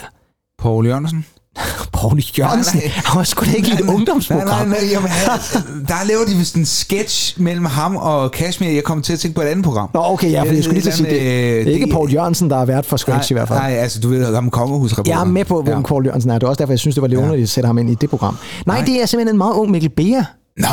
Paul 0.60 0.86
Jørgensen. 0.86 1.26
Paul 1.94 2.22
Jørgensen. 2.40 2.76
Nej, 2.80 2.86
nej. 2.88 2.94
Han 3.06 3.18
var 3.18 3.24
sgu 3.24 3.46
da 3.46 3.52
ikke 3.52 3.70
i 3.70 3.74
et 3.74 3.82
ungdomsprogram. 3.82 4.48
Nej, 4.48 4.66
nej, 4.66 4.80
nej, 4.82 4.90
jamen, 4.92 5.10
han, 5.10 5.40
der 5.88 6.08
laver 6.08 6.26
de 6.26 6.36
vist 6.36 6.56
en 6.56 6.66
sketch 6.66 7.42
mellem 7.42 7.66
ham 7.66 7.96
og 7.96 8.32
Kashmir. 8.32 8.70
Jeg 8.70 8.84
kommer 8.84 9.04
til 9.04 9.14
at 9.14 9.20
tænke 9.20 9.36
på 9.36 9.42
et 9.42 9.46
andet 9.46 9.66
program. 9.66 9.90
Nå, 9.94 10.02
okay, 10.04 10.32
ja, 10.32 10.42
for 10.44 10.54
jeg 10.54 10.64
skulle 10.64 10.74
lige 10.74 10.84
til 10.84 10.90
at 10.90 10.96
sige, 10.96 11.10
det, 11.10 11.22
det 11.66 11.68
er 11.68 11.74
ikke 11.74 11.88
Paul 11.92 12.12
Jørgensen, 12.14 12.50
der 12.50 12.58
er 12.58 12.66
vært 12.66 12.86
for 12.86 12.98
Scratch 12.98 13.32
i 13.32 13.34
hvert 13.34 13.48
fald. 13.48 13.60
Nej, 13.60 13.72
altså 13.74 14.00
du 14.00 14.10
ved, 14.10 14.34
ham 14.36 14.50
kongehusreporter. 14.50 15.12
Jeg 15.12 15.22
er 15.22 15.26
med 15.26 15.46
på, 15.46 15.62
hvem 15.62 15.78
ja. 15.78 15.82
Paul 15.84 16.06
Jørgensen 16.06 16.32
er. 16.32 16.34
Det 16.34 16.44
er 16.44 16.48
også 16.48 16.60
derfor, 16.60 16.74
jeg 16.74 16.80
synes, 16.80 16.96
det 16.96 17.02
var 17.02 17.08
lidt 17.08 17.20
underligt 17.20 17.44
at 17.44 17.50
sætte 17.50 17.68
ham 17.68 17.78
ind 17.78 17.90
i 17.90 17.96
det 17.96 18.10
program. 18.10 18.38
Nej, 18.66 18.78
Nej. 18.78 18.86
det 18.86 19.02
er 19.02 19.06
simpelthen 19.06 19.34
en 19.36 19.38
meget 19.38 19.54
ung 19.54 19.72
Mikkel 19.72 19.90
Beer. 19.90 20.24
Nå, 20.58 20.68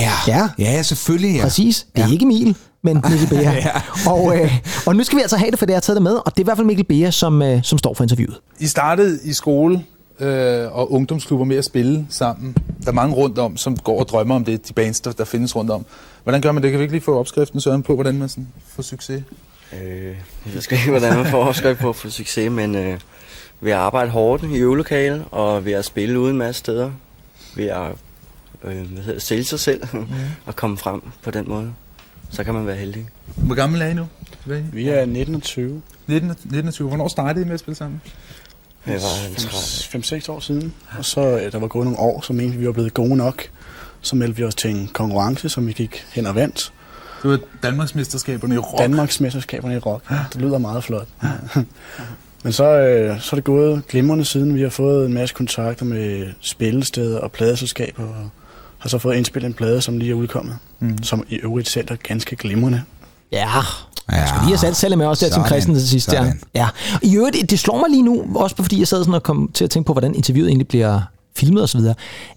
ja. 0.00 0.10
Ja. 0.26 0.48
Ja, 0.58 0.82
selvfølgelig, 0.82 1.36
ja. 1.36 1.42
Præcis. 1.42 1.86
Det 1.96 2.02
er 2.02 2.06
Ja. 2.06 2.12
ikke 2.12 2.24
Emil, 2.24 2.56
men 2.84 3.02
Mikkel 3.10 3.28
Beer. 3.28 3.52
Ja. 4.06 4.10
og, 4.10 4.36
øh, 4.38 4.58
og 4.86 4.96
nu 4.96 5.04
skal 5.04 5.16
vi 5.16 5.22
altså 5.22 5.36
have 5.36 5.50
det, 5.50 5.58
for 5.58 5.66
det 5.66 5.72
har 5.72 5.76
jeg 5.76 5.82
taget 5.82 5.96
det 5.96 6.02
med. 6.02 6.12
Og 6.12 6.22
det 6.26 6.36
er 6.36 6.40
i 6.40 6.44
hvert 6.44 6.56
fald 6.56 6.66
Mikkel 6.66 6.84
Beer, 6.86 7.10
som, 7.10 7.42
øh, 7.42 7.60
som 7.62 7.78
står 7.78 7.94
for 7.94 8.02
interviewet. 8.04 8.36
I 8.60 8.66
startede 8.66 9.18
i 9.24 9.32
skole 9.32 9.84
øh, 10.22 10.76
og 10.76 10.92
ungdomsklubber 10.92 11.44
med 11.44 11.56
at 11.56 11.64
spille 11.64 12.06
sammen. 12.08 12.56
Der 12.84 12.88
er 12.88 12.92
mange 12.92 13.14
rundt 13.14 13.38
om, 13.38 13.56
som 13.56 13.76
går 13.76 14.00
og 14.00 14.08
drømmer 14.08 14.34
om 14.34 14.44
det, 14.44 14.68
de 14.68 14.72
bands, 14.72 15.00
der, 15.00 15.12
der 15.12 15.24
findes 15.24 15.56
rundt 15.56 15.70
om. 15.70 15.86
Hvordan 16.22 16.40
gør 16.40 16.52
man 16.52 16.62
det? 16.62 16.70
Kan 16.70 16.78
vi 16.78 16.82
ikke 16.82 16.94
lige 16.94 17.04
få 17.04 17.18
opskriften, 17.18 17.60
Søren, 17.60 17.82
på, 17.82 17.94
hvordan 17.94 18.18
man 18.18 18.28
sådan 18.28 18.48
får 18.68 18.82
succes? 18.82 19.22
Øh, 19.72 20.04
jeg 20.06 20.14
ved 20.44 20.72
ikke, 20.72 20.90
hvordan 20.90 21.16
man 21.16 21.26
får 21.26 21.44
opskrift 21.44 21.80
på 21.80 21.88
at 21.88 21.96
få 21.96 22.10
succes, 22.10 22.50
men 22.50 22.74
øh, 22.74 22.98
ved 23.60 23.72
at 23.72 23.78
arbejde 23.78 24.10
hårdt 24.10 24.42
i 24.42 24.56
øvelokale, 24.56 25.24
og 25.30 25.64
ved 25.64 25.72
at 25.72 25.84
spille 25.84 26.20
ude 26.20 26.30
en 26.30 26.38
masse 26.38 26.58
steder, 26.58 26.90
ved 27.56 27.66
at 27.66 27.90
øh, 28.64 28.92
hvad 28.92 29.02
hedder, 29.02 29.12
det, 29.12 29.22
sælge 29.22 29.44
sig 29.44 29.60
selv 29.60 29.82
og 30.46 30.56
komme 30.56 30.78
frem 30.78 31.02
på 31.22 31.30
den 31.30 31.44
måde, 31.48 31.72
så 32.30 32.44
kan 32.44 32.54
man 32.54 32.66
være 32.66 32.76
heldig. 32.76 33.08
Hvor 33.36 33.54
gammel 33.54 33.82
er 33.82 33.86
I 33.86 33.94
nu? 33.94 34.06
Hvad? 34.44 34.62
Vi 34.72 34.88
er 34.88 35.06
19 35.06 35.34
og 35.34 35.42
20. 35.42 35.82
19, 36.06 36.32
19 36.44 36.68
og 36.68 36.74
20. 36.74 36.88
Hvornår 36.88 37.08
startede 37.08 37.44
I 37.44 37.46
med 37.46 37.54
at 37.54 37.60
spille 37.60 37.76
sammen? 37.76 38.00
Jeg 38.86 38.94
var 38.94 39.34
træ- 39.38 40.18
5-6 40.26 40.30
år 40.32 40.40
siden. 40.40 40.74
Og 40.98 41.04
så 41.04 41.20
øh, 41.20 41.52
der 41.52 41.58
var 41.58 41.66
gået 41.66 41.84
nogle 41.84 41.98
år, 41.98 42.20
så 42.20 42.32
mente 42.32 42.52
vi, 42.52 42.58
vi 42.60 42.66
var 42.66 42.72
blevet 42.72 42.94
gode 42.94 43.16
nok. 43.16 43.42
Så 44.00 44.16
meldte 44.16 44.36
vi 44.36 44.44
os 44.44 44.54
til 44.54 44.70
en 44.70 44.90
konkurrence, 44.92 45.48
som 45.48 45.66
vi 45.66 45.72
gik 45.72 46.04
hen 46.12 46.26
og 46.26 46.34
vandt. 46.34 46.72
Det 47.22 47.30
var 47.30 47.38
Danmarksmesterskaberne 47.62 48.54
i 48.54 48.58
rock. 48.58 48.78
Danmarks 48.78 49.20
mesterskaberne 49.20 49.74
i 49.74 49.78
rock. 49.78 50.04
Det 50.32 50.40
lyder 50.40 50.58
meget 50.58 50.84
flot. 50.84 51.08
Men 52.44 52.52
så, 52.52 52.64
øh, 52.64 53.20
så 53.20 53.28
er 53.32 53.36
det 53.36 53.44
gået 53.44 53.82
glimrende 53.88 54.24
siden. 54.24 54.54
Vi 54.54 54.62
har 54.62 54.68
fået 54.68 55.06
en 55.06 55.12
masse 55.14 55.34
kontakter 55.34 55.84
med 55.84 56.26
spillesteder 56.40 57.18
og 57.18 57.32
pladeselskaber. 57.32 58.02
Og 58.02 58.30
har 58.78 58.88
så 58.88 58.98
fået 58.98 59.16
indspillet 59.16 59.48
en 59.48 59.54
plade, 59.54 59.80
som 59.82 59.98
lige 59.98 60.10
er 60.10 60.14
udkommet. 60.14 60.58
Mm. 60.80 61.02
Som 61.02 61.24
i 61.28 61.34
øvrigt 61.34 61.68
selv 61.68 61.86
er 61.90 61.96
ganske 61.96 62.36
glimrende. 62.36 62.82
Ja, 63.32 63.48
Ja. 64.12 64.18
jeg 64.18 64.28
skal 64.28 64.40
lige 64.40 64.48
have 64.48 64.58
sat 64.58 64.76
selv 64.76 64.98
med 64.98 65.06
også 65.06 65.26
der, 65.26 65.32
Sådan. 65.32 65.46
Christen 65.46 65.74
til 65.74 65.88
sidst 65.88 66.10
der. 66.10 66.32
Ja. 66.54 66.68
I 67.02 67.16
øvrigt, 67.16 67.36
det- 67.40 67.50
det 67.50 67.58
slår 67.58 67.76
mig 67.78 67.90
lige 67.90 68.02
nu, 68.02 68.22
også 68.34 68.56
fordi 68.56 68.78
jeg 68.78 68.88
sad 68.88 68.98
sådan 68.98 69.14
og 69.14 69.22
kom 69.22 69.50
til 69.54 69.64
at 69.64 69.70
tænke 69.70 69.86
på, 69.86 69.92
hvordan 69.92 70.14
interviewet 70.14 70.48
egentlig 70.48 70.68
bliver 70.68 71.00
filmet 71.36 71.62
osv. 71.62 71.80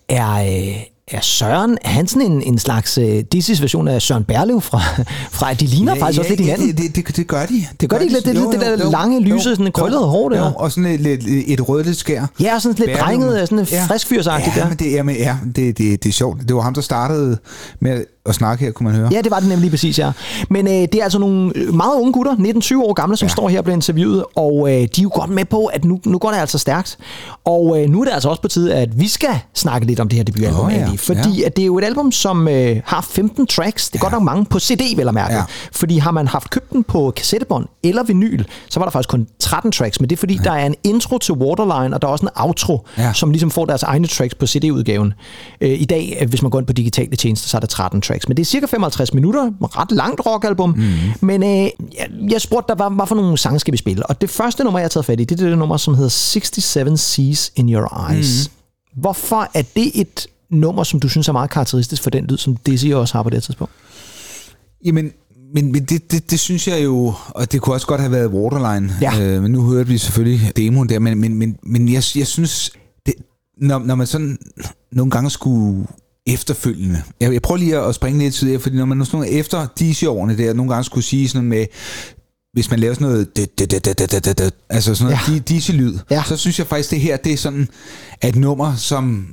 Er, 0.10 0.32
øh, 0.34 0.76
er 1.08 1.22
Søren, 1.22 1.78
er 1.82 1.90
han 1.90 2.08
sådan 2.08 2.32
en, 2.32 2.42
en 2.42 2.60
slags 2.60 2.98
uh, 2.98 3.04
Disney's 3.36 3.62
version 3.62 3.88
af 3.88 4.02
Søren 4.02 4.24
Berlev 4.24 4.62
fra, 4.62 4.82
fra 5.40 5.54
de 5.54 5.66
ligner 5.66 5.96
ja, 5.96 6.02
faktisk 6.04 6.20
også 6.20 6.30
lidt 6.32 6.40
hinanden? 6.42 6.68
Det, 6.68 6.78
det, 6.96 7.08
det, 7.08 7.18
det 7.18 7.28
gør 7.28 7.46
de. 7.46 7.66
Det 7.82 7.90
gør 7.90 7.98
de 7.98 8.10
lidt, 8.10 8.26
det 8.26 8.38
er 8.38 8.42
lidt 8.52 8.62
det 8.62 8.80
der 8.80 8.90
lange, 8.90 9.20
lyse, 9.22 9.56
sådan 9.56 9.72
krøllede 9.72 10.06
hår 10.06 10.30
der. 10.30 10.40
Jo, 10.48 10.54
og 10.56 10.72
sådan 10.72 10.86
et, 10.86 11.08
et, 11.08 11.54
et 11.54 11.70
rødligt 11.70 11.98
skær. 11.98 12.26
Ja, 12.40 12.56
og 12.56 12.62
sådan 12.62 12.86
lidt 12.88 13.00
drenget, 13.00 13.50
sådan 13.50 13.66
Ja. 13.72 13.86
friskfyrsagtigt 13.86 14.56
ja, 14.56 14.62
der. 14.62 14.68
Men 14.70 14.78
det, 14.78 14.92
jamen, 14.92 15.16
ja, 15.16 15.38
det, 15.56 15.78
det, 15.78 16.04
det 16.04 16.10
er 16.10 16.14
sjovt. 16.14 16.42
Det 16.48 16.56
var 16.56 16.62
ham, 16.62 16.74
der 16.74 16.82
startede 16.82 17.38
med 17.80 18.04
at 18.26 18.36
snakke 18.36 18.66
her, 18.66 18.72
kunne 18.72 18.90
man 18.90 18.96
høre. 19.00 19.10
Ja, 19.12 19.22
det 19.22 19.32
var 19.32 19.40
det 19.40 19.50
nemlig 19.50 19.72
præcis, 19.72 20.00
ja. 20.00 20.12
Men 20.50 20.68
øh, 20.68 20.74
det 20.74 20.96
er 20.96 21.04
altså 21.04 21.20
nogle 21.20 21.52
øh, 21.56 21.74
meget 21.74 21.96
unge 21.96 22.14
gutter, 22.14 22.36
19-20 22.36 22.78
år 22.78 22.94
gamle, 22.94 23.18
som 23.18 23.26
ja. 23.26 23.32
Står 23.32 23.50
her 23.50 23.58
og 23.58 23.64
bliver 23.64 23.76
interviewet, 23.76 24.24
og 24.36 24.68
øh, 24.70 24.74
de 24.76 24.82
er 24.84 24.88
jo 25.04 25.12
godt 25.14 25.30
med 25.30 25.46
på, 25.46 25.66
at 25.66 25.86
nu, 25.86 26.00
nu 26.06 26.18
går 26.18 26.32
det 26.32 26.38
altså 26.38 26.58
stærkt. 26.58 26.98
Og 27.46 27.82
øh, 27.82 27.90
nu 27.90 28.02
er 28.02 28.06
det 28.06 28.12
altså 28.12 28.30
også 28.30 28.42
på 28.42 28.48
tide, 28.48 28.76
at 28.76 29.00
vi 29.00 29.08
skal 29.08 29.40
snakke 29.56 29.88
lidt 29.88 30.00
om 30.00 30.10
det 30.10 30.18
her 30.18 30.24
debutalbum, 30.24 30.66
Åh, 30.66 30.74
ja. 30.74 30.78
egentlig, 30.78 31.00
fordi 31.00 31.40
Ja. 31.40 31.46
at 31.46 31.56
det 31.56 31.62
er 31.62 31.66
jo 31.66 31.78
et 31.78 31.84
album, 31.84 32.12
som 32.12 32.48
øh, 32.48 32.82
har 32.86 33.02
15 33.10 33.48
tracks. 33.48 33.90
Det 33.90 33.96
er 33.96 34.00
ja. 34.00 34.04
godt 34.06 34.14
nok 34.14 34.24
mange 34.24 34.46
på 34.46 34.60
CD, 34.60 34.96
vel 34.96 35.08
at 35.08 35.14
mærke. 35.14 35.34
Ja. 35.34 35.44
Fordi 35.72 35.98
har 35.98 36.12
man 36.12 36.28
haft 36.28 36.50
købt 36.50 36.72
den 36.72 36.84
på 36.84 37.14
kassettebånd 37.16 37.66
eller 37.84 38.04
vinyl, 38.04 38.44
så 38.70 38.80
var 38.80 38.86
der 38.86 38.92
faktisk 38.92 39.10
kun 39.10 39.28
13 39.40 39.72
tracks, 39.72 40.00
men 40.00 40.10
det 40.10 40.16
er 40.16 40.20
fordi, 40.20 40.34
ja. 40.36 40.42
der 40.44 40.52
er 40.52 40.66
en 40.66 40.76
intro 40.84 41.18
til 41.18 41.34
Waterline, 41.34 41.96
og 41.96 42.02
der 42.02 42.08
er 42.08 42.12
også 42.12 42.26
en 42.26 42.32
outro, 42.36 42.88
ja. 42.98 43.04
Ja. 43.04 43.14
som 43.14 43.32
ligesom 43.32 43.52
får 43.52 43.66
deres 43.66 43.84
egne 43.84 44.08
tracks 44.08 44.36
på 44.36 44.48
CD-udgaven. 44.48 45.14
Øh, 45.62 45.82
I 45.82 45.86
dag, 45.86 46.18
øh, 46.22 46.30
hvis 46.30 46.42
man 46.42 46.52
går 46.52 46.60
ind 46.60 46.68
på 46.68 46.74
digitale 46.74 47.16
tjenester, 47.16 47.50
så 47.50 47.58
er 47.58 47.60
der 47.60 47.68
13 47.68 48.02
tracks. 48.02 48.15
Men 48.28 48.38
det 48.38 48.44
er 48.44 48.46
cirka 48.46 48.66
55 48.66 49.14
minutter, 49.14 49.52
ret 49.62 49.92
langt 49.92 50.22
rockalbum. 50.26 50.70
Mm. 50.70 50.84
Men 51.22 51.44
øh, 51.44 51.50
jeg, 51.50 51.72
jeg 52.32 52.42
spurgte 52.42 52.68
dig, 52.68 52.76
hvad, 52.76 52.96
hvad 52.96 53.08
for 53.08 53.16
nogle 53.16 53.38
sange 53.38 53.60
skal 53.60 53.72
vi 53.72 53.78
spille? 53.78 54.06
Og 54.06 54.22
det 54.22 54.30
første 54.30 54.64
nummer, 54.64 54.80
jeg 54.80 54.84
har 54.84 54.90
taget 54.90 55.06
fat 55.06 55.20
i, 55.20 55.24
det 55.24 55.42
er 55.42 55.50
det 55.50 55.58
nummer, 55.58 55.78
som 55.78 55.96
hedder 55.96 56.10
67 56.10 57.00
Seas 57.02 57.52
in 57.56 57.74
Your 57.74 58.10
Eyes. 58.12 58.50
Mm. 58.96 59.02
Hvorfor 59.02 59.50
er 59.54 59.64
det 59.76 59.92
et 60.02 60.28
nummer, 60.52 60.84
som 60.84 61.00
du 61.00 61.10
synes 61.10 61.28
er 61.28 61.32
meget 61.34 61.50
karakteristisk 61.50 62.04
for 62.04 62.10
den 62.10 62.26
lyd, 62.26 62.38
som 62.38 62.56
Dizzy 62.56 62.88
også 62.88 63.14
har 63.14 63.24
på 63.24 63.30
det 63.30 63.36
her 63.38 63.42
tidspunkt? 63.42 63.74
Jamen, 64.86 65.12
men, 65.54 65.72
men 65.72 65.84
det, 65.84 66.12
det, 66.12 66.32
det 66.32 66.40
synes 66.40 66.68
jeg 66.68 66.84
jo, 66.84 67.14
og 67.30 67.52
det 67.52 67.62
kunne 67.62 67.76
også 67.76 67.88
godt 67.88 68.02
have 68.02 68.12
været 68.12 68.28
Waterline, 68.28 68.94
Ja. 69.02 69.22
øh, 69.22 69.42
men 69.42 69.52
nu 69.52 69.62
hørte 69.62 69.90
vi 69.90 69.98
selvfølgelig 69.98 70.52
demoen 70.58 70.90
der, 70.90 71.00
men, 71.00 71.18
men, 71.20 71.36
men, 71.36 71.58
men 71.64 71.88
jeg, 71.94 72.04
jeg 72.16 72.28
synes, 72.28 72.72
det, 73.06 73.14
når, 73.62 73.80
når 73.80 73.96
man 73.96 74.08
sådan 74.08 74.38
nogle 74.92 75.12
gange 75.12 75.30
skulle 75.30 75.88
efterfølgende, 76.28 77.02
jeg, 77.22 77.34
jeg 77.34 77.42
prøver 77.42 77.58
lige 77.60 77.78
at 77.80 77.96
springe 77.96 78.20
lidt 78.20 78.36
tid, 78.36 78.60
fordi 78.60 78.76
når 78.76 78.86
man 78.86 78.98
nu 78.98 79.06
sådan 79.06 79.28
efter 79.30 79.68
disse 79.80 80.10
årene 80.10 80.38
der, 80.38 80.54
nogle 80.54 80.72
gange 80.72 80.84
skulle 80.84 81.06
sige 81.06 81.30
sådan 81.30 81.48
med, 81.48 81.66
hvis 82.54 82.70
man 82.70 82.80
laver 82.80 82.94
sådan 82.94 83.08
noget, 83.08 83.38
det, 83.38 83.60
det, 83.60 83.72
det, 83.72 83.86
det, 83.86 84.00
det, 84.12 84.26
det, 84.26 84.38
det, 84.38 84.54
altså 84.70 84.96
sådan 84.96 85.12
noget 85.12 85.28
Ja. 85.30 85.34
ja. 85.34 85.40
disse 85.40 85.72
lyd, 85.74 85.98
Ja. 86.12 86.24
så 86.28 86.38
synes 86.38 86.60
jeg 86.60 86.68
faktisk, 86.68 86.92
det 86.92 87.00
her, 87.00 87.18
det 87.18 87.34
er 87.34 87.38
sådan 87.38 87.68
et 88.24 88.36
nummer, 88.36 88.76
som 88.76 89.28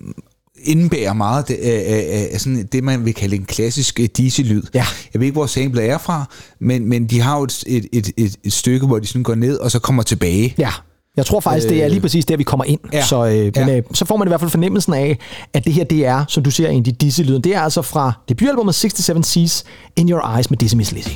indbærer 0.65 1.13
meget 1.13 1.49
det, 1.49 1.55
af, 1.55 1.85
af, 1.89 2.29
af 2.33 2.41
sådan 2.41 2.69
det, 2.73 2.85
man 2.85 3.05
vil 3.05 3.15
kalde 3.15 3.37
en 3.37 3.45
klassisk 3.45 4.01
øh, 4.01 4.07
DC-lyd. 4.19 4.63
Ja. 4.75 4.85
Jeg 5.15 5.21
ved 5.21 5.27
ikke, 5.27 5.33
hvor 5.33 5.47
samlet 5.47 5.85
er 5.91 5.99
fra, 5.99 6.25
men, 6.61 6.89
men 6.89 7.07
de 7.07 7.21
har 7.21 7.37
jo 7.39 7.45
et, 7.45 7.65
et, 7.67 7.87
et, 7.93 8.11
et, 8.17 8.37
et 8.45 8.53
stykke, 8.53 8.87
hvor 8.87 8.99
de 8.99 9.07
sådan 9.07 9.23
går 9.23 9.35
ned, 9.35 9.57
og 9.59 9.71
så 9.71 9.79
kommer 9.79 10.03
tilbage. 10.03 10.55
Ja. 10.59 10.71
Jeg 11.17 11.27
tror 11.27 11.41
faktisk, 11.41 11.69
det 11.69 11.85
er 11.85 11.89
lige 11.89 12.01
præcis 12.01 12.25
der, 12.25 12.37
vi 12.37 12.43
kommer 12.43 12.65
ind. 12.65 12.81
Ja. 12.93 13.05
Så, 13.05 13.25
øh, 13.27 13.33
men, 13.33 13.53
Ja. 13.69 13.77
øh, 13.77 13.83
så 13.95 14.05
får 14.05 14.17
man 14.17 14.29
i 14.29 14.31
hvert 14.31 14.41
fald 14.41 14.51
fornemmelsen 14.51 14.95
af, 14.95 15.19
at 15.55 15.65
det 15.65 15.73
her, 15.73 15.85
det 15.85 16.07
er, 16.07 16.25
som 16.29 16.43
du 16.43 16.51
siger, 16.51 16.69
en 16.69 16.79
af 16.79 16.85
de 16.85 16.93
disse-lyden. 16.93 17.45
Det 17.45 17.55
er 17.55 17.61
altså 17.61 17.83
fra 17.83 18.13
debutalbummet 18.29 18.75
67 18.75 19.27
Seas 19.27 19.65
in 19.97 20.11
Your 20.11 20.37
Eyes 20.37 20.51
med 20.51 20.59
Dizzy 20.59 20.75
Miss 20.75 20.93
Lizzy. 20.93 21.11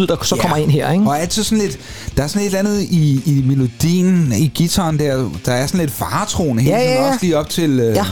Lyd, 0.00 0.06
der 0.06 0.16
så 0.22 0.34
Ja. 0.36 0.40
kommer 0.42 0.56
ind 0.56 0.70
her, 0.70 0.90
ikke? 0.92 1.04
Og 1.04 1.20
altid 1.20 1.42
sådan 1.42 1.58
lidt, 1.64 1.78
der 2.16 2.22
er 2.22 2.26
sådan 2.26 2.42
et 2.42 2.46
eller 2.46 2.58
andet 2.58 2.82
i, 2.82 3.22
i 3.26 3.44
melodien, 3.46 4.32
i 4.38 4.46
gitaren 4.54 4.98
der, 4.98 5.30
der 5.46 5.52
er 5.52 5.66
sådan 5.66 5.80
lidt 5.80 5.90
faretroende 5.90 6.62
hele 6.62 6.76
Ja, 6.76 6.82
ja, 6.82 6.88
tiden, 6.90 7.02
ja. 7.04 7.08
også 7.08 7.18
lige 7.22 7.36
op 7.38 7.48
til, 7.48 7.70
øh, 7.80 7.94
Ja. 7.96 8.04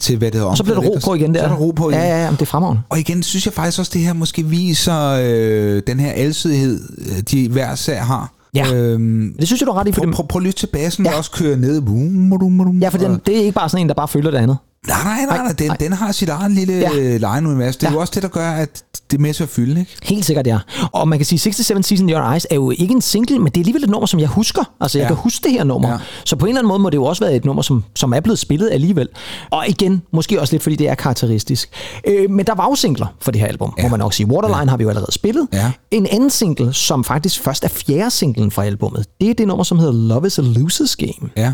til 0.00 0.18
hvad 0.18 0.28
det 0.30 0.34
hedder. 0.34 0.50
Og 0.50 0.56
så 0.56 0.62
bliver 0.64 0.80
der 0.80 0.88
ro 0.88 0.98
på 1.04 1.14
igen 1.14 1.34
der. 1.34 1.40
Så 1.40 1.44
er 1.44 1.48
der 1.48 1.56
ro 1.56 1.70
på 1.70 1.90
igen. 1.90 2.00
Ja, 2.00 2.06
ja, 2.08 2.24
ja, 2.24 2.30
det 2.30 2.42
er 2.42 2.46
fremragende. 2.46 2.82
Og 2.88 2.98
igen 2.98 3.22
synes 3.22 3.46
jeg 3.46 3.52
faktisk 3.54 3.78
også, 3.78 3.90
det 3.94 4.00
her 4.02 4.12
måske 4.12 4.42
viser 4.46 5.18
øh, 5.22 5.82
den 5.86 6.00
her 6.00 6.12
alsidighed, 6.12 6.80
øh, 6.98 7.18
de 7.30 7.48
hver 7.48 7.74
sag 7.74 8.04
har. 8.04 8.32
Ja. 8.54 8.74
Øhm, 8.74 9.34
Det 9.38 9.46
synes 9.48 9.60
jeg, 9.60 9.66
du 9.66 9.72
har 9.72 9.80
ret 9.80 9.88
i, 9.88 9.92
prøv, 9.92 10.12
prøv, 10.12 10.26
prøv 10.28 10.40
at 10.40 10.44
lytte 10.46 10.58
tilbage, 10.58 10.90
sådan 10.90 11.04
Ja. 11.06 11.10
ja. 11.12 11.18
også 11.18 11.30
kører 11.30 11.56
ned. 11.56 11.80
Boom, 11.80 12.30
boom, 12.30 12.58
boom, 12.58 12.78
ja, 12.78 12.88
for 12.88 12.98
den, 12.98 13.20
det 13.26 13.34
er 13.36 13.40
ikke 13.40 13.52
bare 13.52 13.68
sådan 13.68 13.84
en, 13.84 13.88
der 13.88 13.94
bare 13.94 14.08
følger 14.08 14.30
det 14.30 14.38
andet. 14.38 14.56
Nej, 14.88 14.98
nej, 15.04 15.26
nej, 15.26 15.36
nej. 15.44 15.52
Den, 15.52 15.66
nej. 15.66 15.76
den 15.76 15.92
har 15.92 16.12
sit 16.12 16.28
eget 16.28 16.50
lille 16.52 16.72
Ja. 16.74 16.90
ja. 16.96 17.16
legeunivers. 17.16 17.76
Det 17.76 17.86
er 17.86 17.90
Ja. 17.90 17.94
jo 17.94 18.00
også 18.00 18.12
det, 18.14 18.22
der 18.22 18.28
gør, 18.28 18.50
at 18.50 18.82
det 19.10 19.16
er 19.16 19.20
med 19.22 19.34
til 19.34 19.42
at 19.42 19.48
fylde, 19.48 19.80
ikke? 19.80 19.96
Helt 20.02 20.24
sikkert, 20.24 20.46
ja. 20.46 20.58
Og 20.92 21.08
man 21.08 21.18
kan 21.18 21.26
sige, 21.26 21.38
67 21.38 21.86
Season 21.86 22.10
Your 22.10 22.30
Eyes 22.32 22.46
er 22.50 22.54
jo 22.54 22.70
ikke 22.70 22.94
en 22.94 23.00
single, 23.02 23.38
men 23.38 23.46
det 23.46 23.56
er 23.56 23.60
alligevel 23.60 23.84
et 23.84 23.90
nummer, 23.90 24.06
som 24.06 24.20
jeg 24.20 24.28
husker. 24.28 24.62
Altså, 24.80 24.98
jeg 24.98 25.04
Ja. 25.04 25.08
kan 25.08 25.16
huske 25.16 25.44
det 25.44 25.52
her 25.52 25.64
nummer. 25.64 25.90
Ja. 25.90 25.96
Så 26.24 26.36
på 26.36 26.46
en 26.46 26.48
eller 26.50 26.60
anden 26.60 26.68
måde 26.68 26.78
må 26.78 26.90
det 26.90 26.96
jo 26.96 27.04
også 27.04 27.24
være 27.24 27.36
et 27.36 27.44
nummer, 27.44 27.62
som, 27.62 27.84
som 27.96 28.12
er 28.12 28.20
blevet 28.20 28.38
spillet 28.38 28.70
alligevel. 28.72 29.08
Og 29.50 29.64
igen, 29.68 30.02
måske 30.12 30.40
også 30.40 30.54
lidt, 30.54 30.62
fordi 30.62 30.76
det 30.76 30.88
er 30.88 30.94
karakteristisk. 30.94 31.68
Øh, 32.06 32.30
men 32.30 32.46
der 32.46 32.54
var 32.54 32.64
jo 32.64 32.74
singler 32.74 33.06
for 33.20 33.30
det 33.30 33.40
her 33.40 33.48
album, 33.48 33.72
ja. 33.78 33.82
må 33.82 33.88
man 33.88 33.98
nok 33.98 34.14
sige. 34.14 34.26
Waterline 34.26 34.58
ja. 34.58 34.64
har 34.70 34.76
vi 34.76 34.82
jo 34.82 34.88
allerede 34.88 35.12
spillet. 35.12 35.48
Ja. 35.52 35.72
En 35.90 36.06
anden 36.10 36.30
single, 36.30 36.74
som 36.74 37.04
faktisk 37.04 37.40
først 37.42 37.64
er 37.64 37.68
fjerde 37.68 38.10
singlen 38.10 38.50
fra 38.50 38.64
albummet, 38.64 39.06
det 39.20 39.30
er 39.30 39.34
det 39.34 39.46
nummer, 39.48 39.64
som 39.64 39.78
hedder 39.78 39.92
Love 39.92 40.26
is 40.26 40.38
a 40.38 40.42
Loser's 40.42 40.94
Game. 40.98 41.30
Ja. 41.36 41.52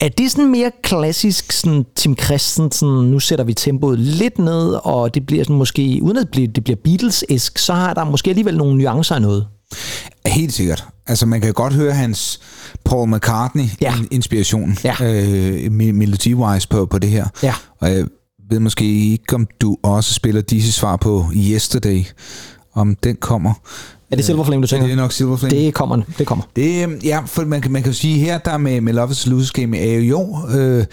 Er 0.00 0.08
det 0.08 0.30
sådan 0.30 0.50
mere 0.50 0.70
klassisk 0.82 1.52
sådan 1.52 1.84
Tim 1.96 2.16
Christensen, 2.16 2.88
nu 2.88 3.20
sætter 3.20 3.44
vi 3.44 3.54
tempoet 3.54 3.98
lidt 3.98 4.38
ned, 4.38 4.78
og 4.84 5.14
det 5.14 5.26
bliver 5.26 5.44
sådan 5.44 5.56
måske, 5.56 5.98
uden 6.02 6.16
at 6.16 6.20
det 6.22 6.30
bliver, 6.30 6.48
det 6.48 6.64
bliver 6.64 6.76
Beatles-esk, 6.84 7.58
så 7.58 7.72
har 7.74 7.94
der 7.94 8.04
måske 8.04 8.30
alligevel 8.30 8.56
nogle 8.56 8.78
nuancer 8.78 9.14
af 9.14 9.22
noget. 9.22 9.46
Helt 10.26 10.52
sikkert. 10.52 10.84
Altså, 11.06 11.26
man 11.26 11.40
kan 11.40 11.52
godt 11.52 11.72
høre 11.74 11.92
hans 11.92 12.40
Paul 12.84 13.10
Ja. 13.10 13.16
McCartney-inspiration, 13.16 14.76
Ja. 14.84 14.94
øh, 15.02 15.64
me- 15.66 15.92
melody-wise 15.92 16.66
på, 16.70 16.86
på 16.86 16.98
det 16.98 17.10
her. 17.10 17.26
Ja. 17.42 17.54
Og 17.80 17.90
jeg 17.92 18.06
ved 18.50 18.60
måske 18.60 18.84
ikke, 19.10 19.34
om 19.34 19.46
du 19.60 19.76
også 19.82 20.14
spiller 20.14 20.40
disse 20.42 20.72
svar 20.72 20.96
på 20.96 21.24
Yesterday, 21.36 22.04
om 22.74 22.94
den 22.94 23.16
kommer. 23.16 23.54
Er 24.10 24.16
det 24.16 24.24
Silver 24.24 24.44
Flame, 24.44 24.66
du 24.66 24.68
Ja, 24.72 24.76
det 24.76 24.82
er 24.82 24.88
tænker? 24.88 25.02
nok 25.02 25.12
Silver 25.12 25.36
Flame. 25.36 25.56
Det 25.56 25.74
kommer, 25.74 26.02
det 26.18 26.26
kommer. 26.26 26.44
Det, 26.56 26.82
øhm, 26.82 27.00
ja, 27.04 27.20
for 27.26 27.44
man 27.44 27.60
kan, 27.60 27.72
man 27.72 27.82
kan 27.82 27.92
jo 27.92 27.98
sige 27.98 28.18
her, 28.18 28.38
der 28.38 28.58
med, 28.58 28.80
med 28.80 28.92
Love 28.92 29.10
is 29.10 29.26
Lose 29.26 29.52
Game, 29.52 29.78
er 29.78 29.98
jo 29.98 30.36
øh, 30.54 30.84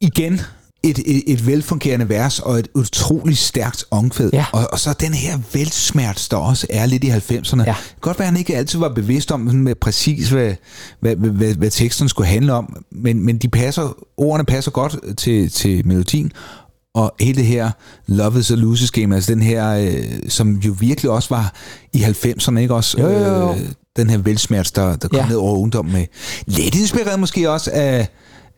igen 0.00 0.40
et, 0.82 0.98
et, 0.98 1.22
et 1.26 1.46
velfungerende 1.46 2.08
vers 2.08 2.38
og 2.38 2.58
et 2.58 2.68
utroligt 2.74 3.38
stærkt 3.38 3.84
omkvæd. 3.90 4.30
Ja. 4.32 4.44
Og, 4.52 4.68
og 4.72 4.78
så 4.80 4.92
den 5.00 5.14
her 5.14 5.38
velsmert, 5.52 6.28
der 6.30 6.36
også 6.36 6.66
er 6.70 6.86
lidt 6.86 7.04
i 7.04 7.10
90'erne. 7.10 7.62
Ja. 7.66 7.74
Godt 8.00 8.18
være, 8.18 8.26
at 8.26 8.32
han 8.32 8.36
ikke 8.38 8.56
altid 8.56 8.78
var 8.78 8.88
bevidst 8.88 9.32
om 9.32 9.40
med 9.40 9.74
præcis, 9.74 10.28
hvad, 10.28 10.54
hvad, 11.00 11.16
hvad, 11.16 11.30
hvad, 11.30 11.54
hvad 11.54 11.70
teksten 11.70 12.08
skulle 12.08 12.28
handle 12.28 12.52
om, 12.52 12.76
men, 12.90 13.24
men 13.26 13.38
de 13.38 13.48
passer, 13.48 13.96
ordene 14.16 14.44
passer 14.44 14.70
godt 14.70 14.96
til, 15.18 15.50
til 15.50 15.86
melodien, 15.86 16.32
og 16.94 17.14
hele 17.20 17.36
det 17.36 17.46
her 17.46 17.70
Love 18.06 18.38
is 18.38 18.50
a 18.50 18.54
Loses 18.54 18.90
Game, 18.90 19.14
altså 19.14 19.34
den 19.34 19.42
her, 19.42 19.74
øh, 19.74 19.94
som 20.28 20.56
jo 20.56 20.74
virkelig 20.78 21.10
også 21.10 21.28
var 21.30 21.52
i 21.92 22.02
90'erne, 22.02 22.58
ikke 22.58 22.74
også? 22.74 23.00
Jo, 23.00 23.08
jo, 23.08 23.18
jo. 23.24 23.50
Øh, 23.50 23.56
den 23.96 24.10
her 24.10 24.18
velsmerts, 24.18 24.70
der, 24.72 24.96
der 24.96 25.08
kom 25.08 25.16
Ja. 25.16 25.22
ja. 25.22 25.28
ned 25.28 25.36
over 25.36 25.56
ungdommen 25.58 25.94
med. 25.94 26.04
Lidt 26.46 26.74
inspireret 26.74 27.20
måske 27.20 27.50
også 27.50 27.70
af, 27.74 28.08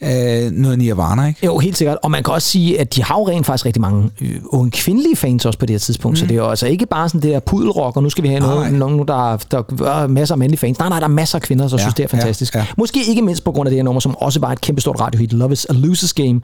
af 0.00 0.52
noget 0.52 0.78
Nirvana, 0.78 1.26
ikke? 1.26 1.46
Jo, 1.46 1.58
helt 1.58 1.76
sikkert. 1.76 1.98
Og 2.02 2.10
man 2.10 2.22
kan 2.22 2.34
også 2.34 2.48
sige, 2.48 2.80
at 2.80 2.94
de 2.94 3.02
har 3.04 3.14
jo 3.18 3.28
rent 3.28 3.46
faktisk 3.46 3.66
rigtig 3.66 3.80
mange 3.80 4.10
øh, 4.20 4.36
unge 4.46 4.70
kvindelige 4.70 5.16
fans 5.16 5.44
også 5.46 5.58
på 5.58 5.66
det 5.66 5.74
her 5.74 5.78
tidspunkt. 5.78 6.12
Mm. 6.12 6.16
Så 6.16 6.26
det 6.26 6.32
er 6.32 6.36
jo 6.36 6.48
altså 6.50 6.66
ikke 6.66 6.86
bare 6.86 7.08
sådan 7.08 7.22
det 7.22 7.30
der 7.32 7.40
pudelrock, 7.40 7.96
og 7.96 8.02
nu 8.02 8.10
skal 8.10 8.24
vi 8.24 8.28
have 8.28 8.40
Nej, 8.40 8.70
nogen, 8.70 8.98
der, 9.08 9.36
der 9.50 9.84
er 9.86 10.06
masser 10.06 10.34
af 10.34 10.38
mandlige 10.38 10.58
fans. 10.58 10.78
Nej, 10.78 10.88
nej, 10.88 10.98
der 11.00 11.06
er 11.06 11.10
masser 11.10 11.38
af 11.38 11.42
kvinder, 11.42 11.68
der 11.68 11.76
ja, 11.76 11.76
Ja, 11.76 11.82
synes, 11.82 11.94
det 11.94 12.04
er 12.04 12.08
ja, 12.12 12.18
fantastisk. 12.22 12.54
ja. 12.54 12.66
Måske 12.78 13.00
ikke 13.08 13.22
mindst 13.22 13.44
på 13.44 13.52
grund 13.52 13.66
af 13.68 13.70
det 13.70 13.78
her 13.78 13.84
nummer, 13.84 14.00
som 14.00 14.16
også 14.16 14.40
var 14.40 14.52
et 14.52 14.60
kæmpestort 14.60 15.00
radiohit, 15.00 15.32
Love 15.32 15.52
is 15.52 15.66
a 15.70 15.72
Loser's 15.72 16.12
Game, 16.16 16.40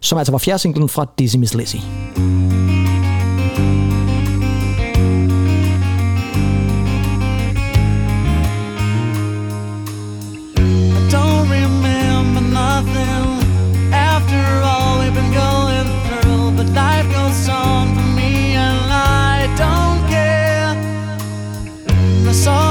som 0.00 0.18
altså 0.18 0.32
var 0.32 0.38
fjerde 0.38 0.58
singlen 0.58 0.88
fra 0.88 1.06
Dizzy 1.18 1.36
Miss 1.36 1.54
Lizzy. 1.54 1.78
I 22.46 22.65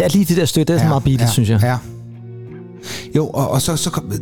Især 0.00 0.08
lige 0.08 0.24
det 0.24 0.36
der 0.36 0.44
støt, 0.44 0.68
det 0.68 0.74
er 0.76 0.80
så 0.80 0.88
meget 0.88 1.04
beatet, 1.04 1.30
synes 1.30 1.50
jeg. 1.50 1.60
Ja. 1.62 1.76
Jo, 3.16 3.26
og, 3.26 3.50
og 3.50 3.62
så, 3.62 3.76
så 3.76 3.90
kom, 3.90 4.12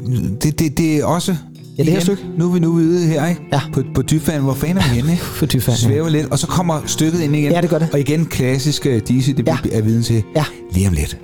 det, 0.43 0.59
det, 0.59 0.79
det 0.79 0.97
er 0.97 1.05
også... 1.05 1.37
Ja, 1.79 1.83
det 1.83 1.93
her 1.93 1.93
igen, 1.93 2.01
stykke. 2.03 2.23
Nu 2.38 2.49
er 2.49 2.53
vi 2.53 2.59
nu 2.61 2.69
ude 2.69 3.07
her, 3.07 3.27
ikke? 3.27 3.41
Ja. 3.53 3.61
På, 3.73 3.83
på 3.95 4.03
dyfanden. 4.03 4.43
Hvor 4.45 4.55
fanden 4.55 4.79
er 4.79 4.83
vi 4.88 4.95
henne, 4.95 5.11
ikke? 5.12 5.25
For 5.38 5.47
dyfand, 5.47 5.79
ja. 5.79 5.87
Svæver 5.87 6.09
lidt, 6.09 6.27
og 6.27 6.38
så 6.38 6.47
kommer 6.47 6.81
stykket 6.87 7.21
ind 7.21 7.37
igen. 7.37 7.53
Ja, 7.53 7.61
det 7.61 7.71
gør 7.71 7.79
det. 7.79 7.88
Og 7.93 8.01
igen 8.01 8.27
klassisk 8.27 8.87
uh, 8.87 8.93
det 8.93 9.47
Ja. 9.47 9.59
ja. 9.64 9.79
er 9.79 9.83
viden 9.83 10.03
til 10.03 10.23
Ja. 10.37 10.45
lige 10.73 10.88
om 10.88 10.93
lidt. 10.95 11.19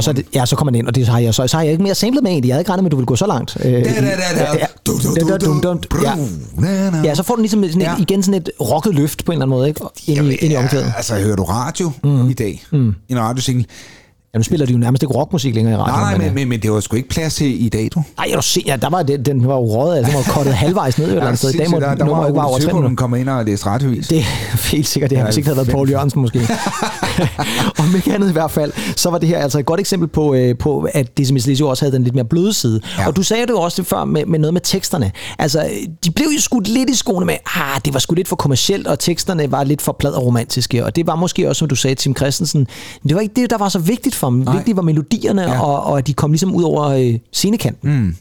Og 0.00 0.04
så, 0.04 0.12
det, 0.12 0.26
ja, 0.34 0.46
så 0.46 0.56
kommer 0.56 0.70
den 0.70 0.78
ind, 0.78 0.86
og 0.86 0.94
det 0.94 1.08
har 1.08 1.18
jeg 1.18 1.34
så, 1.34 1.46
så 1.46 1.56
har 1.56 1.64
jeg 1.64 1.72
ikke 1.72 1.82
mere 1.82 1.94
samlet 1.94 2.22
med 2.22 2.30
egentlig. 2.30 2.48
Jeg 2.48 2.54
havde 2.54 2.60
ikke 2.60 2.70
regnet 2.70 2.82
med, 2.82 2.88
at 2.88 2.92
du 2.92 2.96
ville 2.96 3.06
gå 3.06 3.16
så 3.16 3.26
langt. 3.26 3.56
Ja, 3.64 3.70
Du, 4.86 4.92
du, 4.92 5.36
du, 5.46 5.60
du. 5.62 5.78
så 7.14 7.22
får 7.22 7.34
den 7.34 7.42
ligesom 7.42 7.64
sådan 7.64 7.80
et, 7.80 7.84
Ja. 7.84 7.94
igen 7.98 8.22
sådan 8.22 8.40
et 8.40 8.50
rocket 8.60 8.94
løft 8.94 9.24
på 9.24 9.32
en 9.32 9.36
eller 9.36 9.46
anden 9.46 9.56
måde, 9.58 9.68
ikke? 9.68 9.80
Ind 10.06 10.26
i, 10.32 10.34
ind 10.34 10.52
i 10.52 10.56
omkvædet. 10.56 10.92
Altså, 10.96 11.14
hører 11.14 11.36
du 11.36 11.42
radio 11.42 11.92
mm. 12.04 12.30
i 12.30 12.32
dag? 12.32 12.64
Mm. 12.72 12.94
En 13.08 13.18
radiosingle? 13.20 13.64
Ja, 14.34 14.38
nu 14.38 14.42
spiller 14.42 14.66
de 14.66 14.72
jo 14.72 14.78
nærmest 14.78 15.02
ikke 15.02 15.14
rockmusik 15.14 15.54
længere 15.54 15.74
i 15.74 15.76
radioen. 15.76 16.00
Nej, 16.00 16.10
nej, 16.10 16.18
men, 16.18 16.26
men, 16.26 16.34
men, 16.34 16.48
men 16.48 16.60
det 16.62 16.72
var 16.72 16.80
sgu 16.80 16.96
ikke 16.96 17.08
plads 17.08 17.34
til 17.34 17.64
i 17.64 17.68
dag, 17.68 17.88
du. 17.94 18.02
Ej, 18.18 18.26
jeg 18.28 18.36
du 18.36 18.42
se, 18.42 18.62
ja, 18.66 18.76
der 18.76 18.90
var 18.90 19.02
det, 19.02 19.26
den 19.26 19.46
var 19.46 19.54
jo 19.54 19.64
røget, 19.64 19.96
altså, 19.96 20.12
den 20.12 20.16
var 20.26 20.32
kottet 20.32 20.54
halvvejs 20.64 20.98
ned 20.98 21.06
et 21.06 21.10
eller 21.10 21.26
andet 21.26 21.38
sted. 21.38 21.54
I 21.54 21.56
dag 21.56 21.70
må 21.70 21.80
der, 21.80 21.94
der 21.94 22.04
var 22.04 22.26
ikke 22.26 22.36
bare 22.36 22.46
over 22.46 22.54
Ole 22.54 22.54
tre 22.54 22.60
Søgaard, 22.60 22.74
minutter. 22.74 22.88
den 22.88 22.96
kommer 22.96 23.16
ind 23.16 23.28
og 23.28 23.44
læste 23.44 23.66
radiovis. 23.66 24.08
Det 24.08 24.18
er 24.18 24.70
helt 24.70 24.86
sikkert 24.86 25.10
det 25.10 25.18
her, 25.18 25.24
hvis 25.24 25.36
ikke 25.36 25.46
det 25.50 25.56
havde 25.56 25.66
været 25.66 25.76
Paul 25.76 25.90
Jørgensen 25.90 26.20
måske. 26.20 26.40
og 27.78 27.84
med 27.86 27.94
ikke 27.94 28.14
andet 28.14 28.28
i 28.28 28.32
hvert 28.32 28.50
fald, 28.50 28.72
så 28.96 29.10
var 29.10 29.18
det 29.18 29.28
her 29.28 29.38
altså 29.38 29.58
et 29.58 29.66
godt 29.66 29.80
eksempel 29.80 30.08
på, 30.08 30.34
øh, 30.34 30.58
på 30.58 30.88
at 30.94 31.10
Miss 31.18 31.46
Lizzy 31.46 31.62
også 31.62 31.84
havde 31.84 31.96
den 31.96 32.02
lidt 32.02 32.14
mere 32.14 32.24
bløde 32.24 32.52
side. 32.52 32.80
Ja. 32.84 33.02
Ja. 33.02 33.08
Og 33.08 33.16
du 33.16 33.22
sagde 33.22 33.42
det 33.42 33.50
jo 33.50 33.60
også 33.60 33.82
det 33.82 33.88
før 33.88 34.04
med, 34.04 34.26
med 34.26 34.38
noget 34.38 34.54
med 34.54 34.60
teksterne. 34.64 35.12
Altså, 35.38 35.68
de 36.04 36.10
blev 36.10 36.26
jo 36.34 36.40
skudt 36.40 36.68
lidt 36.68 36.90
i 36.90 36.96
skoene 36.96 37.26
med, 37.26 37.34
ah, 37.56 37.80
det 37.84 37.94
var 37.94 38.00
sgu 38.00 38.14
lidt 38.14 38.28
for 38.28 38.36
kommercielt, 38.36 38.86
og 38.86 38.98
teksterne 38.98 39.52
var 39.52 39.64
lidt 39.64 39.82
for 39.82 39.92
plad 39.92 40.12
og 40.12 40.26
romantiske. 40.26 40.84
Og 40.84 40.96
det 40.96 41.06
var 41.06 41.14
måske 41.14 41.48
også, 41.48 41.58
som 41.58 41.68
du 41.68 41.76
sagde, 41.76 41.94
Tim 41.94 42.16
Christensen, 42.16 42.66
det 43.08 43.14
var 43.14 43.20
ikke 43.20 43.34
det, 43.40 43.50
der 43.50 43.58
var 43.58 43.68
så 43.68 43.78
vigtigt 43.78 44.14
for 44.20 44.30
dem. 44.30 44.38
Nej. 44.38 44.54
Vigtigt 44.56 44.76
var 44.76 44.82
melodierne, 44.82 45.42
ja. 45.42 45.62
Og, 45.62 45.84
og 45.84 45.98
at 45.98 46.06
de 46.06 46.14
kom 46.14 46.30
ligesom 46.32 46.54
ud 46.54 46.62
over 46.62 46.82
øh, 46.84 47.18
scenekanten. 47.32 47.90
Mm. 48.02 48.16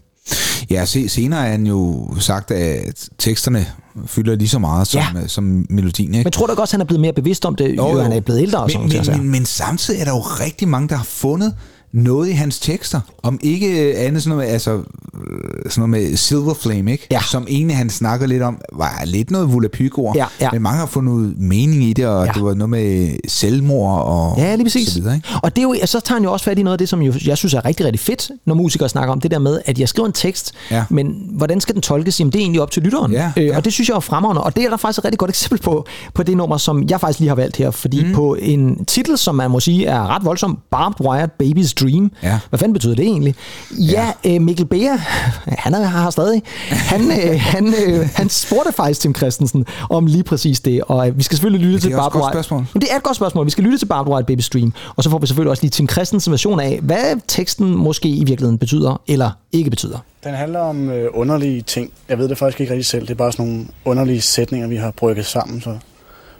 Ja, 0.69 0.85
se, 0.85 1.09
senere 1.09 1.47
er 1.47 1.51
han 1.51 1.67
jo 1.67 2.07
sagt, 2.19 2.51
at 2.51 3.09
teksterne 3.17 3.65
fylder 4.05 4.35
lige 4.35 4.47
så 4.49 4.59
meget 4.59 4.87
som, 4.87 5.01
Ja. 5.15 5.19
ja. 5.21 5.27
som 5.27 5.65
melodien. 5.69 6.13
Ikke? 6.13 6.23
Men 6.23 6.31
tror 6.31 6.45
du 6.45 6.51
ikke 6.51 6.61
også, 6.61 6.73
han 6.73 6.81
er 6.81 6.85
blevet 6.85 7.01
mere 7.01 7.13
bevidst 7.13 7.45
om 7.45 7.55
det, 7.55 7.77
jo, 7.77 7.89
Jo, 7.89 8.01
han 8.01 8.11
er 8.11 8.19
blevet 8.19 8.41
ældre 8.41 8.59
og 8.59 8.71
sådan 8.71 8.87
men, 8.87 8.95
noget? 8.95 9.11
men, 9.11 9.21
men, 9.21 9.29
men 9.31 9.45
samtidig 9.45 9.99
er 10.01 10.05
der 10.05 10.11
jo 10.11 10.19
rigtig 10.19 10.67
mange, 10.67 10.89
der 10.89 10.95
har 10.95 11.03
fundet 11.03 11.53
noget 11.91 12.27
i 12.29 12.31
hans 12.31 12.59
tekster. 12.59 13.01
Om 13.23 13.39
ikke 13.43 13.97
andet 13.97 14.23
sådan 14.23 14.37
noget 14.37 14.45
med, 14.47 14.53
altså, 14.53 14.71
øh, 14.73 15.71
sådan 15.71 15.89
noget 15.89 15.89
med 15.89 16.17
Silver 16.17 16.53
Flame, 16.53 16.91
ikke? 16.91 17.07
Ja. 17.11 17.19
som 17.31 17.45
egentlig 17.49 17.77
han 17.77 17.89
snakker 17.89 18.27
lidt 18.27 18.43
om, 18.43 18.57
var 18.73 19.01
lidt 19.05 19.31
noget 19.31 19.53
volapyk-ord. 19.53 20.15
Ja, 20.15 20.25
ja. 20.41 20.49
Men 20.51 20.61
mange 20.61 20.79
har 20.79 20.85
fundet 20.85 21.33
mening 21.39 21.83
i 21.83 21.93
det, 21.93 22.05
og 22.07 22.25
Ja. 22.25 22.31
det 22.31 22.43
var 22.43 22.53
noget 22.53 22.69
med 22.69 23.11
selvmord 23.27 24.01
og 24.05 24.35
Ja, 24.37 24.55
lige 24.55 24.65
præcis. 24.65 24.87
så 24.89 24.99
videre. 24.99 25.15
Ikke? 25.15 25.27
Og 25.43 25.55
det 25.55 25.61
er 25.61 25.63
jo, 25.63 25.75
så 25.85 25.99
tager 25.99 26.15
han 26.19 26.23
jo 26.23 26.31
også 26.31 26.45
fat 26.45 26.59
i 26.59 26.63
noget 26.63 26.73
af 26.73 26.77
det, 26.77 26.89
som 26.89 27.01
jo, 27.01 27.13
jeg 27.25 27.37
synes 27.37 27.53
er 27.53 27.65
rigtig, 27.65 27.85
rigtig 27.85 27.99
fedt, 27.99 28.31
når 28.45 28.55
musikere 28.55 28.89
snakker 28.89 29.11
om 29.11 29.21
det 29.21 29.31
der 29.31 29.39
med, 29.39 29.59
at 29.65 29.79
jeg 29.79 29.89
skriver 29.89 30.07
en 30.07 30.13
tekst, 30.13 30.53
Ja. 30.71 30.83
men 30.89 31.15
hvordan 31.31 31.61
skal 31.61 31.75
den 31.75 31.81
tolkes? 31.81 32.19
Jamen, 32.19 32.31
det 32.31 32.39
er 32.39 32.43
egentlig 32.43 32.61
op 32.61 32.71
til 32.71 32.83
lytteren. 32.83 33.11
Ja, 33.11 33.31
øh, 33.37 33.45
ja. 33.45 33.57
Og 33.57 33.65
det 33.65 33.73
synes 33.73 33.89
jeg 33.89 33.95
er 33.95 33.99
fremragende. 33.99 34.43
Og 34.43 34.55
det 34.55 34.63
er 34.65 34.69
der 34.69 34.77
faktisk 34.77 34.99
et 34.99 35.05
rigtig 35.05 35.19
godt 35.19 35.29
eksempel 35.35 35.59
på, 35.61 35.85
på 36.13 36.23
det 36.23 36.37
nummer, 36.37 36.57
som 36.57 36.83
jeg 36.89 36.99
faktisk 36.99 37.19
lige 37.19 37.29
har 37.29 37.35
valgt 37.35 37.57
her. 37.57 37.71
Fordi 37.71 38.03
mm. 38.05 38.13
på 38.13 38.35
en 38.39 38.85
titel, 38.85 39.17
som 39.17 39.35
man 39.35 39.51
må 39.51 39.59
sige 39.59 39.85
er 39.85 40.07
ret 40.15 40.25
voldsom, 40.25 40.59
Barbed 40.71 41.05
Wire 41.07 41.29
Baby's 41.43 41.73
Stream. 41.79 42.11
Ja. 42.23 42.39
Hvad 42.49 42.59
fanden 42.59 42.73
betyder 42.73 42.95
det 42.95 43.05
egentlig? 43.05 43.35
Ja, 43.71 44.11
ja. 44.25 44.35
Øh, 44.35 44.41
Mikkel 44.41 44.65
Beer, 44.65 44.97
han 45.45 45.73
er 45.73 45.87
her 45.87 46.09
stadig. 46.09 46.41
Han, 46.69 47.01
øh, 47.01 47.39
han, 47.39 47.73
øh, 47.87 48.09
han 48.15 48.29
spurgte 48.29 48.71
faktisk 48.71 49.01
Tim 49.01 49.15
Christensen 49.15 49.65
om 49.89 50.05
lige 50.05 50.23
præcis 50.23 50.59
det, 50.59 50.81
og 50.83 51.07
øh, 51.07 51.17
vi 51.17 51.23
skal 51.23 51.37
selvfølgelig 51.37 51.65
lytte 51.65 51.75
det 51.75 51.81
til 51.81 51.91
er 51.91 51.97
også 51.97 52.07
et 52.07 52.11
Barbara 52.11 52.25
godt 52.25 52.33
spørgsmål. 52.33 52.65
Men 52.73 52.81
det 52.81 52.91
er 52.91 52.95
et 52.95 53.03
godt 53.03 53.15
spørgsmål. 53.15 53.45
Vi 53.45 53.51
skal 53.51 53.63
lytte 53.63 53.77
til 53.77 53.85
Barbara 53.85 54.21
Baby 54.21 54.41
Stream, 54.41 54.73
og 54.95 55.03
så 55.03 55.09
får 55.09 55.19
vi 55.19 55.27
selvfølgelig 55.27 55.49
også 55.49 55.63
lige 55.63 55.71
Tim 55.71 55.89
Christensen 55.89 56.31
version 56.31 56.59
af, 56.59 56.79
hvad 56.81 57.21
teksten 57.27 57.75
måske 57.75 58.09
i 58.09 58.23
virkeligheden 58.23 58.57
betyder, 58.57 59.01
eller 59.07 59.31
ikke 59.51 59.69
betyder. 59.69 59.97
Den 60.23 60.33
handler 60.33 60.59
om 60.59 60.89
øh, 60.89 61.09
underlige 61.13 61.61
ting. 61.61 61.91
Jeg 62.09 62.17
ved 62.17 62.29
det 62.29 62.37
faktisk 62.37 62.61
ikke 62.61 62.73
rigtig 62.73 62.85
selv. 62.85 63.01
Det 63.01 63.09
er 63.09 63.15
bare 63.15 63.31
sådan 63.31 63.45
nogle 63.45 63.65
underlige 63.85 64.21
sætninger, 64.21 64.67
vi 64.67 64.75
har 64.75 64.91
brygget 64.91 65.25
sammen, 65.25 65.61
så 65.61 65.77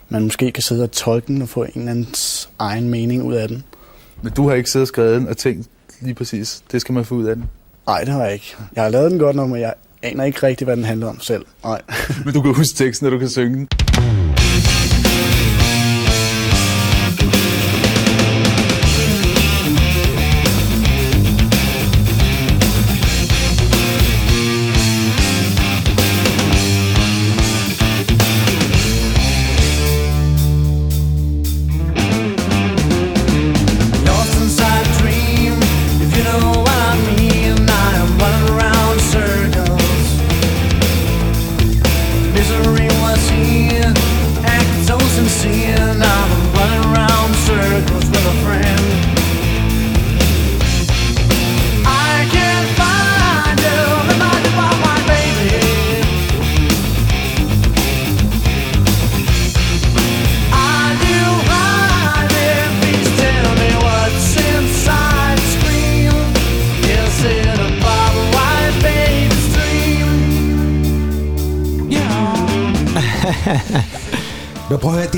man 0.10 0.24
måske 0.24 0.52
kan 0.52 0.64
sidde 0.64 0.84
og 0.84 0.92
tolke 0.92 1.28
den 1.28 1.42
og 1.42 1.50
få 1.50 1.64
en 1.64 1.70
eller 1.76 1.92
andens 1.92 2.50
egen 2.60 2.90
mening 2.90 3.24
ud 3.24 3.34
af 3.34 3.48
den. 3.48 3.64
Men 4.22 4.34
du 4.34 4.48
har 4.50 4.56
ikke 4.56 4.70
siddet 4.70 4.84
og 4.84 4.88
skrevet 4.88 5.20
den 5.22 5.28
og 5.28 5.38
tænkt 5.38 5.68
lige 6.02 6.14
præcis, 6.14 6.64
det 6.72 6.82
skal 6.82 6.94
man 6.94 7.06
få 7.06 7.16
ud 7.16 7.26
af 7.26 7.36
den. 7.36 7.46
Nej, 7.88 8.00
det 8.00 8.14
har 8.14 8.24
jeg 8.24 8.34
ikke. 8.34 8.56
Jeg 8.76 8.84
har 8.84 8.90
lavet 8.90 9.12
den 9.12 9.20
godt 9.20 9.36
nok, 9.36 9.50
men 9.50 9.62
jeg 9.62 9.74
aner 10.04 10.24
ikke 10.24 10.44
rigtig, 10.44 10.66
hvad 10.66 10.76
den 10.78 10.86
handler 10.86 11.08
om 11.08 11.20
selv. 11.20 11.46
Nej. 11.64 11.82
Men 12.26 12.34
du 12.34 12.42
kan 12.42 12.54
huske 12.54 12.76
teksten, 12.76 13.06
og 13.08 13.12
du 13.12 13.20
kan 13.20 13.30
synge 13.30 13.56
den. 13.56 13.68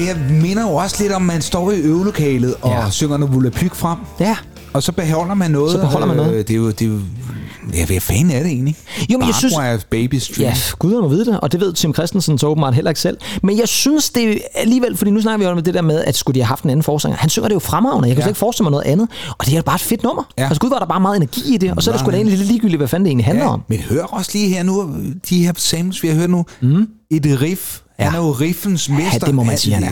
Det 0.01 0.09
her 0.15 0.41
minder 0.41 0.61
jo 0.69 0.75
også 0.75 0.95
lidt 0.99 1.13
om, 1.13 1.21
man 1.21 1.41
står 1.41 1.71
i 1.71 1.75
øvelokalet 1.75 2.55
og 2.61 2.71
Ja. 2.71 2.89
synger 2.89 3.17
noget 3.17 3.35
volapyk 3.35 3.75
frem. 3.75 3.97
Ja. 4.19 4.35
Og 4.73 4.83
så 4.83 4.91
beholder 4.91 5.33
man 5.33 5.51
noget. 5.51 5.71
Så 5.71 5.77
beholder 5.77 6.07
man 6.07 6.15
noget. 6.17 6.31
Øh, 6.33 6.37
Det 6.37 6.49
er 6.49 6.55
jo... 6.55 6.67
Det 6.71 6.81
er 6.81 6.85
jo 6.85 6.99
ja, 7.73 7.85
hvad 7.85 7.99
fanden 7.99 8.31
er 8.31 8.39
det 8.43 8.51
egentlig? 8.51 8.75
Jo, 9.09 9.17
men 9.17 9.27
jeg 9.27 9.35
synes- 9.35 9.53
Baby 9.89 10.15
Stream. 10.15 10.41
Ja, 10.49 10.55
gud 10.79 11.01
må 11.01 11.07
vide 11.07 11.25
det, 11.25 11.39
og 11.39 11.51
det 11.51 11.59
ved 11.59 11.73
Tim 11.73 11.93
Christensen 11.93 12.37
så 12.37 12.47
åbenbart 12.47 12.75
heller 12.75 12.91
ikke 12.91 13.01
selv. 13.01 13.17
Men 13.43 13.57
jeg 13.57 13.67
synes 13.67 14.09
det 14.09 14.41
alligevel, 14.55 14.97
fordi 14.97 15.11
nu 15.11 15.21
snakker 15.21 15.37
vi 15.37 15.43
jo 15.43 15.51
om 15.51 15.63
det 15.63 15.73
der 15.73 15.81
med, 15.81 16.03
at 16.03 16.15
skulle 16.15 16.35
de 16.35 16.39
have 16.39 16.47
haft 16.47 16.63
en 16.63 16.69
anden 16.69 16.83
forsanger. 16.83 17.17
Han 17.17 17.29
synger 17.29 17.47
det 17.47 17.55
jo 17.55 17.59
fremragende, 17.59 18.07
jeg 18.07 18.15
kan 18.15 18.21
ja. 18.21 18.23
Slet 18.25 18.29
ikke 18.31 18.39
forestille 18.39 18.63
mig 18.65 18.71
noget 18.71 18.85
andet. 18.85 19.07
Og 19.37 19.45
det 19.45 19.57
er 19.57 19.61
bare 19.61 19.75
et 19.75 19.81
fedt 19.81 20.03
nummer. 20.03 20.23
Ja. 20.37 20.43
Altså 20.43 20.59
gud 20.61 20.69
var 20.69 20.79
der 20.79 20.85
bare 20.85 20.99
meget 21.01 21.15
energi 21.17 21.53
i 21.53 21.57
det, 21.57 21.71
og 21.71 21.83
så 21.83 21.89
er 21.91 21.93
det 21.93 21.99
sgu 21.99 22.11
da 22.11 22.15
egentlig 22.15 22.37
lidt 22.37 22.47
ligegyldigt, 22.47 22.77
hvad 22.79 22.87
fanden 22.87 23.05
det 23.05 23.09
egentlig 23.09 23.25
handler 23.25 23.45
Ja, 23.45 23.51
om. 23.53 23.61
men 23.67 23.79
hør 23.79 24.03
også 24.03 24.31
lige 24.33 24.47
her 24.49 24.63
nu, 24.63 24.95
de 25.29 25.45
her 25.45 25.53
samples, 25.57 26.03
vi 26.03 26.07
har 26.07 26.15
hørt 26.15 26.29
nu. 26.29 26.45
Mm. 26.61 26.87
Et 27.11 27.37
riff. 27.41 27.79
Ja. 28.01 28.09
Han 28.09 28.19
er 28.19 28.25
jo 28.25 28.31
riffens 28.31 28.89
mester. 28.89 29.25
det 29.25 29.35
må 29.35 29.43
man 29.43 29.57
sige, 29.57 29.73
han 29.73 29.83
er. 29.83 29.91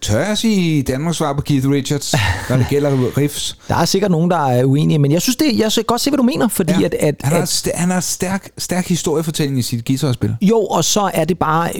Tør 0.00 0.18
jeg 0.26 0.38
sige 0.38 0.82
Danmarks 0.82 1.16
svar 1.18 1.32
på 1.32 1.40
Keith 1.40 1.68
Richards, 1.70 2.14
når 2.50 2.56
det 2.56 2.66
gælder 2.70 2.90
riffs? 3.18 3.58
Der 3.68 3.74
er 3.74 3.84
sikkert 3.84 4.10
nogen, 4.10 4.30
der 4.30 4.36
er 4.46 4.64
uenige, 4.64 4.98
men 4.98 5.12
jeg 5.12 5.22
synes 5.22 5.36
det, 5.36 5.58
jeg 5.58 5.72
kan 5.72 5.84
godt 5.86 6.00
se, 6.00 6.10
hvad 6.10 6.16
du 6.16 6.22
mener, 6.22 6.48
fordi 6.48 6.72
ja. 6.80 6.84
at, 6.86 6.94
at, 7.00 7.14
han 7.22 7.32
har, 7.32 7.40
at 7.42 7.68
han 7.74 7.90
har 7.90 8.00
stærk, 8.00 8.48
stærk 8.58 8.88
historiefortælling 8.88 9.58
i 9.58 9.62
sit 9.62 9.86
guitarspil. 9.86 10.36
Jo, 10.42 10.58
og 10.58 10.84
så 10.84 11.10
er 11.14 11.24
det 11.24 11.38
bare, 11.38 11.70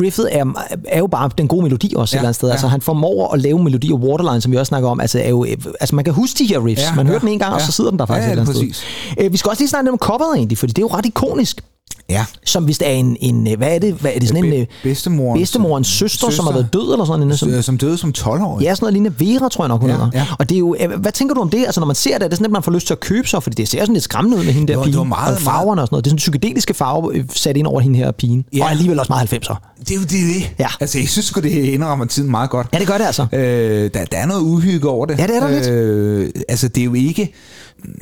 riffet 0.00 0.28
er, 0.38 0.44
er 0.88 0.98
jo 0.98 1.06
bare 1.06 1.30
den 1.38 1.48
gode 1.48 1.62
melodi 1.62 1.92
også 1.96 2.16
ja, 2.16 2.18
et 2.18 2.22
Ja, 2.22 2.22
eller 2.22 2.28
andet 2.28 2.34
sted. 2.36 2.48
ja. 2.48 2.52
Altså 2.52 2.68
han 2.68 2.80
formår 2.80 3.32
at 3.34 3.40
lave 3.40 3.62
melodi 3.64 3.92
og 3.92 4.00
waterline, 4.00 4.40
som 4.40 4.52
vi 4.52 4.56
også 4.56 4.68
snakker 4.68 4.88
om. 4.88 5.00
Altså, 5.00 5.18
er 5.20 5.28
jo, 5.28 5.46
altså 5.80 5.94
man 5.96 6.04
kan 6.04 6.14
huske 6.14 6.38
de 6.38 6.44
her 6.46 6.66
riffs. 6.66 6.82
Ja, 6.82 6.88
Ja, 6.88 6.94
man 6.94 7.06
ja, 7.06 7.10
hører 7.10 7.20
den 7.20 7.28
en 7.28 7.38
gang, 7.38 7.54
og 7.54 7.60
ja. 7.60 7.66
så 7.66 7.72
sidder 7.72 7.90
den 7.90 7.98
der 7.98 8.06
faktisk 8.06 8.26
Ja, 8.26 8.32
et 8.32 8.36
ja, 8.36 8.40
eller 8.42 8.52
andet 8.52 8.68
præcis. 8.70 8.76
sted. 9.12 9.24
Øh, 9.24 9.32
vi 9.32 9.36
skal 9.36 9.48
også 9.48 9.62
lige 9.62 9.68
snakke 9.68 9.84
lidt 9.86 9.92
om 9.92 9.98
coveret 9.98 10.36
egentlig, 10.36 10.58
fordi 10.58 10.72
det 10.72 10.78
er 10.78 10.86
jo 10.90 10.94
ret 10.94 11.06
ikonisk. 11.06 11.60
Ja. 12.08 12.24
Som 12.44 12.64
hvis 12.64 12.78
det 12.78 12.88
er 12.88 12.92
en, 12.92 13.16
en 13.20 13.48
øh, 13.52 13.58
hvad 13.58 13.74
er 13.74 13.78
det? 13.78 13.94
Hvad 13.94 14.10
er 14.14 14.18
det 14.18 14.28
sådan 14.28 14.44
en... 14.44 14.52
øh, 14.60 14.66
Bedstemorens, 14.82 15.40
bedstemorens 15.40 15.86
søster, 15.88 16.18
som 16.18 16.26
har 16.46 16.52
søster. 16.52 16.52
været 16.52 16.72
død 16.72 16.92
eller 16.92 17.04
sådan 17.04 17.20
noget. 17.20 17.38
Som, 17.38 17.62
Som, 17.62 17.78
døde 17.78 17.98
som 17.98 18.12
12-årig. 18.18 18.62
Ja, 18.64 18.74
sådan 18.74 18.84
noget 18.84 18.92
lignende 18.92 19.20
Vera, 19.20 19.48
tror 19.48 19.64
jeg 19.64 19.68
nok, 19.68 19.80
hun 19.80 19.90
Ja, 19.90 19.96
hedder. 19.96 20.10
ja. 20.14 20.26
Og 20.38 20.48
det 20.48 20.54
er 20.54 20.58
jo, 20.58 20.76
øh, 20.80 21.00
hvad 21.00 21.12
tænker 21.12 21.34
du 21.34 21.40
om 21.40 21.50
det? 21.50 21.64
Altså, 21.64 21.80
når 21.80 21.86
man 21.86 21.96
ser 21.96 22.18
det, 22.18 22.24
er 22.24 22.28
det 22.28 22.36
sådan, 22.36 22.44
at 22.46 22.50
man 22.52 22.62
får 22.62 22.72
lyst 22.72 22.86
til 22.86 22.94
at 22.94 23.00
købe 23.00 23.28
sig, 23.28 23.42
fordi 23.42 23.54
det 23.54 23.68
ser 23.68 23.80
sådan 23.80 23.92
lidt 23.92 24.04
skræmmende 24.04 24.38
ud 24.38 24.44
med 24.44 24.52
hende 24.52 24.68
der 24.68 24.74
Jo, 24.74 24.82
pige. 24.82 24.92
det 24.92 24.98
var 24.98 25.04
meget, 25.04 25.34
og 25.36 25.40
farverne 25.42 25.82
og 25.82 25.86
sådan 25.86 25.94
noget. 25.94 26.04
Det 26.04 26.08
er 26.08 26.12
sådan 26.12 26.16
psykedeliske 26.16 26.74
farver 26.74 27.10
øh, 27.14 27.24
sat 27.34 27.56
ind 27.56 27.66
over 27.66 27.80
hende 27.80 27.98
her 27.98 28.10
pigen. 28.10 28.44
Ja. 28.56 28.64
Og 28.64 28.70
alligevel 28.70 29.00
også 29.00 29.12
meget 29.12 29.32
90'er. 29.32 29.54
Det 29.80 29.90
er 29.90 29.94
jo 29.94 30.00
det. 30.00 30.10
det. 30.10 30.50
Ja. 30.58 30.66
Altså, 30.80 30.98
jeg 30.98 31.08
synes 31.08 31.26
sgu, 31.26 31.40
det 31.40 31.50
indrammer 31.50 32.04
tiden 32.04 32.30
meget 32.30 32.50
godt. 32.50 32.66
Ja, 32.72 32.78
det 32.78 32.86
gør 32.86 32.98
det 32.98 33.04
altså. 33.04 33.26
Øh, 33.32 33.90
der, 33.94 34.04
der 34.04 34.18
er 34.18 34.26
noget 34.26 34.42
uhygge 34.42 34.88
over 34.88 35.06
det. 35.06 35.18
Ja, 35.18 35.26
det 35.26 35.36
er 35.36 35.40
der 35.40 35.50
lidt. 35.50 35.68
øh, 35.68 36.30
Altså, 36.48 36.68
det 36.68 36.80
er 36.80 36.84
jo 36.84 36.94
ikke... 36.94 37.32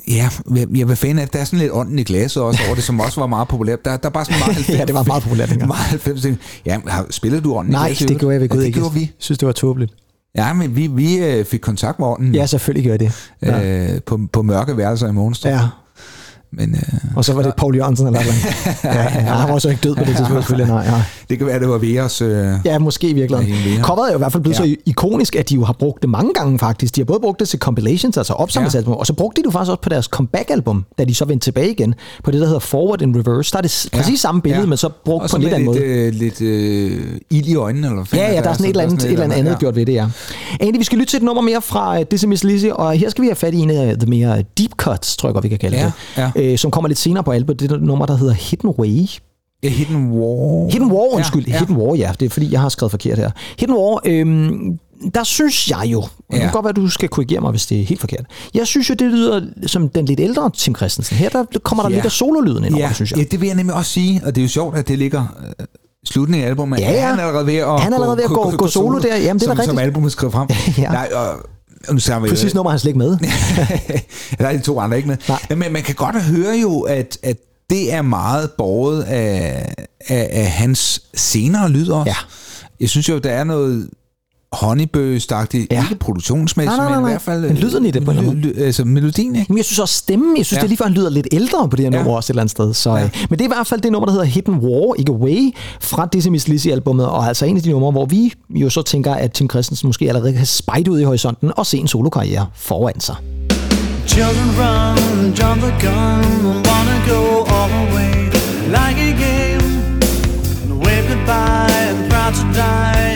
Ja, 0.09 0.29
jeg 0.75 0.89
vil 0.89 0.97
finde, 0.97 1.23
at 1.23 1.33
der 1.33 1.39
er 1.39 1.45
sådan 1.45 1.59
lidt 1.59 1.73
ånden 1.73 1.99
i 1.99 2.03
glasset 2.03 2.43
også 2.43 2.61
over 2.67 2.75
det, 2.75 2.85
som 2.85 3.01
også 3.01 3.21
var 3.21 3.27
meget 3.27 3.49
populært. 3.49 3.85
Der, 3.85 3.97
der 3.97 4.09
er 4.09 4.13
bare 4.13 4.25
sådan 4.25 4.39
meget 4.39 4.55
90, 4.55 4.79
Ja, 4.79 4.85
det 4.85 4.95
var 4.95 5.03
meget 5.05 5.23
populært 5.23 5.49
dengang. 5.49 5.69
Meget 5.69 5.83
90. 5.85 6.27
Ja, 6.67 6.79
spillede 7.11 7.43
du 7.43 7.55
ånden 7.55 7.73
i 7.73 7.77
Nej, 7.77 7.87
glasset? 7.89 8.09
det 8.09 8.19
gjorde 8.19 8.33
jeg 8.33 8.41
ved 8.41 8.49
ja, 8.49 8.55
Gud 8.55 8.61
det 8.61 8.67
ikke. 8.67 8.79
gjorde 8.79 8.95
vi. 8.95 9.01
Jeg 9.01 9.09
synes, 9.19 9.39
det 9.39 9.47
var 9.47 9.53
tåbeligt. 9.53 9.93
Ja, 10.37 10.53
men 10.53 10.77
vi, 10.77 10.87
vi 10.87 11.17
øh, 11.19 11.45
fik 11.45 11.61
kontakt 11.61 11.99
med 11.99 12.07
ånden 12.07 12.35
Ja, 12.35 12.47
selvfølgelig 12.47 12.91
gør 12.91 12.97
det. 12.97 13.13
Ja. 13.43 13.93
øh, 13.95 14.01
på, 14.07 14.21
på 14.33 14.43
mørke 14.43 14.77
værelser 14.77 15.09
i 15.09 15.13
Monster. 15.13 15.51
ja. 15.51 15.61
Men 16.53 16.75
øh, 16.75 16.99
Og 17.17 17.25
så 17.25 17.33
var 17.33 17.43
det 17.43 17.53
Paul 17.57 17.77
Jørgensen 17.77 18.07
eller 18.07 18.21
noget. 18.21 18.35
ja, 18.97 19.03
ja, 19.03 19.09
han 19.35 19.53
var 19.53 19.59
så 19.59 19.69
ikke 19.69 19.81
død 19.83 19.95
på 19.95 20.05
det 20.05 20.17
tidspunkt. 20.17 20.51
Nej, 20.69 20.87
nej. 20.87 21.01
det 21.31 21.39
kan 21.39 21.47
være, 21.47 21.61
det 21.61 21.69
var 21.69 21.79
Veras... 21.79 22.23
Øh, 22.23 22.49
Ja, 22.65 22.79
måske. 22.79 23.09
Ja, 23.13 23.37
helt 23.41 23.85
Coveret 23.85 24.09
er 24.09 24.13
jo 24.13 24.19
i 24.19 24.19
hvert 24.19 24.33
fald 24.33 24.43
blevet 24.43 24.59
ja. 24.59 24.65
Ja. 24.65 24.71
så 24.71 24.77
ikonisk, 24.87 25.37
at 25.37 25.49
de 25.49 25.55
jo 25.55 25.65
har 25.65 25.73
brugt 25.73 26.03
det 26.03 26.11
mange 26.11 26.35
gange 26.35 26.59
faktisk. 26.59 26.97
De 26.97 27.01
har 27.01 27.05
både 27.05 27.21
brugt 27.21 27.41
det 27.41 27.49
til 27.49 27.59
compilations, 27.59 28.17
altså 28.17 28.33
opsamlingsalbum, 28.33 28.93
ja. 28.93 28.99
og 28.99 29.07
så 29.07 29.13
brugte 29.13 29.43
de 29.43 29.47
det 29.47 29.53
faktisk 29.53 29.71
også 29.71 29.81
på 29.83 29.89
deres 29.89 30.05
comeback-album, 30.05 30.85
da 30.99 31.05
de 31.05 31.15
så 31.15 31.25
vendte 31.25 31.47
tilbage 31.47 31.71
igen, 31.71 31.95
på 32.25 32.31
det, 32.31 32.41
der 32.41 32.47
hedder 32.47 32.61
Forward 32.61 33.03
in 33.03 33.17
Reverse. 33.17 33.53
Der 33.53 33.59
er 33.59 33.63
det 33.63 33.71
s- 33.71 33.89
præcis 33.93 34.21
samme 34.21 34.43
billede, 34.43 34.67
men 34.67 34.79
så 34.79 34.89
brugt 35.05 35.23
Og 35.25 35.31
på 35.31 35.37
en 35.37 35.43
lidt 35.43 35.55
anden 35.55 35.67
måde. 35.67 35.81
øh, 35.81 36.13
lidt 36.15 36.41
øh, 36.41 37.01
ild 37.31 37.47
i 37.47 37.55
øjnene, 37.55 37.87
eller 37.87 38.05
hvad 38.11 38.19
Ja, 38.21 38.33
ja, 38.35 38.41
der 38.43 38.49
er 38.49 38.53
sådan 38.53 38.65
et 38.65 38.71
eller 38.71 38.83
andet, 38.85 39.05
et 39.05 39.11
eller 39.11 39.25
andet, 39.25 39.37
andet 39.37 39.51
ja. 39.51 39.57
gjort 39.57 39.77
ved 39.77 39.87
det, 39.87 39.93
ja. 39.93 40.07
Egentlig, 40.61 40.79
vi 40.79 40.85
skal 40.85 40.99
lytte 40.99 41.11
til 41.11 41.17
et 41.17 41.23
nummer 41.23 41.43
mere 41.43 41.63
fra 41.63 41.99
uh, 41.99 42.03
Dizzy 42.11 42.25
Miss 42.25 42.45
Lizzy, 42.45 42.67
og 42.67 42.93
her 42.93 43.11
skal 43.11 43.23
vi 43.23 43.29
have 43.29 43.37
fat 43.37 43.55
i 43.55 43.59
en 43.59 43.71
af 43.71 43.99
the 43.99 44.11
mere 44.11 44.43
deep 44.59 44.71
cuts, 44.77 45.17
tror 45.17 45.29
jeg 45.29 45.35
godt, 45.35 45.45
vi 45.45 45.49
kan 45.49 45.59
kalde 45.59 45.77
Ja, 45.77 45.85
det, 45.85 45.93
ja. 46.17 46.31
Øh, 46.39 46.59
som 46.59 46.71
kommer 46.71 46.89
lidt 46.89 46.99
senere 46.99 47.25
på 47.25 47.31
albumet. 47.31 47.61
Det 47.61 47.73
er 47.73 47.77
nummer, 47.77 48.07
der 48.07 48.17
hedder 48.17 48.35
Hidden 48.35 48.71
Way. 48.79 49.07
Hidden 49.65 50.11
War. 50.13 50.71
Hidden 50.73 50.91
War, 50.93 51.15
undskyld. 51.15 51.47
Ja, 51.47 51.53
Ja. 51.53 51.59
Hidden 51.59 51.77
War, 51.77 51.95
ja. 51.95 52.13
Det 52.21 52.27
er 52.27 52.31
fordi, 52.31 52.53
jeg 52.53 52.61
har 52.61 52.69
skrevet 52.69 52.91
forkert 52.91 53.19
her. 53.19 53.31
Hidden 53.59 53.75
War, 53.77 54.01
øhm, 54.05 54.79
der 55.15 55.25
synes 55.25 55.71
jeg 55.71 55.83
jo, 55.87 55.99
og 56.01 56.09
ja. 56.31 56.35
det 56.37 56.43
kan 56.43 56.53
godt 56.53 56.65
være, 56.65 56.73
du 56.73 56.89
skal 56.89 57.09
korrigere 57.09 57.41
mig, 57.41 57.51
hvis 57.51 57.67
det 57.67 57.81
er 57.81 57.85
helt 57.85 58.01
forkert. 58.01 58.25
Jeg 58.55 58.67
synes 58.67 58.91
jo, 58.91 58.95
det 58.95 59.07
lyder 59.11 59.41
som 59.67 59.89
den 59.89 60.05
lidt 60.05 60.21
ældre 60.21 60.51
Tim 60.57 60.75
Christensen. 60.77 61.17
Her 61.17 61.29
der 61.29 61.45
kommer 61.63 61.83
der 61.83 61.91
Ja. 61.91 61.97
lidt 61.97 62.05
af 62.05 62.11
sololyden 62.13 62.65
ind 62.65 62.75
over, 62.75 62.85
ja, 62.85 62.93
synes 62.93 63.11
jeg. 63.11 63.19
Ja, 63.19 63.25
det 63.25 63.41
vil 63.41 63.47
jeg 63.47 63.57
nemlig 63.57 63.75
også 63.75 63.91
sige, 63.91 64.21
og 64.25 64.35
det 64.35 64.41
er 64.41 64.45
jo 64.45 64.49
sjovt, 64.49 64.77
at 64.77 64.89
det 64.89 64.99
ligger 64.99 65.25
øh, 65.61 65.67
slutningen 66.07 66.45
af 66.47 66.51
albumet. 66.51 66.79
Ja, 66.81 66.93
ja. 66.93 67.07
Han 67.07 67.19
er 67.19 67.23
allerede 67.23 67.47
ved 67.47 67.55
at, 67.57 67.81
Han 67.81 67.93
er 67.93 67.97
allerede 67.97 68.17
ved 68.17 68.25
at 68.25 68.31
gå- 68.31 68.51
gå 68.57 68.67
solo 68.67 68.99
der. 68.99 69.17
Jamen, 69.17 69.41
det 69.41 69.47
er 69.47 69.51
som, 69.51 69.57
som 69.57 69.59
rigtigt. 69.59 69.81
albumet 69.81 70.13
skrev 70.13 70.33
frem. 70.33 70.49
Ja. 70.79 70.89
Nej, 70.91 71.09
og 71.15 71.27
nu 71.91 72.21
vi, 72.21 72.29
Præcis 72.29 72.55
nummer 72.55 72.71
er 72.71 72.73
han 72.73 72.79
slet 72.79 72.89
ikke 72.89 72.99
med. 72.99 73.19
der 74.39 74.47
er 74.49 74.53
de 74.53 74.61
to 74.61 74.81
andre 74.81 74.97
ikke 74.97 75.09
med. 75.09 75.17
Nej. 75.29 75.39
Men 75.57 75.73
man 75.73 75.83
kan 75.83 75.95
godt 75.95 76.23
høre 76.23 76.57
jo, 76.57 76.81
at, 76.81 77.19
at 77.23 77.37
det 77.71 77.93
er 77.93 78.03
meget 78.03 78.51
båret 78.59 79.03
af, 79.03 79.75
af, 80.09 80.29
af 80.33 80.51
hans 80.51 81.03
senere 81.15 81.71
lyd 81.71 81.89
også. 81.89 82.11
Ja. 82.11 82.17
Jeg 82.81 82.89
synes 82.89 83.09
jo, 83.09 83.19
der 83.19 83.31
er 83.31 83.45
noget 83.45 83.91
honeybøstagtigt, 84.53 85.73
Ja. 85.73 85.83
ikke 85.83 85.95
produktionsmæssigt, 85.95 86.77
Nej, 86.77 86.85
nej, 86.85 86.89
nej, 86.93 87.01
men 87.01 87.09
i 87.09 87.13
hvert 87.13 87.23
fald 87.23 87.41
Men 87.43 87.57
lyden 87.57 87.87
i 87.87 87.91
det 87.91 88.05
på 88.05 88.11
en 88.11 88.17
eller 88.19 88.31
anden 88.31 88.53
altså 88.63 88.85
melodien, 88.85 89.37
ikke? 89.37 89.53
Men 89.53 89.57
jeg 89.57 89.65
synes 89.65 89.79
også 89.79 89.95
stemmen, 89.95 90.37
jeg 90.37 90.47
synes 90.47 90.57
ja. 90.57 90.61
Det 90.61 90.69
lige 90.71 90.77
før, 90.79 90.85
han 90.85 90.95
lyder 90.95 91.11
lidt 91.11 91.29
ældre 91.33 91.69
på 91.69 91.77
det 91.77 91.85
her 91.85 91.91
nummer 91.91 92.11
Ja. 92.11 92.17
også 92.17 92.27
et 92.27 92.35
eller 92.35 92.43
andet 92.43 92.51
sted. 92.51 92.75
Så, 92.75 92.91
ja. 92.91 92.97
Ja. 92.97 93.09
Men 93.31 93.39
det 93.39 93.45
er 93.45 93.49
i 93.49 93.53
hvert 93.55 93.67
fald 93.67 93.81
det 93.81 93.93
nummer, 93.93 94.07
der 94.07 94.13
hedder 94.13 94.27
Hidden 94.27 94.55
War, 94.55 94.95
ikke 94.99 95.13
Away, 95.13 95.55
fra 95.81 96.09
Dizzy 96.13 96.29
Miss 96.29 96.49
Lizzy 96.49 96.69
albumet, 96.69 97.07
og 97.07 97.27
altså 97.27 97.47
en 97.47 97.57
af 97.57 97.63
de 97.63 97.71
numre, 97.71 97.91
hvor 97.91 98.07
vi 98.07 98.33
jo 98.51 98.71
så 98.71 98.83
tænker, 98.83 99.15
at 99.15 99.33
Tim 99.33 99.51
Christensen 99.51 99.87
måske 99.87 100.09
allerede 100.09 100.33
kan 100.33 100.47
spejde 100.47 100.91
ud 100.91 101.01
i 101.01 101.05
horisonten 101.05 101.53
og 101.57 101.67
se 101.67 101.79
en 101.79 101.89
solokarriere 101.89 102.47
foran 102.55 103.01
sig. 103.01 103.17
Children 104.07 104.51
run, 104.59 105.25
jump 105.41 105.61
the 105.63 105.73
gun, 105.81 106.45
wanna 106.47 106.97
go 107.09 107.45
all 107.55 107.71
the 107.71 107.95
way 107.95 108.15
like 108.77 108.99
a 109.09 109.13
game. 109.25 109.65
Wave 110.85 111.05
goodbye 111.09 111.89
and 111.91 112.11
proud 112.11 112.33
to 112.35 112.45
die 112.61 113.08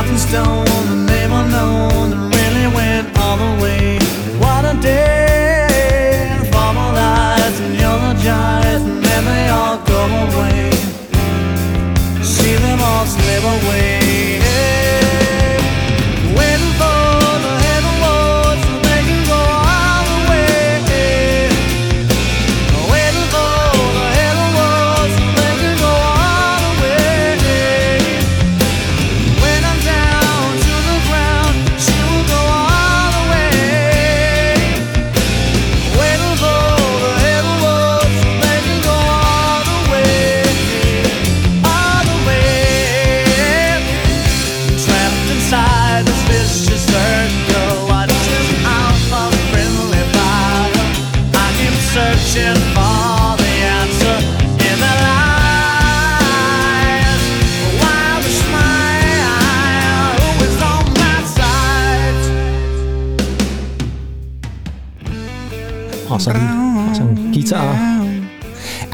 out 0.00 0.08
in 0.08 0.18
stone, 0.18 0.64
the 0.64 1.12
name 1.12 1.32
unknown 1.32 2.10
that 2.10 2.22
really 2.36 2.66
went 2.74 3.06
all 3.18 3.36
the 3.36 3.62
way. 3.62 3.98
What 4.38 4.64
a 4.64 4.74
day! 4.80 6.28
Formalized 6.52 7.60
and 7.60 7.74
eulogized, 7.74 8.86
and 8.92 9.02
then 9.04 9.24
they 9.24 9.48
all 9.48 9.78
go 9.94 10.00
away. 10.26 10.70
See 12.22 12.56
them 12.56 12.80
all 12.80 13.04
slip 13.06 13.44
away. 13.44 13.99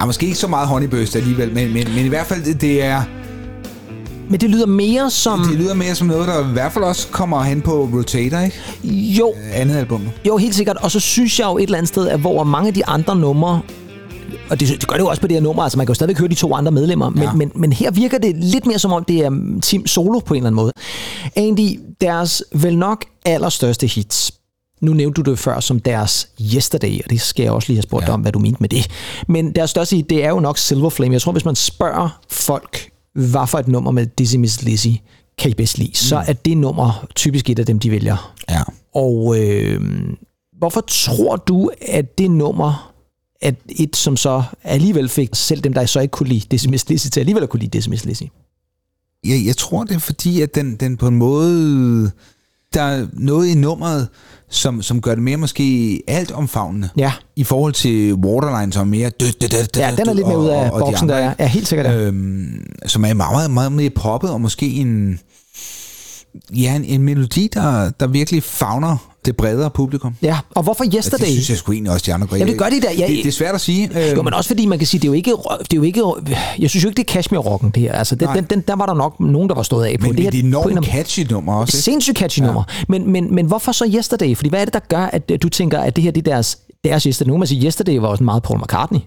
Ja, 0.06 0.08
måske 0.08 0.26
ikke 0.26 0.38
så 0.38 0.48
meget 0.48 0.68
honeybøst 0.68 1.16
alligevel, 1.16 1.52
men, 1.52 1.72
men, 1.72 1.86
men 1.94 2.04
i 2.04 2.08
hvert 2.08 2.26
fald, 2.26 2.54
det, 2.54 2.84
er... 2.84 3.02
Men 4.30 4.40
det 4.40 4.50
lyder 4.50 4.66
mere 4.66 5.10
som... 5.10 5.40
Det 5.40 5.58
lyder 5.58 5.74
mere 5.74 5.94
som 5.94 6.06
noget, 6.06 6.28
der 6.28 6.48
i 6.50 6.52
hvert 6.52 6.72
fald 6.72 6.84
også 6.84 7.08
kommer 7.08 7.42
hen 7.42 7.60
på 7.60 7.88
Rotator, 7.94 8.38
ikke? 8.38 8.56
Jo, 9.18 9.34
Andet 9.52 9.76
album. 9.76 10.02
jo, 10.26 10.36
helt 10.36 10.54
sikkert. 10.54 10.76
Og 10.76 10.90
så 10.90 11.00
synes 11.00 11.40
jeg 11.40 11.46
jo 11.46 11.58
et 11.58 11.62
eller 11.62 11.78
andet 11.78 11.88
sted, 11.88 12.08
at 12.08 12.20
hvor 12.20 12.44
mange 12.44 12.68
af 12.68 12.74
de 12.74 12.86
andre 12.86 13.16
numre 13.16 13.60
og 14.50 14.60
det, 14.60 14.68
det 14.68 14.88
gør 14.88 14.94
det 14.96 15.02
jo 15.02 15.08
også 15.08 15.20
på 15.22 15.26
det 15.28 15.36
her 15.36 15.42
nummer, 15.42 15.62
altså 15.62 15.78
man 15.78 15.86
kan 15.86 15.90
jo 15.90 15.94
stadigvæk 15.94 16.18
høre 16.18 16.28
de 16.28 16.34
to 16.34 16.54
andre 16.54 16.72
medlemmer, 16.72 17.10
men, 17.10 17.22
Ja. 17.22 17.32
men, 17.32 17.52
men 17.54 17.72
her 17.72 17.90
virker 17.90 18.18
det 18.18 18.36
lidt 18.36 18.66
mere 18.66 18.78
som 18.78 18.92
om, 18.92 19.04
det 19.04 19.18
er 19.24 19.30
Tim 19.62 19.86
Solo 19.86 20.18
på 20.18 20.34
en 20.34 20.38
eller 20.38 20.46
anden 20.46 20.56
måde. 20.56 20.72
Andy, 21.36 21.80
deres 22.00 22.42
vel 22.54 22.78
nok 22.78 23.04
allerstørste 23.24 23.86
hits, 23.86 24.32
nu 24.80 24.92
nævnte 24.92 25.22
du 25.22 25.30
det 25.30 25.38
før 25.38 25.60
som 25.60 25.80
deres 25.80 26.28
Yesterday, 26.54 27.00
og 27.04 27.10
det 27.10 27.20
skal 27.20 27.42
jeg 27.42 27.52
også 27.52 27.68
lige 27.68 27.76
have 27.76 27.82
spurgt 27.82 28.02
ja. 28.02 28.08
Ja. 28.08 28.14
om, 28.14 28.20
hvad 28.20 28.32
du 28.32 28.38
mente 28.38 28.60
med 28.60 28.68
det. 28.68 28.90
Men 29.28 29.54
deres 29.54 29.70
største 29.70 30.02
det 30.02 30.24
er 30.24 30.28
jo 30.28 30.40
nok 30.40 30.58
Silver 30.58 30.90
Flame. 30.90 31.12
Jeg 31.12 31.22
tror, 31.22 31.32
hvis 31.32 31.44
man 31.44 31.54
spørger 31.54 32.20
folk, 32.30 32.90
hvad 33.14 33.46
for 33.46 33.58
et 33.58 33.68
nummer 33.68 33.90
med 33.90 34.06
Dizzy 34.06 34.36
Miss 34.36 34.62
Lizzy 34.62 34.88
kan 35.38 35.50
I 35.50 35.54
bedst 35.54 35.78
lide, 35.78 35.88
mm. 35.88 35.94
så 35.94 36.16
er 36.16 36.32
det 36.32 36.56
nummer 36.56 37.06
typisk 37.14 37.50
et 37.50 37.58
af 37.58 37.66
dem, 37.66 37.78
de 37.78 37.90
vælger. 37.90 38.34
Ja. 38.50 38.62
Og 38.94 39.36
øh, 39.38 39.80
hvorfor 40.58 40.80
tror 40.80 41.36
du, 41.36 41.70
at 41.80 42.18
det 42.18 42.30
nummer, 42.30 42.92
at 43.40 43.54
et 43.68 43.96
som 43.96 44.16
så 44.16 44.42
alligevel 44.64 45.08
fik 45.08 45.28
selv 45.32 45.60
dem, 45.60 45.72
der 45.72 45.86
så 45.86 46.00
ikke 46.00 46.12
kunne 46.12 46.28
lide 46.28 46.46
Dizzy 46.50 46.66
Miss 46.66 46.88
Lizzy, 46.88 47.08
til 47.08 47.20
alligevel 47.20 47.42
at 47.42 47.48
kunne 47.48 47.60
lide 47.60 47.70
Dizzy 47.78 47.88
Miss 47.88 48.04
Lizzy? 48.04 48.22
Jeg, 49.24 49.46
jeg 49.46 49.56
tror, 49.56 49.84
det 49.84 49.94
er 49.94 49.98
fordi, 49.98 50.40
at 50.40 50.54
den, 50.54 50.76
den 50.76 50.96
på 50.96 51.08
en 51.08 51.16
måde... 51.16 52.10
Der 52.76 52.82
er 52.82 53.06
noget 53.12 53.46
i 53.46 53.54
nummeret, 53.54 54.08
som, 54.50 54.82
som 54.82 55.00
gør 55.00 55.14
det 55.14 55.22
mere 55.22 55.36
måske 55.36 56.02
altomfavnende. 56.08 56.88
Ja. 56.96 57.12
I 57.36 57.44
forhold 57.44 57.72
til 57.72 58.14
Waterline, 58.14 58.72
som 58.72 58.88
er 58.88 58.90
mere... 58.90 59.10
Død, 59.10 59.32
død, 59.32 59.48
død, 59.48 59.66
død, 59.66 59.82
Ja, 59.82 59.90
den 59.96 60.08
er 60.08 60.12
lidt 60.12 60.26
mere 60.26 60.38
ud 60.38 60.48
af 60.48 60.70
boksen, 60.70 61.08
der 61.08 61.14
er. 61.14 61.34
Ja, 61.38 61.46
helt 61.46 61.68
sikkert. 61.68 61.94
Øhm, 61.94 62.66
som 62.86 63.04
er 63.04 63.14
meget, 63.14 63.34
meget, 63.34 63.50
meget 63.50 63.72
mere 63.72 63.90
poppet, 63.90 64.30
og 64.30 64.40
måske 64.40 64.66
en... 64.66 65.20
Ja, 66.54 66.74
en, 66.76 66.84
en 66.84 67.02
melodi, 67.02 67.48
der, 67.54 67.90
der 67.90 68.06
virkelig 68.06 68.42
fagner 68.42 69.15
det 69.26 69.36
bredere 69.36 69.70
publikum. 69.70 70.14
ja. 70.22 70.38
Og 70.54 70.62
hvorfor 70.62 70.84
Yesterday? 70.96 71.24
Det 71.24 71.32
synes 71.32 71.50
jeg 71.50 71.58
sgu 71.58 71.72
egentlig 71.72 71.92
også, 71.92 72.04
de 72.06 72.14
andre 72.14 72.26
gør. 72.26 72.36
Ja, 72.36 72.44
det 72.44 72.58
gør 72.58 72.68
de 72.68 72.80
da. 72.80 72.88
Ja, 72.98 73.06
det, 73.06 73.16
det 73.16 73.26
er 73.26 73.32
svært 73.32 73.54
at 73.54 73.60
sige. 73.60 74.10
Jo, 74.16 74.22
men 74.22 74.34
også 74.34 74.48
fordi 74.48 74.66
man 74.66 74.78
kan 74.78 74.86
sige, 74.86 75.00
det 75.00 75.04
er 75.04 75.08
jo 75.08 75.12
ikke, 75.12 75.30
det 75.60 75.72
er 75.72 75.76
jo 75.76 75.82
ikke 75.82 76.02
jeg 76.58 76.70
synes 76.70 76.84
jo 76.84 76.88
ikke, 76.88 76.96
det 76.96 77.10
er 77.10 77.12
Kashmir-rocken, 77.12 77.70
det 77.70 77.82
her. 77.82 77.92
Altså, 77.92 78.16
Nej. 78.20 78.34
den, 78.34 78.44
den, 78.44 78.60
der 78.60 78.76
var 78.76 78.86
der 78.86 78.94
nok 78.94 79.20
nogen, 79.20 79.48
der 79.48 79.54
var 79.54 79.62
stået 79.62 79.84
af 79.86 79.98
på. 80.00 80.06
men, 80.06 80.16
det 80.16 80.24
men 80.24 80.32
det 80.32 80.40
er 80.40 80.44
enormt 80.44 80.86
catchy 80.86 81.20
nummer 81.30 81.54
også. 81.54 81.76
ikke? 81.76 81.82
Sindssygt 81.82 82.18
catchy 82.18 82.40
ja. 82.40 82.44
nummer. 82.46 82.64
Men, 82.88 83.12
men, 83.12 83.34
men 83.34 83.46
hvorfor 83.46 83.72
så 83.72 83.90
Yesterday? 83.96 84.36
Fordi 84.36 84.48
hvad 84.48 84.60
er 84.60 84.64
det, 84.64 84.74
der 84.74 84.80
gør, 84.88 85.04
at 85.04 85.30
øh, 85.30 85.38
du 85.42 85.48
tænker, 85.48 85.78
at 85.78 85.96
det 85.96 86.04
her 86.04 86.10
det 86.10 86.28
er 86.28 86.32
deres, 86.32 86.58
deres 86.84 87.02
Yesterday? 87.02 87.28
Nu 87.28 87.34
kan 87.34 87.38
man 87.38 87.48
sige, 87.48 87.66
Yesterday 87.66 87.98
var 87.98 88.08
også 88.08 88.24
meget 88.24 88.42
Paul 88.42 88.60
McCartney. 88.60 89.00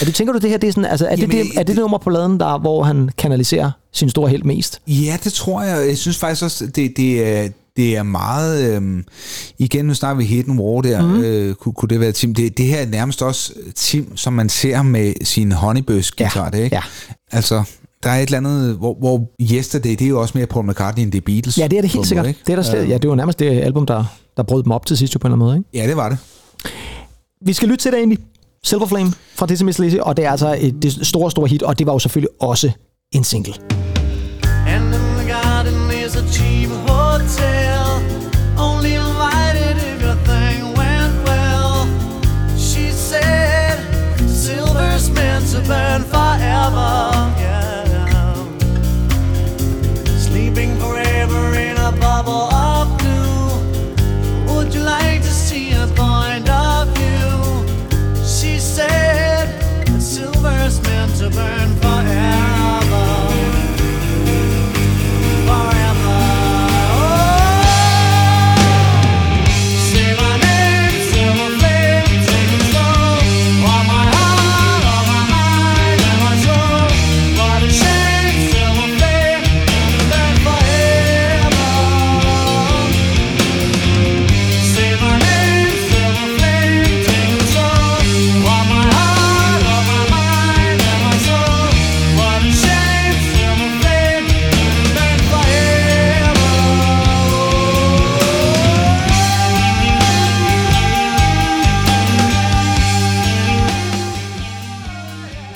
Er 0.00 0.04
det, 0.04 0.14
tænker 0.14 0.32
du, 0.32 0.38
det 0.38 0.50
her 0.50 0.58
det 0.58 0.68
er 0.68 0.72
sådan, 0.72 0.90
altså, 0.90 1.06
er, 1.06 1.16
det, 1.16 1.22
Jamen, 1.22 1.36
det, 1.36 1.46
er 1.56 1.62
det 1.62 1.66
det 1.66 1.76
nummer 1.76 1.98
på 1.98 2.10
laden, 2.10 2.40
der, 2.40 2.58
hvor 2.58 2.82
han 2.82 3.10
kanaliserer 3.18 3.70
sin 3.92 4.10
store 4.10 4.28
held 4.30 4.42
mest? 4.42 4.80
Ja, 4.86 5.16
det 5.24 5.32
tror 5.32 5.62
jeg. 5.62 5.88
Jeg 5.88 5.98
synes 5.98 6.16
faktisk 6.16 6.42
også, 6.44 6.66
det, 6.66 6.92
det, 6.96 7.28
er, 7.28 7.48
det 7.76 7.96
er 7.96 8.02
meget... 8.02 8.76
Øhm, 8.76 9.04
igen, 9.58 9.84
nu 9.84 9.94
snakker 9.94 10.16
vi 10.18 10.24
Hidden 10.24 10.58
War 10.58 10.80
der. 10.82 11.02
Mm. 11.06 11.20
Øh, 11.22 11.54
kunne, 11.54 11.72
kunne 11.72 11.88
det 11.88 12.00
være 12.00 12.12
Tim? 12.12 12.34
Det, 12.34 12.58
det 12.58 12.66
her 12.66 12.78
er 12.78 12.86
nærmest 12.86 13.22
også 13.22 13.52
Tim, 13.74 14.16
som 14.16 14.32
man 14.32 14.48
ser 14.48 14.82
med 14.82 15.14
sin 15.24 15.52
honeybøs-guitar, 15.52 16.44
Ja, 16.44 16.50
det, 16.58 16.64
ikke? 16.64 16.76
ja. 16.76 16.82
Altså, 17.32 17.62
der 18.02 18.10
er 18.10 18.16
et 18.18 18.22
eller 18.22 18.38
andet, 18.38 18.74
hvor, 18.76 18.94
hvor 18.98 19.30
Yesterday, 19.52 19.90
det 19.90 20.02
er 20.02 20.08
jo 20.08 20.20
også 20.20 20.38
mere 20.38 20.46
Paul 20.46 20.66
McCartney 20.70 21.04
end 21.04 21.14
er 21.14 21.20
Beatles. 21.20 21.58
Ja, 21.58 21.66
det 21.68 21.76
er 21.76 21.80
det 21.80 21.90
helt 21.90 22.06
sikkert. 22.06 22.26
ikke? 22.26 22.40
det 22.46 22.52
er 22.52 22.56
der 22.56 22.62
slet, 22.62 22.88
ja, 22.88 22.98
det 22.98 23.10
var 23.10 23.16
nærmest 23.16 23.38
det 23.38 23.50
album, 23.50 23.86
der, 23.86 24.04
der 24.36 24.42
brød 24.42 24.62
dem 24.62 24.72
op 24.72 24.86
til 24.86 24.96
sidst 24.96 25.20
på 25.20 25.28
en 25.28 25.32
eller 25.32 25.46
anden 25.46 25.46
måde. 25.46 25.56
Ikke? 25.74 25.84
Ja, 25.84 25.88
det 25.88 25.96
var 25.96 26.08
det. 26.08 26.18
Vi 27.46 27.52
skal 27.52 27.68
lytte 27.68 27.82
til 27.82 27.92
det 27.92 27.98
egentlig. 27.98 28.18
Silver 28.64 28.86
Flame 28.86 29.12
fra 29.34 29.46
Dizzy 29.46 29.62
Miss 29.62 29.78
Lizzy, 29.78 29.96
og 29.96 30.16
det 30.16 30.24
er 30.24 30.30
altså 30.30 30.56
et 30.60 30.82
det 30.82 31.06
store, 31.06 31.30
store 31.30 31.48
hit, 31.48 31.62
og 31.62 31.78
det 31.78 31.86
var 31.86 31.92
jo 31.92 31.98
selvfølgelig 31.98 32.30
også 32.40 32.70
en 33.12 33.24
single. 33.24 33.54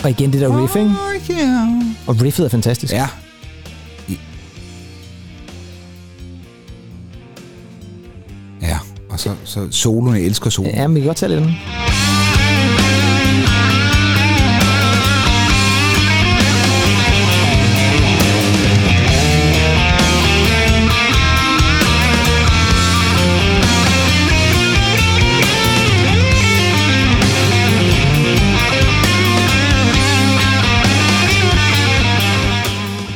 Og 0.09 0.13
igen 0.13 0.33
det 0.33 0.41
der 0.41 0.63
riffing, 0.63 0.91
og 2.07 2.23
riffet 2.23 2.45
er 2.45 2.49
fantastisk. 2.49 2.93
Ja. 2.93 3.09
Ja, 8.63 8.79
og 9.11 9.21
så, 9.21 9.31
så 9.45 9.69
soloen, 9.71 10.17
jeg 10.17 10.25
elsker 10.25 10.51
soloen. 10.51 10.75
Ja, 10.75 10.87
men 10.87 10.95
vi 10.95 11.01
kan 11.01 11.07
godt 11.07 11.17
tage 11.17 11.29
lidt 11.29 11.41
af 11.41 11.47
den. 11.47 11.55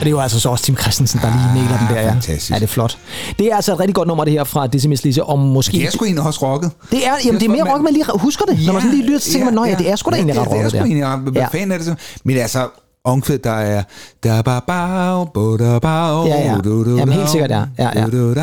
Det 0.05 0.09
er 0.09 0.11
jo 0.11 0.20
altså 0.20 0.40
så 0.40 0.48
også 0.48 0.64
Tim 0.64 0.76
Christensen, 0.76 1.20
der 1.20 1.26
lige 1.55 1.62
næler 1.64 1.78
den 1.78 1.88
der. 1.96 2.03
Ja. 2.03 2.11
fantastisk. 2.11 2.50
Ja, 2.50 2.55
det 2.55 2.62
er 2.62 2.66
flot. 2.66 2.98
Det 3.38 3.46
er 3.53 3.57
altså 3.57 3.72
et 3.72 3.80
rigtig 3.80 3.94
godt 3.94 4.09
nummer, 4.09 4.24
det 4.24 4.32
her 4.32 4.44
fra 4.44 4.68
Miss 4.88 5.05
Lizzy, 5.05 5.18
og 5.22 5.38
måske... 5.38 5.72
Det 5.78 5.86
er 5.86 5.90
sgu 5.90 6.05
egentlig 6.05 6.24
også 6.26 6.46
rocket. 6.46 6.70
Det 6.90 7.07
er, 7.07 7.12
jamen, 7.24 7.40
det 7.40 7.46
er 7.48 7.53
mere 7.53 7.72
rock, 7.72 7.82
man 7.82 7.92
lige 7.92 8.05
husker 8.14 8.44
det. 8.44 8.59
Når 8.66 8.72
man 8.72 8.82
sådan 8.82 8.96
lige 8.96 9.07
lytter, 9.07 9.20
så 9.20 9.30
tænker 9.32 9.44
man, 9.44 9.55
nej, 9.55 9.68
ja, 9.68 9.74
det 9.74 9.90
er 9.90 9.96
sgu 9.96 10.11
da 10.11 10.16
egentlig 10.16 10.38
ret 10.38 10.44
det, 10.44 10.50
det 10.53 10.59
er 10.59 10.64
rocket, 10.64 10.70
sgu 10.80 10.84
egentlig 10.86 11.07
ret. 11.07 11.18
Hvad 11.20 11.32
Ja. 11.32 11.46
fanden 11.46 11.72
er 11.72 11.76
det 11.76 11.86
så? 11.86 11.94
Men 12.24 12.36
altså, 12.36 12.68
omkvæd, 13.05 13.38
der 13.38 13.50
er... 13.50 13.82
Da 14.24 14.42
ba 14.42 14.59
bao, 14.66 15.24
bo 15.24 15.57
da 15.57 15.78
bao, 15.78 16.26
Ja, 16.26 16.53
ja. 16.53 16.59
du, 16.64 16.84
du, 16.84 16.96
Jamen, 16.96 17.14
helt 17.14 17.30
sikkert, 17.30 17.50
ja. 17.50 17.62
Ja, 17.78 17.88
ja. 18.00 18.07
du. 18.07 18.34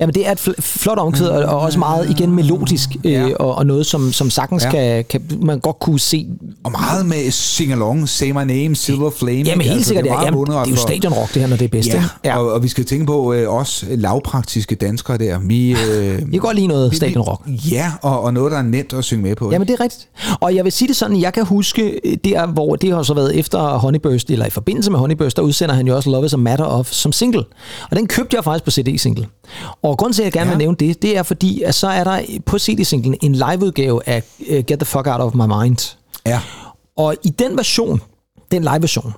Jamen, 0.00 0.14
det 0.14 0.28
er 0.28 0.32
et 0.32 0.48
fl- 0.48 0.60
flot 0.60 0.98
omkvæd, 0.98 1.28
og, 1.28 1.44
og 1.44 1.60
også 1.60 1.78
meget, 1.78 2.10
igen, 2.10 2.34
melodisk, 2.34 2.90
øh, 3.04 3.12
Ja. 3.12 3.28
og, 3.40 3.54
og 3.54 3.66
noget, 3.66 3.86
som, 3.86 4.12
som 4.12 4.30
sagtens 4.30 4.64
Ja. 4.64 4.70
kan, 4.70 5.04
kan, 5.10 5.22
man 5.42 5.60
godt 5.60 5.78
kunne 5.78 6.00
se. 6.00 6.26
Og 6.64 6.72
meget 6.72 7.06
med 7.06 7.28
sing-along, 7.32 8.06
Say 8.08 8.30
My 8.30 8.34
Name, 8.52 8.74
Silver 8.76 9.10
Flame. 9.10 9.38
Jamen, 9.38 9.60
ikke? 9.60 9.72
helt 9.74 9.86
sikkert, 9.86 10.04
det 10.04 10.10
er 10.12 10.14
ja. 10.18 10.24
Jamen, 10.24 10.46
det 10.46 10.54
er 10.54 10.70
jo 10.70 10.76
stadionrock, 10.76 11.34
det 11.34 11.42
her, 11.42 11.48
når 11.48 11.56
det 11.56 11.64
er 11.64 11.68
bedst. 11.68 11.88
Ja, 11.88 11.94
ikke? 11.94 12.06
ja. 12.24 12.38
Og, 12.38 12.52
og 12.52 12.62
vi 12.62 12.68
skal 12.68 12.84
tænke 12.84 13.06
på 13.06 13.32
øh, 13.32 13.54
os 13.54 13.84
lavpraktiske 13.90 14.74
danskere 14.74 15.18
der. 15.18 15.38
Vi, 15.38 15.70
øh, 15.70 16.22
Jeg 16.32 16.40
godt 16.40 16.56
lide 16.56 16.66
noget 16.66 16.90
vi- 16.90 16.96
stadionrock. 16.96 17.40
Ja, 17.70 17.92
og, 18.02 18.20
og 18.22 18.34
noget, 18.34 18.52
der 18.52 18.58
er 18.58 18.62
nemt 18.62 18.92
at 18.92 19.04
synge 19.04 19.22
med 19.22 19.36
på. 19.36 19.50
Jamen, 19.52 19.68
det 19.68 19.74
er 19.74 19.80
rigtigt. 19.80 20.08
Og 20.40 20.54
jeg 20.54 20.64
vil 20.64 20.72
sige 20.72 20.88
det 20.88 20.96
sådan, 20.96 21.20
jeg 21.20 21.32
kan 21.32 21.44
huske 21.44 22.00
øh, 22.04 22.16
der, 22.24 22.46
hvor 22.46 22.76
det 22.76 22.92
har 22.94 23.02
så 23.02 23.14
været 23.14 23.38
efter 23.38 23.58
Honeyburst, 24.04 24.30
eller 24.30 24.46
i 24.46 24.50
forbindelse 24.50 24.90
med 24.90 24.98
Honeyburst, 24.98 25.36
der 25.36 25.42
udsender 25.42 25.74
han 25.74 25.86
jo 25.86 25.96
også 25.96 26.10
Love 26.10 26.26
is 26.26 26.32
a 26.32 26.36
Matter 26.36 26.64
of 26.64 26.86
som 26.92 27.12
single. 27.12 27.44
Og 27.90 27.96
den 27.96 28.06
købte 28.06 28.36
jeg 28.36 28.44
faktisk 28.44 28.64
på 28.64 28.70
CD-single. 28.70 29.26
Og 29.82 29.98
grunden 29.98 30.14
til, 30.14 30.22
at 30.22 30.24
jeg 30.24 30.32
gerne 30.32 30.50
Ja. 30.50 30.56
vil 30.56 30.58
nævne 30.58 30.76
det, 30.76 31.02
det 31.02 31.16
er 31.16 31.22
fordi, 31.22 31.62
at 31.62 31.74
så 31.74 31.88
er 31.88 32.04
der 32.04 32.20
på 32.46 32.58
CD-singlen 32.58 33.14
en 33.22 33.32
liveudgave 33.34 34.08
af 34.08 34.22
uh, 34.40 34.46
Get 34.56 34.66
the 34.78 34.84
Fuck 34.84 35.06
Out 35.06 35.20
of 35.20 35.34
My 35.34 35.62
Mind. 35.62 35.96
Ja. 36.26 36.40
Og 36.96 37.14
i 37.24 37.28
den 37.28 37.56
version, 37.56 38.00
den 38.52 38.62
live-version, 38.62 39.12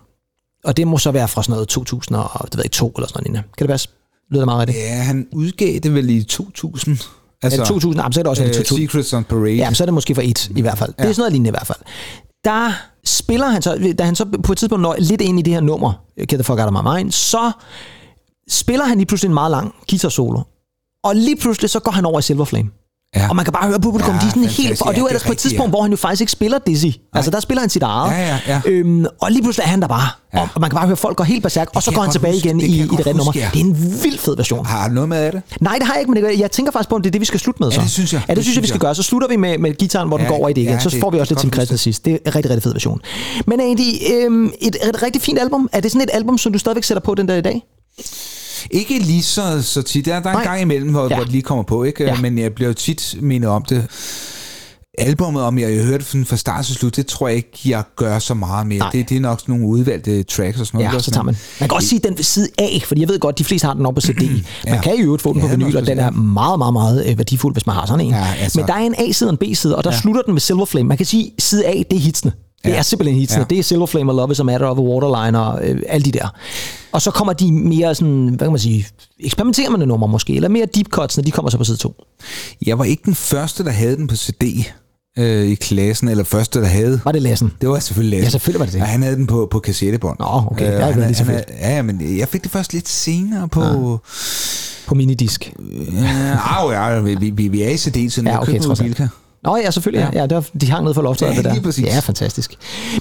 og 0.64 0.76
det 0.76 0.86
må 0.86 0.98
så 0.98 1.10
være 1.10 1.28
fra 1.28 1.42
sådan 1.42 1.52
noget 1.52 1.68
2002 1.68 2.92
eller 2.96 3.08
sådan 3.08 3.30
noget. 3.32 3.44
Kan 3.58 3.66
det 3.66 3.68
passe? 3.72 3.88
Lyder 4.30 4.40
det 4.40 4.46
meget 4.46 4.68
rigtigt? 4.68 4.84
ja, 4.84 4.94
han 5.02 5.26
udgav 5.32 5.78
det 5.78 5.94
vel 5.94 6.10
i 6.10 6.22
2000. 6.24 6.98
Altså, 7.42 7.58
det 7.60 7.66
2000? 7.68 8.00
Jamen, 8.00 8.12
så 8.12 8.20
er 8.20 8.22
det 8.22 8.30
også 8.30 8.42
øh, 8.42 8.48
øh, 8.48 8.54
2000. 8.54 8.78
Secrets 8.88 9.12
on 9.12 9.24
Parade. 9.24 9.54
Ja, 9.54 9.72
så 9.74 9.84
er 9.84 9.86
det 9.86 9.94
måske 9.94 10.14
for 10.14 10.22
et 10.22 10.48
i 10.56 10.60
hvert 10.60 10.78
fald. 10.78 10.92
Det 10.98 10.98
er 10.98 11.12
sådan 11.12 11.20
noget 11.20 11.32
lignende 11.32 11.48
i 11.48 11.50
hvert 11.50 11.66
fald. 11.66 11.78
Der 12.44 12.72
spiller 13.06 13.46
han 13.46 13.62
så, 13.62 13.94
da 13.98 14.04
han 14.04 14.14
så 14.14 14.24
på 14.44 14.52
et 14.52 14.58
tidspunkt 14.58 14.82
når 14.82 14.96
lidt 14.98 15.20
ind 15.20 15.38
i 15.38 15.42
det 15.42 15.52
her 15.52 15.60
nummer, 15.60 15.92
Get 16.18 16.28
the 16.28 16.44
fuck 16.44 16.60
out 16.60 16.72
of 16.72 16.84
my 16.84 16.96
mind, 16.96 17.12
så 17.12 17.52
spiller 18.48 18.84
han 18.84 18.98
lige 18.98 19.06
pludselig 19.06 19.28
en 19.28 19.34
meget 19.34 19.50
lang 19.50 19.74
guitar 19.90 20.08
solo. 20.08 20.40
Og 21.04 21.16
lige 21.16 21.36
pludselig 21.36 21.70
så 21.70 21.80
går 21.80 21.90
han 21.90 22.04
over 22.04 22.18
i 22.18 22.22
Silver 22.22 22.44
Flame. 22.44 22.70
Ja. 23.16 23.28
Og 23.28 23.36
man 23.36 23.44
kan 23.44 23.52
bare 23.52 23.68
høre 23.68 23.80
publikum, 23.80 24.14
Ja, 24.14 24.20
de 24.20 24.26
er 24.26 24.30
sådan 24.30 24.44
helt... 24.44 24.82
Og 24.82 24.88
det 24.88 24.96
er 24.96 25.00
jo 25.00 25.06
Ja, 25.06 25.08
er 25.08 25.08
ellers 25.08 25.22
på 25.24 25.32
et 25.32 25.38
tidspunkt, 25.38 25.68
ja. 25.68 25.70
hvor 25.70 25.82
han 25.82 25.90
jo 25.90 25.96
faktisk 25.96 26.20
ikke 26.20 26.32
spiller 26.32 26.58
Dizzy. 26.66 26.86
Altså 27.14 27.30
der 27.30 27.40
spiller 27.40 27.60
han 27.60 27.70
sit 27.70 27.82
eget. 27.82 28.10
Ja, 28.12 28.28
ja, 28.28 28.38
ja. 28.46 28.60
Øhm, 28.66 29.06
og 29.20 29.30
lige 29.32 29.42
pludselig 29.42 29.64
er 29.64 29.68
han 29.68 29.80
der 29.82 29.88
bare. 29.88 30.08
Ja. 30.34 30.40
Og 30.54 30.60
man 30.60 30.70
kan 30.70 30.76
bare 30.76 30.86
høre 30.86 30.96
folk 30.96 31.16
går 31.16 31.24
helt 31.24 31.42
berserk, 31.42 31.68
og 31.74 31.82
så 31.82 31.90
går 31.92 32.02
han 32.02 32.10
tilbage 32.12 32.34
huske. 32.34 32.48
igen 32.48 32.60
Det 32.60 32.66
i, 32.66 32.78
i 32.78 32.82
det 32.82 32.92
rigtige 32.98 33.16
nummer. 33.16 33.32
ja. 33.34 33.48
Det 33.54 33.60
er 33.60 33.64
en 33.64 33.76
vild 34.02 34.18
fed 34.18 34.36
version. 34.36 34.66
Har 34.66 34.88
du 34.88 34.94
noget 34.94 35.08
med 35.08 35.18
af 35.18 35.32
det? 35.32 35.42
Nej, 35.60 35.74
det 35.78 35.86
har 35.86 35.94
jeg 35.94 36.00
ikke, 36.00 36.12
men 36.12 36.24
det, 36.24 36.38
jeg 36.40 36.50
tænker 36.50 36.72
faktisk 36.72 36.88
på, 36.88 36.94
om 36.94 37.02
det 37.02 37.08
er 37.10 37.12
det, 37.12 37.20
vi 37.20 37.26
skal 37.26 37.40
slutte 37.40 37.62
med 37.62 37.70
så. 37.70 37.80
Ja, 37.80 37.82
det 37.84 37.90
synes 37.90 38.12
jeg. 38.12 38.22
Ja, 38.28 38.30
det, 38.32 38.36
Det 38.36 38.44
synes 38.44 38.56
jeg, 38.56 38.62
vi 38.62 38.68
skal 38.68 38.80
gøre. 38.80 38.94
Så 38.94 39.02
slutter 39.02 39.28
vi 39.28 39.36
med, 39.36 39.58
med 39.58 39.74
gitaren, 39.74 40.08
hvor 40.08 40.16
den 40.16 40.24
Ja, 40.26 40.30
går 40.30 40.38
over 40.38 40.48
i 40.48 40.52
det 40.52 40.60
igen. 40.60 40.72
ja, 40.72 40.78
så 40.78 40.96
får 41.00 41.10
vi 41.10 41.18
også 41.18 41.32
lidt 41.34 41.40
Tim 41.40 41.52
Christen 41.52 41.78
sidst. 41.78 42.04
Det 42.04 42.12
er 42.12 42.18
en 42.26 42.34
rigtig, 42.34 42.50
rigtig 42.50 42.62
fed 42.62 42.72
version. 42.72 43.00
Men 43.46 43.60
egentlig, 43.60 44.00
øhm, 44.14 44.52
et, 44.60 44.76
et 44.88 45.02
rigtig 45.02 45.22
fint 45.22 45.38
album. 45.38 45.68
Er 45.72 45.80
det 45.80 45.90
sådan 45.92 46.02
et 46.08 46.10
album, 46.12 46.38
som 46.38 46.52
du 46.52 46.58
stadigvæk 46.58 46.84
sætter 46.84 47.00
på 47.00 47.14
den 47.14 47.28
der 47.28 47.34
i 47.36 47.40
dag? 47.40 47.62
Ikke 48.70 48.98
lige 48.98 49.22
så, 49.22 49.62
så 49.62 49.82
tit. 49.82 50.04
Der, 50.04 50.20
der 50.20 50.30
er 50.30 50.32
en 50.32 50.36
Nej. 50.36 50.44
gang 50.44 50.60
imellem, 50.60 50.90
hvor, 50.90 51.02
Ja. 51.10 51.14
hvor 51.14 51.24
det 51.24 51.32
lige 51.32 51.42
kommer 51.42 51.64
på, 51.64 51.84
ikke? 51.84 52.04
Ja. 52.04 52.20
men 52.20 52.38
jeg 52.38 52.52
bliver 52.52 52.68
jo 52.68 52.74
tit 52.74 53.14
mindet 53.20 53.50
om 53.50 53.62
det. 53.68 53.86
Albummet, 54.98 55.42
om 55.42 55.58
jeg 55.58 55.76
har 55.76 55.84
hørt 55.84 56.00
det 56.12 56.26
fra 56.28 56.36
start 56.36 56.64
til 56.64 56.74
slut, 56.74 56.96
det 56.96 57.06
tror 57.06 57.28
jeg 57.28 57.36
ikke, 57.36 57.58
jeg 57.66 57.82
gør 57.96 58.18
så 58.18 58.34
meget 58.34 58.66
mere. 58.66 58.78
Nej. 58.78 58.90
Det, 58.90 59.08
det 59.08 59.16
er 59.16 59.20
nok 59.20 59.40
sådan 59.40 59.52
nogle 59.54 59.66
udvalgte 59.68 60.22
tracks 60.22 60.60
og 60.60 60.66
sådan 60.66 60.80
noget. 60.80 60.94
Ja, 60.94 60.98
så 61.00 61.10
tager 61.10 61.24
man. 61.24 61.36
Man 61.60 61.68
kan 61.68 61.76
også 61.76 61.88
sige 61.88 61.98
den 62.04 62.16
ved 62.16 62.24
side 62.24 62.48
af, 62.58 62.82
fordi 62.86 63.00
jeg 63.00 63.08
ved 63.08 63.18
godt, 63.18 63.38
de 63.38 63.44
fleste 63.44 63.66
har 63.66 63.74
den 63.74 63.86
op 63.86 63.94
på 63.94 64.00
CD. 64.00 64.20
Man 64.30 64.44
Ja. 64.66 64.80
kan 64.80 64.96
i 64.98 65.00
øvrigt 65.02 65.22
få 65.22 65.32
den 65.32 65.40
Ja, 65.40 65.46
på 65.46 65.50
vinyl, 65.56 65.76
og 65.76 65.86
den 65.86 65.98
er 65.98 66.10
meget, 66.10 66.58
meget, 66.58 66.72
meget 66.72 67.06
øh, 67.10 67.18
værdifuld, 67.18 67.54
hvis 67.54 67.66
man 67.66 67.74
har 67.76 67.86
sådan 67.86 68.06
en. 68.06 68.10
Ja, 68.12 68.26
altså- 68.40 68.58
Men 68.60 68.66
der 68.68 68.74
er 68.74 68.78
en 68.78 68.94
A-side 68.98 69.28
og 69.30 69.32
en 69.42 69.52
B-side, 69.52 69.76
og 69.76 69.84
der 69.84 69.90
Ja. 69.92 69.98
slutter 70.00 70.22
den 70.22 70.34
med 70.34 70.40
Silver 70.40 70.64
Flame. 70.64 70.88
Man 70.88 70.96
kan 70.96 71.06
sige, 71.06 71.30
side 71.38 71.66
A, 71.66 71.72
det 71.90 71.96
er 71.96 72.00
hitsene. 72.00 72.32
Det 72.64 72.70
Ja. 72.70 72.76
er 72.76 72.82
simpelthen 72.82 73.18
hitsene. 73.20 73.40
Ja. 73.40 73.46
Det 73.50 73.58
er 73.58 73.62
Silver 73.62 73.86
Flame 73.86 74.12
og 74.12 74.16
Love 74.16 74.32
is 74.32 74.40
a 74.40 74.42
Matter 74.42 74.66
of 74.66 74.78
a 74.78 74.80
Waterline 74.80 75.40
og 75.40 75.60
øh, 75.68 75.82
alle 75.88 76.04
de 76.04 76.12
der. 76.12 76.28
Og 76.92 77.02
så 77.02 77.10
kommer 77.10 77.32
de 77.32 77.52
mere 77.52 77.94
sådan, 77.94 78.28
hvad 78.28 78.38
kan 78.38 78.50
man 78.52 78.58
sige, 78.58 78.86
eksperimenterende 79.20 79.86
numre 79.86 80.08
måske, 80.08 80.34
eller 80.36 80.48
mere 80.48 80.66
deep 80.74 80.88
cuts, 80.88 81.16
når 81.16 81.24
de 81.24 81.30
kommer 81.30 81.50
så 81.50 81.58
på 81.58 81.64
side 81.64 81.76
2. 81.76 81.94
Jeg 82.66 82.78
var 82.78 82.84
ikke 82.84 83.02
den 83.04 83.14
første, 83.14 83.64
der 83.64 83.70
havde 83.70 83.96
den 83.96 84.06
på 84.06 84.16
CD 84.16 84.42
øh, 85.18 85.46
i 85.46 85.54
klassen, 85.54 86.08
eller 86.08 86.24
første, 86.24 86.60
der 86.60 86.66
havde. 86.66 87.00
Var 87.04 87.12
det 87.12 87.22
Lassen? 87.22 87.52
Det 87.60 87.68
var 87.68 87.78
selvfølgelig 87.78 88.18
Lasse. 88.18 88.26
Ja, 88.26 88.30
selvfølgelig 88.30 88.60
var 88.60 88.64
det 88.66 88.74
det. 88.74 88.78
Ja, 88.80 88.84
han 88.84 89.02
havde 89.02 89.16
den 89.16 89.26
på, 89.26 89.48
på 89.50 89.58
kassettebånd. 89.58 90.16
Nå, 90.20 90.26
okay. 90.50 90.66
Og 90.82 90.88
ikke 90.88 91.00
han, 91.00 91.06
lige 91.06 91.14
så 91.14 91.24
han. 91.24 91.44
Ja, 91.60 91.74
ja, 91.76 91.82
men 91.82 92.18
jeg 92.18 92.28
fik 92.28 92.42
det 92.42 92.50
først 92.50 92.72
lidt 92.72 92.88
senere 92.88 93.48
på... 93.48 94.00
På 94.86 94.94
minidisk. 94.94 95.54
Ja, 95.92 96.38
au, 96.44 96.70
ja, 96.70 97.00
vi, 97.00 97.30
vi, 97.30 97.48
vi 97.48 97.62
er 97.62 97.68
i 97.70 97.76
CD-tiden. 97.76 98.26
Ja, 98.26 98.32
Jeg 98.32 98.40
okay, 98.40 98.52
købte 98.52 99.08
Nå 99.44 99.56
ja, 99.56 99.70
selvfølgelig. 99.70 100.10
Ja. 100.12 100.20
Ja, 100.20 100.26
der, 100.26 100.40
de 100.60 100.70
hang 100.70 100.84
ned 100.84 100.94
for 100.94 101.02
loftet. 101.02 101.26
Ja, 101.26 101.34
det 101.34 101.44
der. 101.44 101.60
præcis. 101.62 101.84
Ja, 101.86 101.98
fantastisk. 101.98 102.54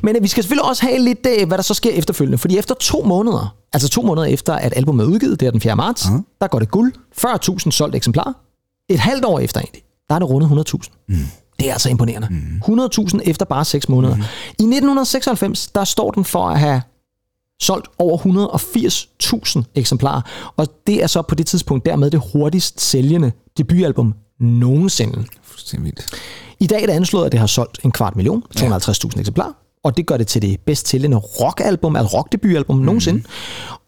Men 0.03 0.15
øh, 0.15 0.23
vi 0.23 0.27
skal 0.27 0.43
selvfølgelig 0.43 0.65
også 0.69 0.85
have 0.85 0.99
lidt, 0.99 1.27
øh, 1.39 1.47
hvad 1.47 1.57
der 1.57 1.63
så 1.63 1.73
sker 1.73 1.91
efterfølgende. 1.91 2.37
Fordi 2.37 2.57
efter 2.57 2.75
to 2.75 3.01
måneder, 3.05 3.55
altså 3.73 3.89
to 3.89 4.01
måneder 4.01 4.27
efter, 4.27 4.53
at 4.53 4.73
albumet 4.75 5.03
er 5.03 5.07
udgivet, 5.07 5.39
det 5.39 5.45
er 5.47 5.51
den 5.51 5.61
4. 5.61 5.75
marts, 5.75 6.05
Ja. 6.05 6.17
der 6.41 6.47
går 6.47 6.59
det 6.59 6.71
guld. 6.71 6.93
40.000 7.25 7.71
solgt 7.71 7.95
eksemplarer. 7.95 8.33
Et 8.89 8.99
halvt 8.99 9.25
år 9.25 9.39
efter 9.39 9.59
egentlig, 9.59 9.81
der 10.09 10.15
er 10.15 10.19
det 10.19 10.29
rundet 10.29 10.47
100.000. 10.73 11.05
Mm. 11.09 11.15
Det 11.59 11.69
er 11.69 11.73
altså 11.73 11.89
imponerende. 11.89 12.27
Mm. 12.67 12.79
100.000 12.79 13.19
efter 13.29 13.45
bare 13.45 13.65
6 13.65 13.89
måneder. 13.89 14.15
Mm. 14.15 14.21
I 14.47 14.63
1996, 14.63 15.67
der 15.67 15.83
står 15.83 16.11
den 16.11 16.25
for 16.25 16.49
at 16.49 16.59
have 16.59 16.81
solgt 17.61 17.87
over 17.99 18.17
180.000 18.17 19.63
eksemplarer. 19.75 20.21
Og 20.57 20.67
det 20.87 21.03
er 21.03 21.07
så 21.07 21.21
på 21.21 21.35
det 21.35 21.45
tidspunkt 21.47 21.85
dermed 21.85 22.11
det 22.11 22.21
hurtigst 22.33 22.81
sælgende 22.81 23.31
debutalbum 23.57 24.13
nogensinde. 24.39 25.25
Fuldstændig 25.52 25.86
vildt. 25.86 26.06
I 26.60 26.68
dag 26.68 26.82
er 26.82 26.86
det 26.86 26.93
anslået, 26.93 27.26
at 27.26 27.32
det 27.32 27.39
har 27.39 27.47
solgt 27.47 27.80
en 27.84 27.91
kvart 27.91 28.16
million, 28.16 28.43
250.000 28.58 29.20
eksemplarer, 29.20 29.52
og 29.84 29.97
det 29.97 30.06
gør 30.06 30.18
det 30.18 30.28
til 30.28 30.41
det 30.41 30.60
bedst 30.66 30.88
sælgende 30.88 31.18
rockalbum, 31.18 31.95
altså 31.95 32.18
rockdebutalbum 32.18 32.78
mm. 32.78 32.84
nogensinde. 32.84 33.24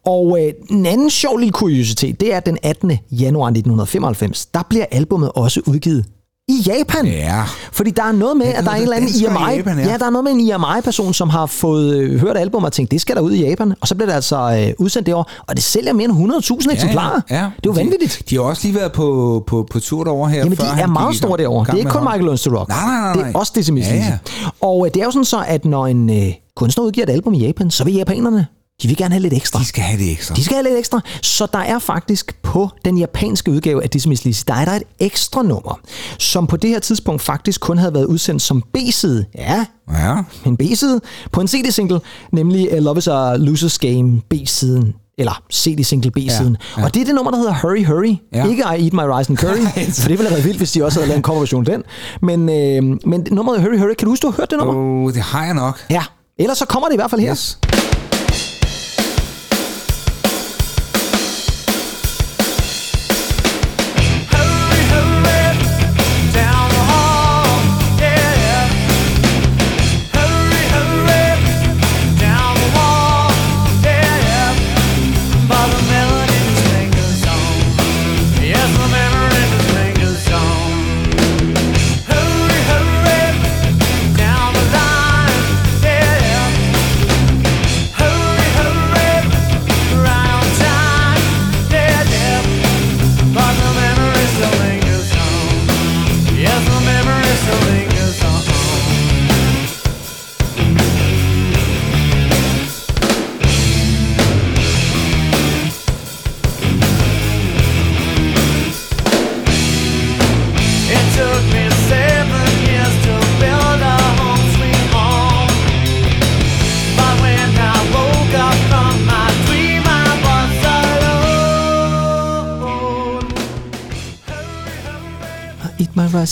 Og 0.04 0.38
øh, 0.40 0.52
en 0.70 0.86
anden 0.86 1.10
sjov 1.10 1.38
lille 1.38 1.52
kuriositet, 1.52 2.20
det 2.20 2.32
er, 2.32 2.36
at 2.36 2.46
den 2.46 2.58
18. 2.62 2.98
januar 3.10 3.46
1995, 3.46 4.46
der 4.46 4.62
bliver 4.68 4.86
albummet 4.90 5.32
også 5.34 5.60
udgivet 5.66 6.04
i 6.48 6.62
Japan. 6.66 7.06
Ja. 7.06 7.42
Fordi 7.72 7.90
der 7.90 8.02
er 8.02 8.12
noget 8.12 8.36
med, 8.36 8.46
Ja, 8.46 8.58
at 8.58 8.64
der 8.64 8.70
er 8.70 8.74
en 8.74 8.82
eller 8.82 8.96
anden 8.96 9.10
IMI, 9.10 9.56
Japan, 9.56 9.78
ja. 9.78 9.90
ja. 9.90 9.96
der 9.98 10.06
er 10.06 10.10
noget 10.10 10.24
med 10.24 10.32
en 10.32 10.40
IMI-person, 10.40 11.14
som 11.14 11.30
har 11.30 11.46
fået 11.46 11.96
øh, 11.96 12.20
hørt 12.20 12.36
albumet 12.36 12.66
og 12.66 12.72
tænkt, 12.72 12.90
det 12.90 13.00
skal 13.00 13.16
der 13.16 13.22
ud 13.22 13.32
i 13.32 13.48
Japan. 13.48 13.74
Og 13.80 13.88
så 13.88 13.94
bliver 13.94 14.06
det 14.06 14.14
altså 14.14 14.64
øh, 14.68 14.84
udsendt 14.84 15.06
det 15.06 15.14
år, 15.14 15.30
og 15.46 15.56
det 15.56 15.64
sælger 15.64 15.92
mere 15.92 16.04
end 16.04 16.32
100.000 16.66 16.72
eksemplarer. 16.72 17.20
Ja, 17.30 17.36
ja. 17.36 17.42
Det 17.42 17.46
er 17.46 17.50
jo 17.66 17.70
vanvittigt. 17.72 18.18
De, 18.18 18.24
de 18.30 18.34
har 18.34 18.42
også 18.42 18.62
lige 18.66 18.74
været 18.74 18.92
på, 18.92 19.44
på, 19.46 19.66
på 19.70 19.80
tur 19.80 20.04
derovre 20.04 20.30
her. 20.30 20.38
Jamen, 20.38 20.58
de 20.58 20.62
er 20.78 20.86
meget 20.86 21.16
store 21.16 21.38
derovre. 21.38 21.64
Det 21.66 21.72
er 21.74 21.78
ikke 21.78 21.90
kun. 21.90 22.02
Michael 22.02 22.38
to 22.38 22.58
Rock. 22.58 22.68
Nej, 22.68 22.78
nej, 22.84 23.00
nej, 23.00 23.12
Det 23.12 23.20
nej. 23.22 23.30
er 23.30 23.38
også 23.38 23.70
Missy 23.72 23.90
Ja, 23.90 23.96
ja. 23.96 24.18
Og 24.60 24.86
øh, 24.86 24.94
det 24.94 25.00
er 25.00 25.04
jo 25.04 25.10
sådan 25.10 25.24
så, 25.24 25.44
at 25.46 25.64
når 25.64 25.86
en 25.86 26.10
øh, 26.10 26.32
kunstner 26.56 26.84
udgiver 26.84 27.06
et 27.06 27.10
album 27.10 27.34
i 27.34 27.38
Japan, 27.46 27.70
så 27.70 27.84
vil 27.84 27.94
japanerne, 27.94 28.46
de 28.82 28.88
vil 28.88 28.96
gerne 28.96 29.14
have 29.14 29.22
lidt 29.22 29.34
ekstra. 29.34 29.58
De 29.58 29.64
skal 29.64 29.82
have 29.82 29.98
det 30.02 30.10
ekstra. 30.12 30.34
De 30.34 30.44
skal 30.44 30.54
have 30.56 30.64
lidt 30.64 30.78
ekstra. 30.78 31.00
Så 31.22 31.46
der 31.52 31.58
er 31.58 31.78
faktisk 31.78 32.42
på 32.42 32.68
den 32.84 32.98
japanske 32.98 33.50
udgave 33.50 33.82
af 33.82 33.90
Dizzy 33.90 34.08
Miss 34.08 34.24
Lizzy, 34.24 34.42
der 34.48 34.54
er 34.54 34.64
der 34.64 34.72
et 34.72 34.82
ekstra 34.98 35.42
nummer, 35.42 35.80
som 36.18 36.46
på 36.46 36.56
det 36.56 36.70
her 36.70 36.78
tidspunkt 36.78 37.22
faktisk 37.22 37.60
kun 37.60 37.78
havde 37.78 37.94
været 37.94 38.04
udsendt 38.04 38.42
som 38.42 38.62
B-side. 38.74 39.24
Ja, 39.34 39.64
Ja. 39.92 40.16
en 40.46 40.56
B-side 40.56 41.00
på 41.32 41.40
en 41.40 41.48
CD-single, 41.48 42.00
nemlig 42.32 42.72
uh, 42.72 42.78
Love 42.78 42.98
is 42.98 43.08
a 43.08 43.36
Loser's 43.36 43.76
Game 43.80 44.20
B-siden 44.30 44.94
eller 45.18 45.42
CD-single 45.52 46.10
B-siden. 46.10 46.56
Ja, 46.76 46.80
ja. 46.80 46.84
Og 46.86 46.94
det 46.94 47.00
er 47.00 47.04
det 47.06 47.14
nummer, 47.14 47.30
der 47.30 47.38
hedder 47.38 47.54
Hurry 47.62 47.84
Hurry. 47.84 48.16
Ja. 48.34 48.48
Ikke 48.48 48.62
I 48.78 48.84
Eat 48.84 48.92
My 48.92 49.00
Rice 49.18 49.30
and 49.30 49.38
Curry, 49.38 49.66
for 50.00 50.08
det 50.08 50.18
ville 50.18 50.22
have 50.22 50.30
været 50.30 50.44
vildt, 50.44 50.58
hvis 50.58 50.72
de 50.72 50.84
også 50.84 50.98
havde 50.98 51.08
lavet 51.08 51.16
en 51.18 51.22
coverversion 51.22 51.66
af 51.66 51.72
den. 51.72 51.82
Men, 52.22 52.40
øh, 52.48 52.98
men 53.10 53.26
nummeret 53.30 53.60
Hurry 53.62 53.78
Hurry, 53.78 53.94
kan 53.98 54.04
du 54.06 54.10
huske, 54.10 54.22
du 54.22 54.30
har 54.30 54.36
hørt 54.36 54.50
det 54.50 54.58
nummer? 54.58 55.04
Oh, 55.06 55.12
det 55.12 55.22
har 55.22 55.44
jeg 55.44 55.54
nok. 55.54 55.84
Ja. 55.90 56.02
Ellers 56.38 56.58
så 56.58 56.66
kommer 56.66 56.88
det 56.88 56.94
i 56.94 56.96
hvert 56.98 57.10
fald 57.10 57.20
her. 57.20 57.30
Yes. 57.30 57.58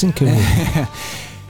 Rice 0.03 0.07
and 0.07 0.15
curry. 0.15 0.85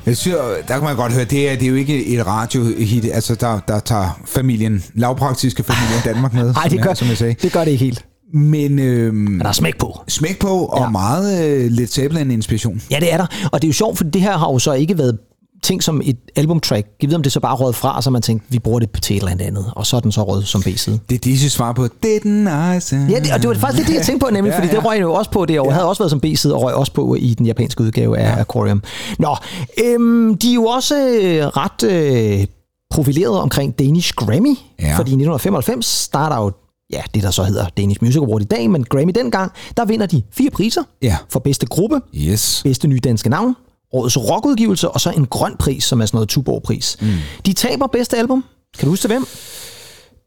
Jeg 0.07 0.16
synes, 0.16 0.36
der 0.68 0.74
kan 0.74 0.82
man 0.84 0.96
godt 0.96 1.12
høre, 1.12 1.24
det 1.24 1.50
er, 1.50 1.55
det 1.57 1.62
er 1.62 1.68
jo 1.68 1.74
ikke 1.74 2.07
et 2.07 2.26
radiohit, 2.26 3.05
altså 3.12 3.34
der, 3.34 3.61
der 3.68 3.80
tager 3.80 4.20
familien, 4.26 4.82
lavpraktiske 4.94 5.62
familien 5.62 6.00
Danmark 6.05 6.32
med, 6.34 6.44
Nej, 6.53 6.53
som, 6.55 6.70
det 6.70 6.76
jeg, 6.76 6.84
gør, 6.84 6.94
som 6.94 7.09
jeg 7.09 7.16
sagde. 7.16 7.34
det 7.42 7.53
gør 7.53 7.64
det 7.64 7.70
ikke 7.70 7.84
helt. 7.84 8.05
Men, 8.34 8.78
øhm, 8.78 9.14
Men 9.16 9.40
der 9.40 9.46
er 9.48 9.53
smæk 9.53 9.78
på. 9.78 10.00
smæk 10.09 10.38
på, 10.38 10.48
og 10.64 10.80
Ja. 10.84 10.88
meget 10.90 11.48
øh, 11.48 11.70
lidt 11.70 11.92
Zeppelin-inspiration. 11.92 12.82
Ja, 12.90 13.00
det 13.00 13.12
er 13.12 13.16
der. 13.16 13.26
Og 13.53 13.62
det 13.62 13.64
er 13.64 13.68
jo 13.68 13.72
sjovt, 13.72 13.96
for 13.96 14.05
det 14.05 14.20
her 14.22 14.38
har 14.38 14.53
jo 14.53 14.59
så 14.59 14.72
ikke 14.72 14.98
været 14.98 15.18
ting 15.62 15.82
som 15.82 16.00
et 16.04 16.16
albumtrack. 16.36 16.86
Jeg 17.02 17.08
ved, 17.10 17.16
om 17.16 17.22
det 17.22 17.32
så 17.32 17.40
bare 17.40 17.54
røget 17.56 17.74
fra, 17.74 18.02
så 18.02 18.10
man 18.10 18.22
tænkte, 18.22 18.46
vi 18.50 18.58
bruger 18.58 18.78
det 18.80 19.02
til 19.02 19.16
et 19.16 19.20
eller 19.30 19.46
andet. 19.46 19.72
Og 19.76 19.86
så 19.86 19.96
er 19.96 20.00
den 20.00 20.12
så 20.12 20.22
røget 20.22 20.46
som 20.48 20.62
B-side. 20.62 21.00
Det 21.08 21.14
er 21.14 21.18
disse 21.18 21.50
svar 21.50 21.72
på, 21.72 21.84
didn't 22.06 22.50
I 22.76 22.80
say? 22.80 22.96
Ja, 23.10 23.18
det, 23.20 23.32
og 23.32 23.42
det 23.42 23.48
var 23.48 23.54
faktisk 23.54 23.76
lidt 23.78 23.88
det, 23.88 23.94
jeg 23.94 24.04
tænkte 24.04 24.26
på, 24.26 24.30
nemlig, 24.32 24.50
Ja, 24.50 24.56
fordi 24.58 24.68
ja. 24.68 24.74
det 24.76 24.84
røg 24.84 25.00
jo 25.00 25.12
også 25.12 25.30
på 25.30 25.44
det 25.46 25.60
år. 25.60 25.64
Ja. 25.66 25.70
havde 25.70 25.88
også 25.88 26.02
været 26.02 26.10
som 26.10 26.20
B-side, 26.20 26.54
og 26.54 26.62
røg 26.62 26.74
også 26.74 26.92
på 26.92 27.14
i 27.14 27.34
den 27.34 27.46
japanske 27.46 27.82
udgave 27.82 28.18
af 28.18 28.36
ja. 28.36 28.40
Aquarium. 28.40 28.82
Nå, 29.18 29.36
øhm, 29.84 30.38
de 30.38 30.50
er 30.50 30.54
jo 30.54 30.64
også 30.64 30.94
øh, 31.22 31.46
ret 31.46 31.82
øh, 31.82 32.46
profileret 32.90 33.38
omkring 33.40 33.78
Danish 33.78 34.12
Grammy, 34.16 34.56
Ja. 34.80 34.84
fordi 34.98 35.10
i 35.10 35.14
1995 35.14 35.86
starter 35.86 36.36
jo 36.44 36.52
ja, 36.92 37.00
det 37.14 37.22
der 37.22 37.30
så 37.30 37.44
hedder 37.44 37.66
Danish 37.76 38.04
Music 38.04 38.16
Award 38.20 38.40
i 38.42 38.44
dag, 38.44 38.70
men 38.70 38.84
Grammy 38.84 39.12
dengang, 39.14 39.52
der 39.76 39.84
vinder 39.84 40.06
de 40.06 40.22
fire 40.32 40.50
priser 40.50 40.82
Ja. 41.02 41.16
for 41.30 41.40
bedste 41.40 41.66
gruppe, 41.66 42.00
Yes. 42.14 42.60
bedste 42.64 42.88
nye 42.88 42.98
danske 43.04 43.28
navn, 43.28 43.54
årets 43.93 44.18
rockudgivelse, 44.18 44.88
og 44.90 45.01
så 45.01 45.11
en 45.11 45.26
grøn 45.26 45.57
pris, 45.57 45.84
som 45.84 46.01
er 46.01 46.07
sådan 46.07 46.16
noget 46.16 46.28
Tuborg-pris. 46.28 46.97
Mm. 47.01 47.09
De 47.47 47.53
taber 47.53 47.86
bedste 47.86 48.16
album. 48.16 48.45
Kan 48.78 48.86
du 48.86 48.90
huske 48.90 49.09
hvem? 49.09 49.26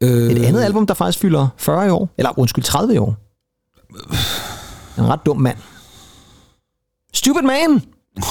Øh, 0.00 0.30
Et 0.32 0.44
andet 0.44 0.62
album, 0.62 0.86
der 0.86 0.94
faktisk 0.94 1.18
fylder 1.18 1.48
40 1.56 1.86
i 1.86 1.90
år. 1.90 2.08
Eller 2.18 2.38
undskyld, 2.38 2.64
30 2.64 2.94
i 2.94 2.98
år. 2.98 3.16
En 4.98 5.08
ret 5.08 5.20
dum 5.26 5.36
mand. 5.40 5.56
Stupid 7.14 7.42
Man! 7.42 7.82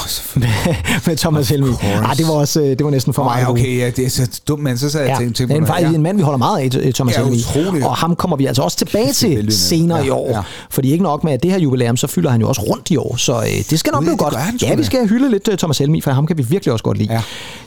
Selvfølgelig. 0.08 0.54
Med 1.08 1.16
Thomas 1.18 1.50
Helmi. 1.50 1.70
Ah, 1.84 2.18
det 2.18 2.28
var 2.28 2.34
også 2.34 2.62
øh, 2.62 2.68
det 2.70 2.84
var 2.84 2.90
næsten 2.90 3.14
for 3.14 3.24
meget. 3.24 3.42
ja, 3.42 3.50
okay, 3.50 3.78
ja, 3.80 3.90
det 3.90 4.06
er 4.06 4.10
så 4.10 4.42
dumt, 4.48 4.64
men 4.64 4.78
så 4.78 4.90
sad 4.90 5.00
jeg 5.02 5.08
Ja, 5.08 5.14
og 5.14 5.20
tænkte, 5.20 5.44
det 5.44 5.50
tænkte 5.50 5.64
er 5.64 5.68
faktisk 5.74 5.92
ja. 5.92 5.96
en 5.96 6.02
mand, 6.04 6.18
vi 6.18 6.24
holder 6.24 6.38
meget 6.38 6.60
af, 6.60 6.78
øh, 6.80 6.94
Thomas 6.94 7.16
Ja, 7.18 7.22
Helmi. 7.24 7.38
utroligt. 7.38 7.86
Og 7.86 7.96
ham 7.96 8.16
kommer 8.16 8.38
vi 8.38 8.46
altså 8.46 8.62
også 8.62 8.78
tilbage 8.78 9.14
til 9.14 9.52
senere 9.52 9.98
Ja, 9.98 10.04
i 10.06 10.10
år. 10.10 10.30
ja. 10.30 10.42
Fordi 10.70 10.92
ikke 10.92 11.04
nok 11.04 11.24
med, 11.24 11.34
at 11.34 11.44
det 11.44 11.52
her 11.52 11.60
jubilæum, 11.60 11.98
så 11.98 12.08
fylder 12.08 12.30
han 12.30 12.42
jo 12.42 12.48
også 12.50 12.62
rundt 12.62 12.92
i 12.92 12.98
år. 12.98 13.16
Så 13.16 13.36
øh, 13.42 13.48
det 13.70 13.80
skal 13.80 13.92
nok 13.94 14.04
blive 14.04 14.18
godt. 14.18 14.36
han 14.36 14.56
Ja, 14.62 14.76
vi 14.76 14.84
skal 14.84 15.08
hylde 15.08 15.32
lidt 15.32 15.48
øh, 15.52 15.58
Thomas 15.58 15.78
Helmi, 15.78 16.02
for 16.02 16.12
ham 16.12 16.28
kan 16.28 16.38
vi 16.38 16.44
virkelig 16.44 16.72
også 16.74 16.84
godt 16.84 16.98
lide. 16.98 17.14
Ja. 17.14 17.22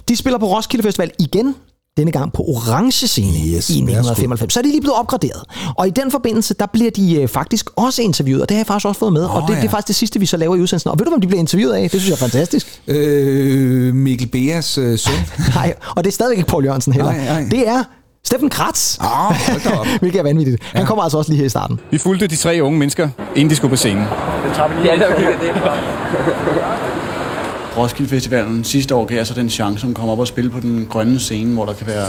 De 0.08 0.16
spiller 0.16 0.38
på 0.38 0.46
Roskilde 0.56 0.82
Festival 0.84 1.10
igen 1.18 1.54
denne 1.98 2.12
gang 2.12 2.32
på 2.32 2.42
orange 2.42 3.08
scene 3.08 3.28
Yes, 3.28 3.44
i 3.44 3.52
værsgo. 3.52 3.82
1995. 3.82 4.52
Så 4.54 4.60
er 4.60 4.62
de 4.62 4.68
lige 4.68 4.80
blevet 4.80 4.98
opgraderet. 4.98 5.42
Og 5.76 5.86
i 5.86 5.90
den 5.90 6.10
forbindelse, 6.10 6.54
der 6.54 6.66
bliver 6.66 6.90
de 6.90 7.22
øh, 7.22 7.28
faktisk 7.28 7.70
også 7.76 8.02
interviewet, 8.02 8.42
og 8.42 8.48
det 8.48 8.54
har 8.54 8.58
jeg 8.60 8.66
faktisk 8.66 8.86
også 8.86 8.98
fået 8.98 9.12
med. 9.12 9.24
Oh, 9.24 9.36
og 9.36 9.42
det, 9.48 9.54
ja. 9.54 9.60
det 9.60 9.66
er 9.66 9.70
faktisk 9.70 9.88
det 9.88 9.96
sidste, 9.96 10.20
vi 10.20 10.26
så 10.26 10.36
laver 10.36 10.56
i 10.56 10.60
udsendelsen. 10.60 10.90
Og 10.90 10.98
ved 10.98 11.04
du, 11.04 11.10
hvem 11.10 11.20
de 11.20 11.26
bliver 11.26 11.40
interviewet 11.40 11.74
af? 11.74 11.90
Det 11.90 12.00
synes 12.00 12.08
jeg 12.08 12.14
er 12.26 12.30
fantastisk. 12.30 12.82
Øh, 12.88 13.94
Mikkel 13.94 14.28
Beas 14.28 14.78
øh, 14.78 14.98
søn. 14.98 15.14
Nej, 15.54 15.74
og 15.96 16.04
det 16.04 16.10
er 16.10 16.14
stadigvæk 16.14 16.38
ikke 16.38 16.50
Paul 16.50 16.64
Jørgensen 16.64 16.92
heller. 16.92 17.12
Nej, 17.12 17.24
nej. 17.24 17.46
Det 17.50 17.68
er 17.68 17.84
Steffen 18.24 18.50
Kratz. 18.50 18.98
Op. 19.00 19.34
Hvilket 20.00 20.18
er 20.18 20.22
vanvittigt. 20.22 20.62
Han 20.62 20.86
kommer 20.86 21.04
altså 21.04 21.18
også 21.18 21.30
lige 21.30 21.38
her 21.38 21.46
i 21.46 21.48
starten. 21.48 21.80
Vi 21.90 21.98
fulgte 21.98 22.26
de 22.26 22.36
tre 22.36 22.58
unge 22.62 22.78
mennesker, 22.78 23.08
inden 23.36 23.50
de 23.50 23.56
skulle 23.56 23.70
på 23.70 23.76
scenen. 23.76 24.04
Roskilde 27.78 28.10
Festivalen 28.10 28.64
sidste 28.64 28.94
år 28.94 29.04
gav 29.04 29.16
jeg 29.16 29.26
så 29.26 29.34
den 29.34 29.50
chance, 29.50 29.86
at 29.86 29.94
komme 29.94 30.12
op 30.12 30.18
og 30.18 30.26
spille 30.26 30.50
på 30.50 30.60
den 30.60 30.86
grønne 30.90 31.18
scene, 31.18 31.54
hvor 31.54 31.64
der 31.64 31.72
kan 31.72 31.86
være 31.86 32.06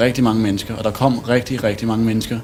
rigtig 0.00 0.24
mange 0.24 0.42
mennesker. 0.42 0.76
Og 0.76 0.84
der 0.84 0.90
kom 0.90 1.18
rigtig, 1.18 1.64
rigtig 1.64 1.88
mange 1.88 2.04
mennesker. 2.04 2.38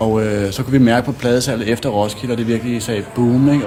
Og 0.00 0.24
øh, 0.24 0.52
så 0.52 0.62
kunne 0.62 0.72
vi 0.72 0.84
mærke 0.84 1.06
på 1.06 1.12
pladesalget 1.12 1.68
efter 1.68 1.88
Roskilde, 1.88 2.32
og 2.32 2.38
det 2.38 2.46
virkelig 2.46 2.82
sagde 2.82 3.04
boom, 3.14 3.52
ikke? 3.52 3.64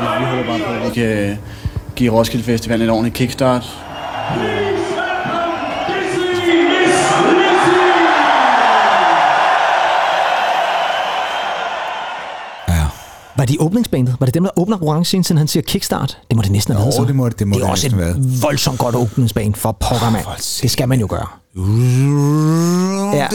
Vi, 0.00 0.06
vi 0.18 0.24
håber 0.24 0.44
bare 0.46 0.58
på, 0.58 0.84
at 0.84 0.90
vi 0.90 0.94
kan 1.00 1.38
give 1.96 2.12
Roskilde 2.12 2.44
Festivalen 2.44 2.86
et 2.86 2.90
ordentligt 2.90 3.16
kickstart. 3.16 3.78
Ja. 4.36 4.55
Var 13.38 13.44
de 13.44 13.56
åbningsbandet? 13.60 14.16
Var 14.20 14.24
det 14.26 14.34
dem, 14.34 14.42
der 14.42 14.50
åbner 14.58 14.82
orange 14.82 15.04
scene, 15.04 15.24
siden 15.24 15.38
han 15.38 15.48
siger 15.48 15.62
kickstart? 15.62 16.18
Det 16.28 16.36
må 16.36 16.42
det 16.42 16.50
næsten 16.50 16.74
have 16.74 16.82
været 16.84 16.94
så. 16.94 17.04
det 17.04 17.16
må 17.16 17.28
det- 17.28 17.38
det 17.38 17.48
må 17.48 17.54
det 17.54 17.60
er 17.60 17.64
det 17.64 17.70
også 17.70 17.86
et 17.86 17.92
have 17.92 18.14
voldsomt 18.42 18.78
godt 18.78 18.94
åbningsband 18.94 19.54
for 19.54 19.72
pokker, 19.72 20.10
mand. 20.10 20.24
Det 20.62 20.70
skal 20.70 20.88
man 20.88 21.00
jo 21.00 21.06
gøre. 21.10 21.26
Ja. 23.16 23.26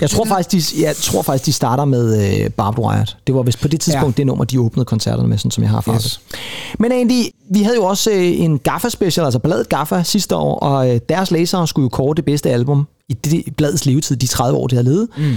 Jeg 0.00 0.10
tror 0.10 0.24
faktisk, 0.24 0.74
de, 0.76 0.82
jeg 0.82 0.96
tror 0.96 1.22
faktisk, 1.22 1.46
de 1.46 1.52
starter 1.52 1.84
med 1.84 2.40
øh, 2.44 2.50
Barbed 2.50 2.84
Wire. 2.84 3.06
Det 3.26 3.34
var 3.34 3.42
vist 3.42 3.60
på 3.60 3.68
det 3.68 3.80
tidspunkt 3.80 4.18
Ja. 4.18 4.20
det 4.20 4.26
nummer, 4.26 4.44
de 4.44 4.60
åbnede 4.60 4.84
koncerterne 4.84 5.28
med, 5.28 5.38
sådan 5.38 5.50
som 5.50 5.62
jeg 5.62 5.70
har 5.70 5.76
erfaret 5.78 6.02
Yes. 6.04 6.20
det. 6.30 6.38
Men 6.80 6.92
egentlig, 6.92 7.30
vi 7.50 7.62
havde 7.62 7.76
jo 7.76 7.84
også 7.84 8.10
øh, 8.10 8.40
en 8.40 8.58
Gaffa-special, 8.58 9.24
altså 9.24 9.38
bladet 9.38 9.68
Gaffa 9.68 10.02
sidste 10.02 10.36
år, 10.36 10.58
og 10.58 10.90
øh, 10.94 11.00
deres 11.08 11.30
læsere 11.30 11.68
skulle 11.68 11.84
jo 11.84 11.88
kåre 11.88 12.14
det 12.14 12.24
bedste 12.24 12.50
album 12.50 12.86
i 13.08 13.12
det, 13.14 13.42
bladets 13.56 13.86
levetid, 13.86 14.16
de 14.16 14.26
30 14.26 14.58
år, 14.58 14.66
de 14.66 14.74
havde 14.76 14.84
levet. 14.88 15.08
Mm. 15.18 15.34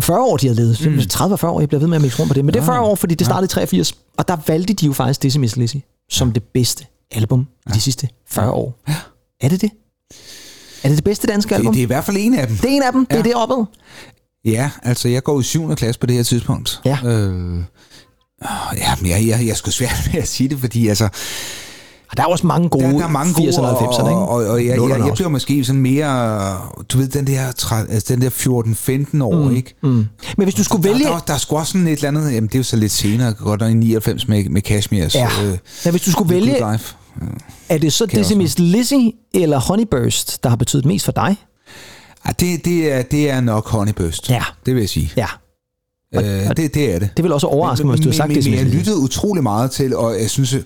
40 0.00 0.20
år, 0.20 0.36
de 0.36 0.46
havde 0.46 0.56
levet. 0.56 0.92
Mm. 0.92 1.08
30 1.08 1.34
og 1.34 1.40
40 1.40 1.52
år, 1.52 1.60
jeg 1.60 1.68
bliver 1.68 1.80
ved 1.80 1.88
med 1.88 1.96
at 1.96 2.02
mixe 2.02 2.18
rundt 2.18 2.30
på 2.30 2.34
det. 2.34 2.44
Men 2.44 2.54
det 2.54 2.60
er 2.60 2.64
40 2.64 2.80
år, 2.80 2.94
fordi 2.94 3.14
det 3.14 3.26
startede 3.26 3.44
i 3.44 3.48
83, 3.48 3.94
og 4.16 4.28
der 4.28 4.36
valgte 4.46 4.74
de 4.74 4.86
jo 4.86 4.92
faktisk 4.92 5.22
Dizzy 5.22 5.38
Miss 5.38 5.56
Lizzy 5.56 5.76
som 6.10 6.32
det 6.32 6.42
bedste 6.42 6.86
album 7.10 7.46
i 7.66 7.70
de 7.74 7.80
sidste 7.80 8.08
40 8.28 8.50
år. 8.50 8.78
Er 9.40 9.48
det 9.48 9.60
det? 9.60 9.70
Er 10.82 10.88
det 10.88 10.96
det 10.96 11.04
bedste 11.04 11.26
danske 11.26 11.54
album? 11.54 11.72
Det, 11.72 11.76
det 11.76 11.80
er 11.80 11.86
i 11.86 11.86
hvert 11.86 12.04
fald 12.04 12.16
en 12.20 12.34
af 12.34 12.46
dem. 12.46 12.56
Det 12.56 12.64
er 12.64 12.76
en 12.76 12.82
af 12.82 12.92
dem. 12.92 13.06
Det 13.06 13.18
er 13.18 13.22
det 13.22 13.34
oppe. 13.34 13.54
Ja, 14.44 14.70
altså 14.82 15.08
jeg 15.08 15.22
går 15.22 15.40
i 15.40 15.42
7. 15.42 15.74
klasse 15.74 16.00
på 16.00 16.06
det 16.06 16.16
her 16.16 16.22
tidspunkt. 16.22 16.80
Ja. 16.84 16.98
Øh, 17.04 17.62
ja, 18.76 18.94
men 19.00 19.10
jeg, 19.10 19.26
jeg, 19.26 19.46
jeg 19.46 19.56
skulle 19.56 19.74
svært 19.74 20.10
med 20.12 20.22
at 20.22 20.28
sige 20.28 20.48
det, 20.48 20.58
fordi 20.58 20.88
altså, 20.88 21.08
Og 22.14 22.18
der 22.18 22.22
er 22.22 22.26
også 22.26 22.46
mange 22.46 22.68
gode 22.68 22.84
der, 22.84 22.90
der 22.90 23.04
er 23.04 23.08
mange 23.08 23.34
gode, 23.34 23.48
80'erne 23.48 23.60
og 23.60 23.94
90'erne, 23.94 24.08
ikke? 24.08 24.20
og, 24.20 24.28
og, 24.28 24.46
og 24.46 24.66
jeg, 24.66 24.76
jeg, 24.90 25.06
jeg 25.06 25.12
bliver 25.14 25.28
måske 25.28 25.64
sådan 25.64 25.80
mere, 25.80 26.58
du 26.88 26.98
ved, 26.98 27.08
den 27.08 27.26
der, 27.26 27.46
altså 27.90 28.14
den 28.14 28.22
der 28.22 28.30
14-15 29.18 29.22
år, 29.24 29.48
mm. 29.48 29.56
ikke? 29.56 29.74
Mm. 29.82 30.06
Men 30.36 30.44
hvis 30.44 30.54
du 30.54 30.64
skulle 30.64 30.84
vælge... 30.88 31.04
Der, 31.04 31.10
der, 31.10 31.18
der 31.18 31.34
er 31.34 31.38
sgu 31.38 31.56
også 31.56 31.72
sådan 31.72 31.86
et 31.86 31.92
eller 31.92 32.08
andet, 32.08 32.34
jamen 32.34 32.48
det 32.48 32.54
er 32.54 32.58
jo 32.58 32.62
så 32.62 32.76
lidt 32.76 32.92
senere, 32.92 33.32
godt 33.32 33.60
nok 33.60 33.70
i 33.70 33.74
99 33.74 34.28
med, 34.28 34.44
med 34.44 34.62
Cashmere's. 34.68 35.18
Ja. 35.18 35.28
Øh, 35.44 35.58
Men 35.84 35.90
hvis 35.90 36.02
du 36.02 36.10
skulle 36.10 36.34
vælge, 36.34 36.52
Life. 36.72 36.94
er 37.68 37.78
det 37.78 37.92
så 37.92 38.06
Dizzy 38.06 38.58
Lizzy 38.58 38.94
eller 39.34 39.60
Honeyburst, 39.60 40.42
der 40.42 40.48
har 40.48 40.56
betydet 40.56 40.84
mest 40.84 41.04
for 41.04 41.12
dig? 41.12 41.36
Ah, 42.24 42.34
det, 42.40 42.64
det, 42.64 42.92
er, 42.92 43.02
det 43.02 43.30
er 43.30 43.40
nok 43.40 43.68
Honeyburst. 43.68 44.30
Ja. 44.30 44.42
Det 44.66 44.74
vil 44.74 44.80
jeg 44.80 44.88
sige. 44.88 45.12
Ja. 45.16 45.26
Øh, 46.16 46.56
det, 46.56 46.74
det 46.74 46.94
er 46.94 46.98
det. 46.98 47.08
Det 47.16 47.22
vil 47.24 47.32
også 47.32 47.46
overraske 47.46 47.86
mig, 47.86 47.94
hvis 47.94 48.04
du 48.04 48.08
har 48.10 48.14
sagt 48.16 48.28
men, 48.28 48.34
Dizzy 48.36 48.48
men, 48.48 48.58
jeg 48.58 48.66
lyttede 48.66 48.96
utrolig 48.98 49.42
meget 49.42 49.70
til, 49.70 49.96
og 49.96 50.14
jeg 50.20 50.30
synes 50.30 50.56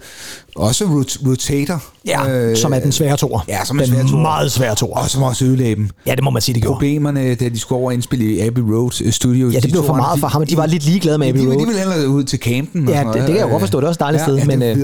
også 0.57 0.85
rot- 0.85 1.27
Rotator. 1.29 1.83
Ja, 2.07 2.55
som 2.55 2.73
er 2.73 2.79
den 2.79 2.93
svære 2.93 3.17
tor. 3.17 3.45
Ja, 3.49 3.65
som 3.65 3.79
er 3.79 3.85
den 3.85 3.93
svære 3.95 4.09
toer. 4.09 4.21
meget 4.23 4.53
svære 4.53 4.75
tor. 4.75 4.95
Og 4.95 5.11
som 5.11 5.23
også 5.23 5.45
ødelagde 5.45 5.75
dem. 5.75 5.89
Ja, 6.07 6.15
det 6.15 6.25
må 6.25 6.31
man 6.31 6.43
sige, 6.43 6.55
det 6.55 6.63
gjorde. 6.63 6.75
Problemerne, 6.75 7.35
da 7.35 7.49
de 7.49 7.59
skulle 7.59 7.79
over 7.79 7.87
og 7.89 7.95
indspille 7.95 8.25
i 8.35 8.41
Abbey 8.41 8.63
Road 8.63 9.03
øh, 9.05 9.13
Studio. 9.13 9.49
Ja, 9.51 9.59
det 9.61 9.71
blev 9.71 9.85
for 9.85 9.95
meget 9.95 10.21
for 10.21 10.27
ham, 10.27 10.47
de 10.47 10.57
var 10.57 10.67
lidt 10.67 10.85
ligeglade 10.85 11.19
med 11.19 11.29
Abbey 11.29 11.41
De, 11.41 11.45
de, 11.47 11.51
Road. 11.51 11.61
de 11.61 11.67
ville 11.67 11.79
hellere 11.81 12.09
ud 12.09 12.25
til 12.25 12.39
campen. 12.39 12.89
Ja, 12.89 12.99
det, 13.05 13.15
det 13.15 13.27
kan 13.27 13.37
jeg 13.37 13.49
godt 13.51 13.61
forstå. 13.61 13.79
Det 13.81 13.85
er 13.85 13.89
også 13.89 13.97
et 13.99 14.01
dejligt 14.01 14.21
Ja, 14.21 14.25
sted. 14.27 14.37
ja, 14.37 14.45
men, 14.45 14.61
det 14.61 14.77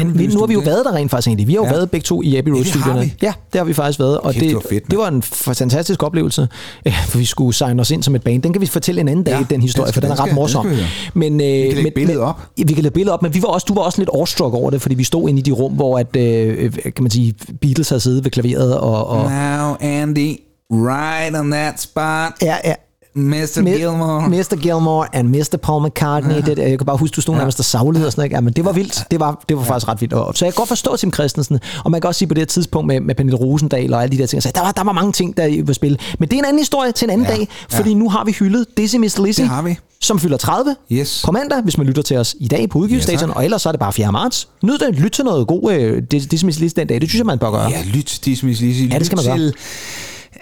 øh, 0.00 0.16
men 0.16 0.30
nu 0.30 0.38
har 0.38 0.46
vi 0.46 0.54
jo 0.54 0.60
været 0.60 0.84
der 0.84 0.92
rent 0.94 1.10
faktisk 1.10 1.28
egentlig. 1.28 1.46
Vi 1.48 1.52
har 1.52 1.60
jo 1.60 1.64
været 1.70 1.90
begge 1.90 2.04
to 2.04 2.22
i 2.22 2.36
Abbey 2.36 2.50
Road 2.52 2.58
det 2.64 2.68
studierne. 2.72 3.00
vi. 3.02 3.14
Ja, 3.22 3.32
det 3.52 3.58
har 3.58 3.64
vi 3.64 3.72
faktisk 3.72 3.98
været. 3.98 4.18
Og 4.18 4.34
det, 4.34 4.56
det 4.90 4.98
var 4.98 5.04
det 5.04 5.14
en 5.16 5.22
fantastisk 5.22 6.02
oplevelse, 6.02 6.48
øh, 6.86 6.92
for 7.08 7.18
vi 7.18 7.24
skulle 7.24 7.54
signe 7.54 7.80
os 7.80 7.90
ind 7.90 8.02
som 8.02 8.14
et 8.14 8.22
band. 8.22 8.42
Den 8.42 8.52
kan 8.52 8.60
vi 8.62 8.66
fortælle 8.66 9.00
en 9.00 9.08
anden 9.08 9.24
dag, 9.24 9.46
den 9.50 9.62
historie, 9.62 9.92
for 9.92 10.00
den 10.02 10.10
er 10.10 10.20
ret 10.24 10.34
morsom. 10.34 10.66
den 10.66 10.76
skal 10.76 10.86
Men, 11.14 11.32
øh, 11.32 11.46
lægge 11.46 11.82
men, 11.82 11.92
billedet 11.94 12.20
men, 12.20 12.28
op. 12.28 12.40
Vi 12.56 12.62
kan 12.72 12.82
lægge 12.82 12.90
billedet 12.90 13.14
op, 13.14 13.22
men 13.22 13.34
vi 13.34 13.42
var 13.42 13.48
også, 13.48 13.64
du 13.68 13.74
var 13.74 13.82
også 13.82 13.98
lidt 13.98 14.10
awestruck 14.14 14.54
over 14.54 14.70
det, 14.70 14.82
fordi 14.82 14.94
vi 14.94 15.04
stod 15.04 15.28
inde 15.28 15.38
i 15.38 15.42
de 15.42 15.50
rum, 15.50 15.72
hvor 15.72 15.98
at, 15.98 16.16
øh, 16.16 16.72
kan 16.72 16.92
man 17.00 17.10
sige, 17.10 17.34
Beatles 17.60 17.88
havde 17.88 18.00
siddet 18.00 18.24
ved 18.24 18.30
klaveret 18.30 18.78
og, 18.78 19.06
og 19.06 19.30
Now, 19.30 19.74
Andy, 19.80 20.36
right 20.72 21.36
on 21.36 21.50
that 21.50 21.80
spot. 21.80 22.32
ja, 22.42 22.56
ja, 22.64 22.74
Mr. 23.14 23.60
Mi- 23.62 23.70
Gilmore. 23.78 24.28
Mr. 24.28 24.56
Gilmore 24.60 25.06
and 25.16 25.28
Mr. 25.28 25.56
Paul 25.62 25.86
McCartney. 25.86 26.36
Det, 26.46 26.58
jeg 26.58 26.78
kan 26.78 26.86
bare 26.86 26.96
huske, 26.96 27.14
du 27.14 27.20
stod 27.20 27.36
nærmest 27.36 27.58
og 27.58 27.64
savlede 27.64 28.06
og 28.06 28.12
sådan 28.12 28.22
noget. 28.22 28.32
Ja, 28.36 28.40
men 28.40 28.52
det 28.52 28.64
var 28.64 28.72
vildt. 28.72 29.04
Det 29.10 29.20
var, 29.20 29.44
det 29.48 29.56
var 29.56 29.62
faktisk 29.64 29.88
ret 29.88 30.00
vildt. 30.00 30.14
Og- 30.14 30.34
Så 30.36 30.44
jeg 30.44 30.52
kan 30.54 30.60
godt 30.60 30.68
forstå 30.68 30.96
Tim 30.96 31.12
Christensen. 31.12 31.58
Og 31.84 31.90
man 31.90 32.00
kan 32.00 32.08
også 32.08 32.18
sige 32.18 32.28
på 32.28 32.34
det 32.34 32.40
her 32.40 32.46
tidspunkt 32.46 32.86
med, 32.86 33.00
med 33.00 33.14
Pernille 33.14 33.36
Rosendal 33.38 33.94
og 33.94 34.02
alle 34.02 34.16
de 34.16 34.18
der 34.22 34.26
ting. 34.26 34.42
Så 34.42 34.52
der, 34.54 34.60
var, 34.60 34.72
der 34.72 34.84
var 34.84 34.92
mange 34.92 35.12
ting, 35.12 35.36
der 35.36 35.64
var 35.64 35.72
spil. 35.72 35.98
Men 36.18 36.28
det 36.28 36.34
er 36.34 36.38
en 36.38 36.44
anden 36.44 36.58
historie 36.58 36.92
til 36.92 37.06
en 37.06 37.10
anden 37.10 37.26
Ja, 37.26 37.32
dag. 37.34 37.48
ja. 37.72 37.78
Fordi 37.78 37.94
nu 37.94 38.08
har 38.08 38.24
vi 38.24 38.32
hyldet 38.32 38.66
Dizzy 38.76 38.96
Miss 38.96 39.18
Lizzy. 39.18 39.40
Det 39.40 39.48
har 39.48 39.62
vi. 39.62 39.78
Som 40.00 40.18
fylder 40.18 40.36
30 40.36 40.76
Yes. 40.92 41.22
på 41.24 41.32
mandag, 41.32 41.62
hvis 41.62 41.78
man 41.78 41.86
lytter 41.86 42.02
til 42.02 42.16
os 42.16 42.34
i 42.40 42.48
dag 42.48 42.68
på 42.70 42.78
udgivelsesdatoen. 42.78 43.30
Ja, 43.30 43.36
og 43.36 43.44
ellers 43.44 43.62
så 43.62 43.68
er 43.68 43.72
det 43.72 43.80
bare 43.80 43.92
4. 43.92 44.12
marts. 44.12 44.48
Nyd 44.62 44.78
det. 44.78 44.94
Lyt 44.94 45.10
til 45.10 45.24
noget 45.24 45.46
god 45.46 45.72
øh, 45.72 46.02
Dizzy 46.10 46.44
Miss 46.44 46.58
Lizzy 46.60 46.74
den 46.76 46.86
dag. 46.86 47.00
Det 47.00 47.08
synes 47.08 47.18
jeg, 47.18 47.26
man 47.26 47.38
bør 47.38 47.50
gøre. 47.50 47.70
Ja, 47.70 47.82
lyt 47.94 48.04
til 48.04 48.24
Dismiss 48.24 48.60
Lizzy. 48.60 48.82
Ja, 48.92 48.98
det 48.98 49.06
skal 49.06 49.16
man 49.16 49.24
gøre. 49.38 49.52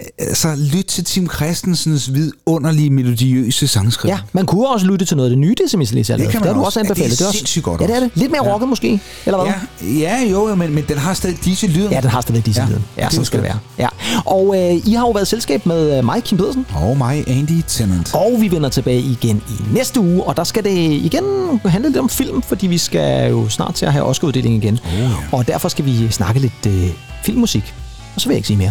Til 0.01 0.25
altså, 0.25 0.55
lyt 0.75 0.85
til 0.85 1.05
Tim 1.05 1.31
Christensens 1.31 2.15
vidunderlige 2.15 2.91
melodiøse 2.91 3.69
sangskrivning. 3.69 4.19
Ja, 4.21 4.25
man 4.33 4.47
kunne 4.47 4.69
også 4.69 4.87
lytte 4.87 5.05
til 5.05 5.17
noget 5.17 5.31
af 5.31 5.37
det 5.37 5.39
nye 5.39 5.55
har 5.55 6.17
Det 6.17 6.33
kan 6.33 6.41
Det 6.41 6.41
man 6.41 6.43
har 6.49 6.55
du 6.55 6.67
også. 6.67 6.81
også 6.81 6.81
Ja, 6.81 6.83
det 6.95 7.01
er 7.01 7.05
anbefalet. 7.05 7.35
sindssygt 7.35 7.65
godt 7.65 7.81
Ja, 7.81 7.87
det 7.87 7.97
er 7.97 8.01
det. 8.01 8.11
Lidt 8.15 8.31
mere 8.31 8.45
Ja. 8.47 8.53
rocket 8.55 8.69
måske, 8.69 9.01
eller 9.27 9.43
hvad? 9.43 9.53
Ja, 9.83 10.19
ja 10.25 10.31
jo, 10.31 10.55
men, 10.55 10.75
men 10.75 10.85
den 10.89 10.99
har 10.99 11.15
stadig 11.15 11.45
disse 11.45 11.67
lyden. 11.67 11.91
Ja, 11.93 12.01
den 12.01 12.11
har 12.11 12.21
stadig 12.21 12.47
disse 12.47 12.61
Ja, 12.63 12.69
lyden. 12.69 12.85
Ja, 12.97 13.05
det 13.05 13.13
sådan 13.13 13.25
skal 13.25 13.39
det 13.39 13.45
være. 13.45 13.59
Ja. 13.79 13.89
Og 14.25 14.55
øh, 14.59 14.87
I 14.87 14.93
har 14.93 15.01
jo 15.07 15.11
været 15.11 15.29
selskab 15.29 15.67
med 15.67 15.99
øh, 15.99 16.05
mig, 16.05 16.23
Kim 16.25 16.39
Pedersen. 16.39 16.67
Og 16.75 16.97
mig, 16.97 17.25
Andy 17.29 17.63
Tennant. 17.67 18.11
Og 18.15 18.37
vi 18.41 18.51
vender 18.51 18.69
tilbage 18.69 19.01
igen 19.01 19.43
i 19.49 19.75
næste 19.75 20.01
uge, 20.01 20.23
og 20.25 20.37
der 20.37 20.45
skal 20.45 20.65
det 20.65 20.77
igen 20.93 21.25
handle 21.67 21.89
lidt 21.89 21.99
om 21.99 22.09
film, 22.09 22.43
fordi 22.43 22.67
vi 22.67 22.79
skal 22.79 23.31
jo 23.31 23.49
snart 23.49 23.75
til 23.75 23.87
at 23.87 23.93
have 23.93 24.05
Oscar-uddeling 24.05 24.55
igen. 24.65 24.79
Oh, 24.85 24.99
ja. 24.99 25.09
Og 25.33 25.47
derfor 25.47 25.69
skal 25.69 25.85
vi 25.85 26.11
snakke 26.11 26.41
lidt 26.41 26.67
øh, 26.67 26.89
filmmusik. 27.25 27.75
Og 28.21 28.23
så 28.23 28.29
vil 28.29 28.35
jeg 28.35 28.39
ikke 28.39 28.47
sige 28.47 28.57
mere. 28.57 28.71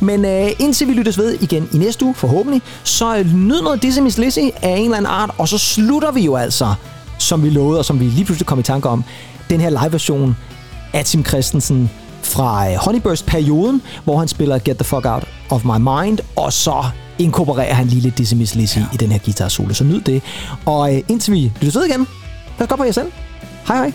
Men 0.00 0.24
øh, 0.24 0.50
indtil 0.58 0.88
vi 0.88 0.92
lyttes 0.92 1.18
ved 1.18 1.38
igen 1.40 1.68
i 1.72 1.78
næste 1.78 2.04
uge, 2.04 2.14
forhåbentlig, 2.14 2.62
så 2.84 3.16
øh, 3.16 3.34
nyd 3.34 3.62
noget 3.62 3.82
Decimus 3.82 4.18
Lizzy 4.18 4.38
af 4.38 4.76
en 4.76 4.84
eller 4.84 4.96
anden 4.96 5.06
art, 5.06 5.30
og 5.38 5.48
så 5.48 5.58
slutter 5.58 6.12
vi 6.12 6.24
jo 6.24 6.36
altså, 6.36 6.74
som 7.18 7.42
vi 7.42 7.50
lovede, 7.50 7.78
og 7.78 7.84
som 7.84 8.00
vi 8.00 8.04
lige 8.04 8.24
pludselig 8.24 8.46
kom 8.46 8.60
i 8.60 8.62
tanke 8.62 8.88
om, 8.88 9.04
den 9.50 9.60
her 9.60 9.70
live-version 9.70 10.36
af 10.92 11.04
Tim 11.04 11.24
Christensen 11.24 11.90
fra 12.22 12.70
øh, 12.70 12.76
Honeyburst-perioden, 12.76 13.82
hvor 14.04 14.18
han 14.18 14.28
spiller 14.28 14.58
Get 14.58 14.76
the 14.76 14.84
Fuck 14.84 15.06
Out 15.06 15.24
of 15.50 15.64
My 15.64 15.78
Mind, 15.78 16.18
og 16.36 16.52
så 16.52 16.84
inkorporerer 17.18 17.74
han 17.74 17.86
lige 17.86 18.00
lidt 18.00 18.18
Decimus 18.18 18.54
Lizzy 18.54 18.78
ja. 18.78 18.84
i 18.92 18.96
den 18.96 19.12
her 19.12 19.18
guitar 19.18 19.48
solo. 19.48 19.74
Så 19.74 19.84
nyd 19.84 20.00
det. 20.00 20.22
Og 20.66 20.94
øh, 20.94 21.02
indtil 21.08 21.32
vi 21.32 21.52
lyttes 21.60 21.74
ved 21.74 21.84
igen, 21.84 22.06
pas 22.58 22.68
godt 22.68 22.78
på 22.78 22.84
jer 22.84 22.92
selv. 22.92 23.12
Hej 23.68 23.76
hej. 23.76 23.92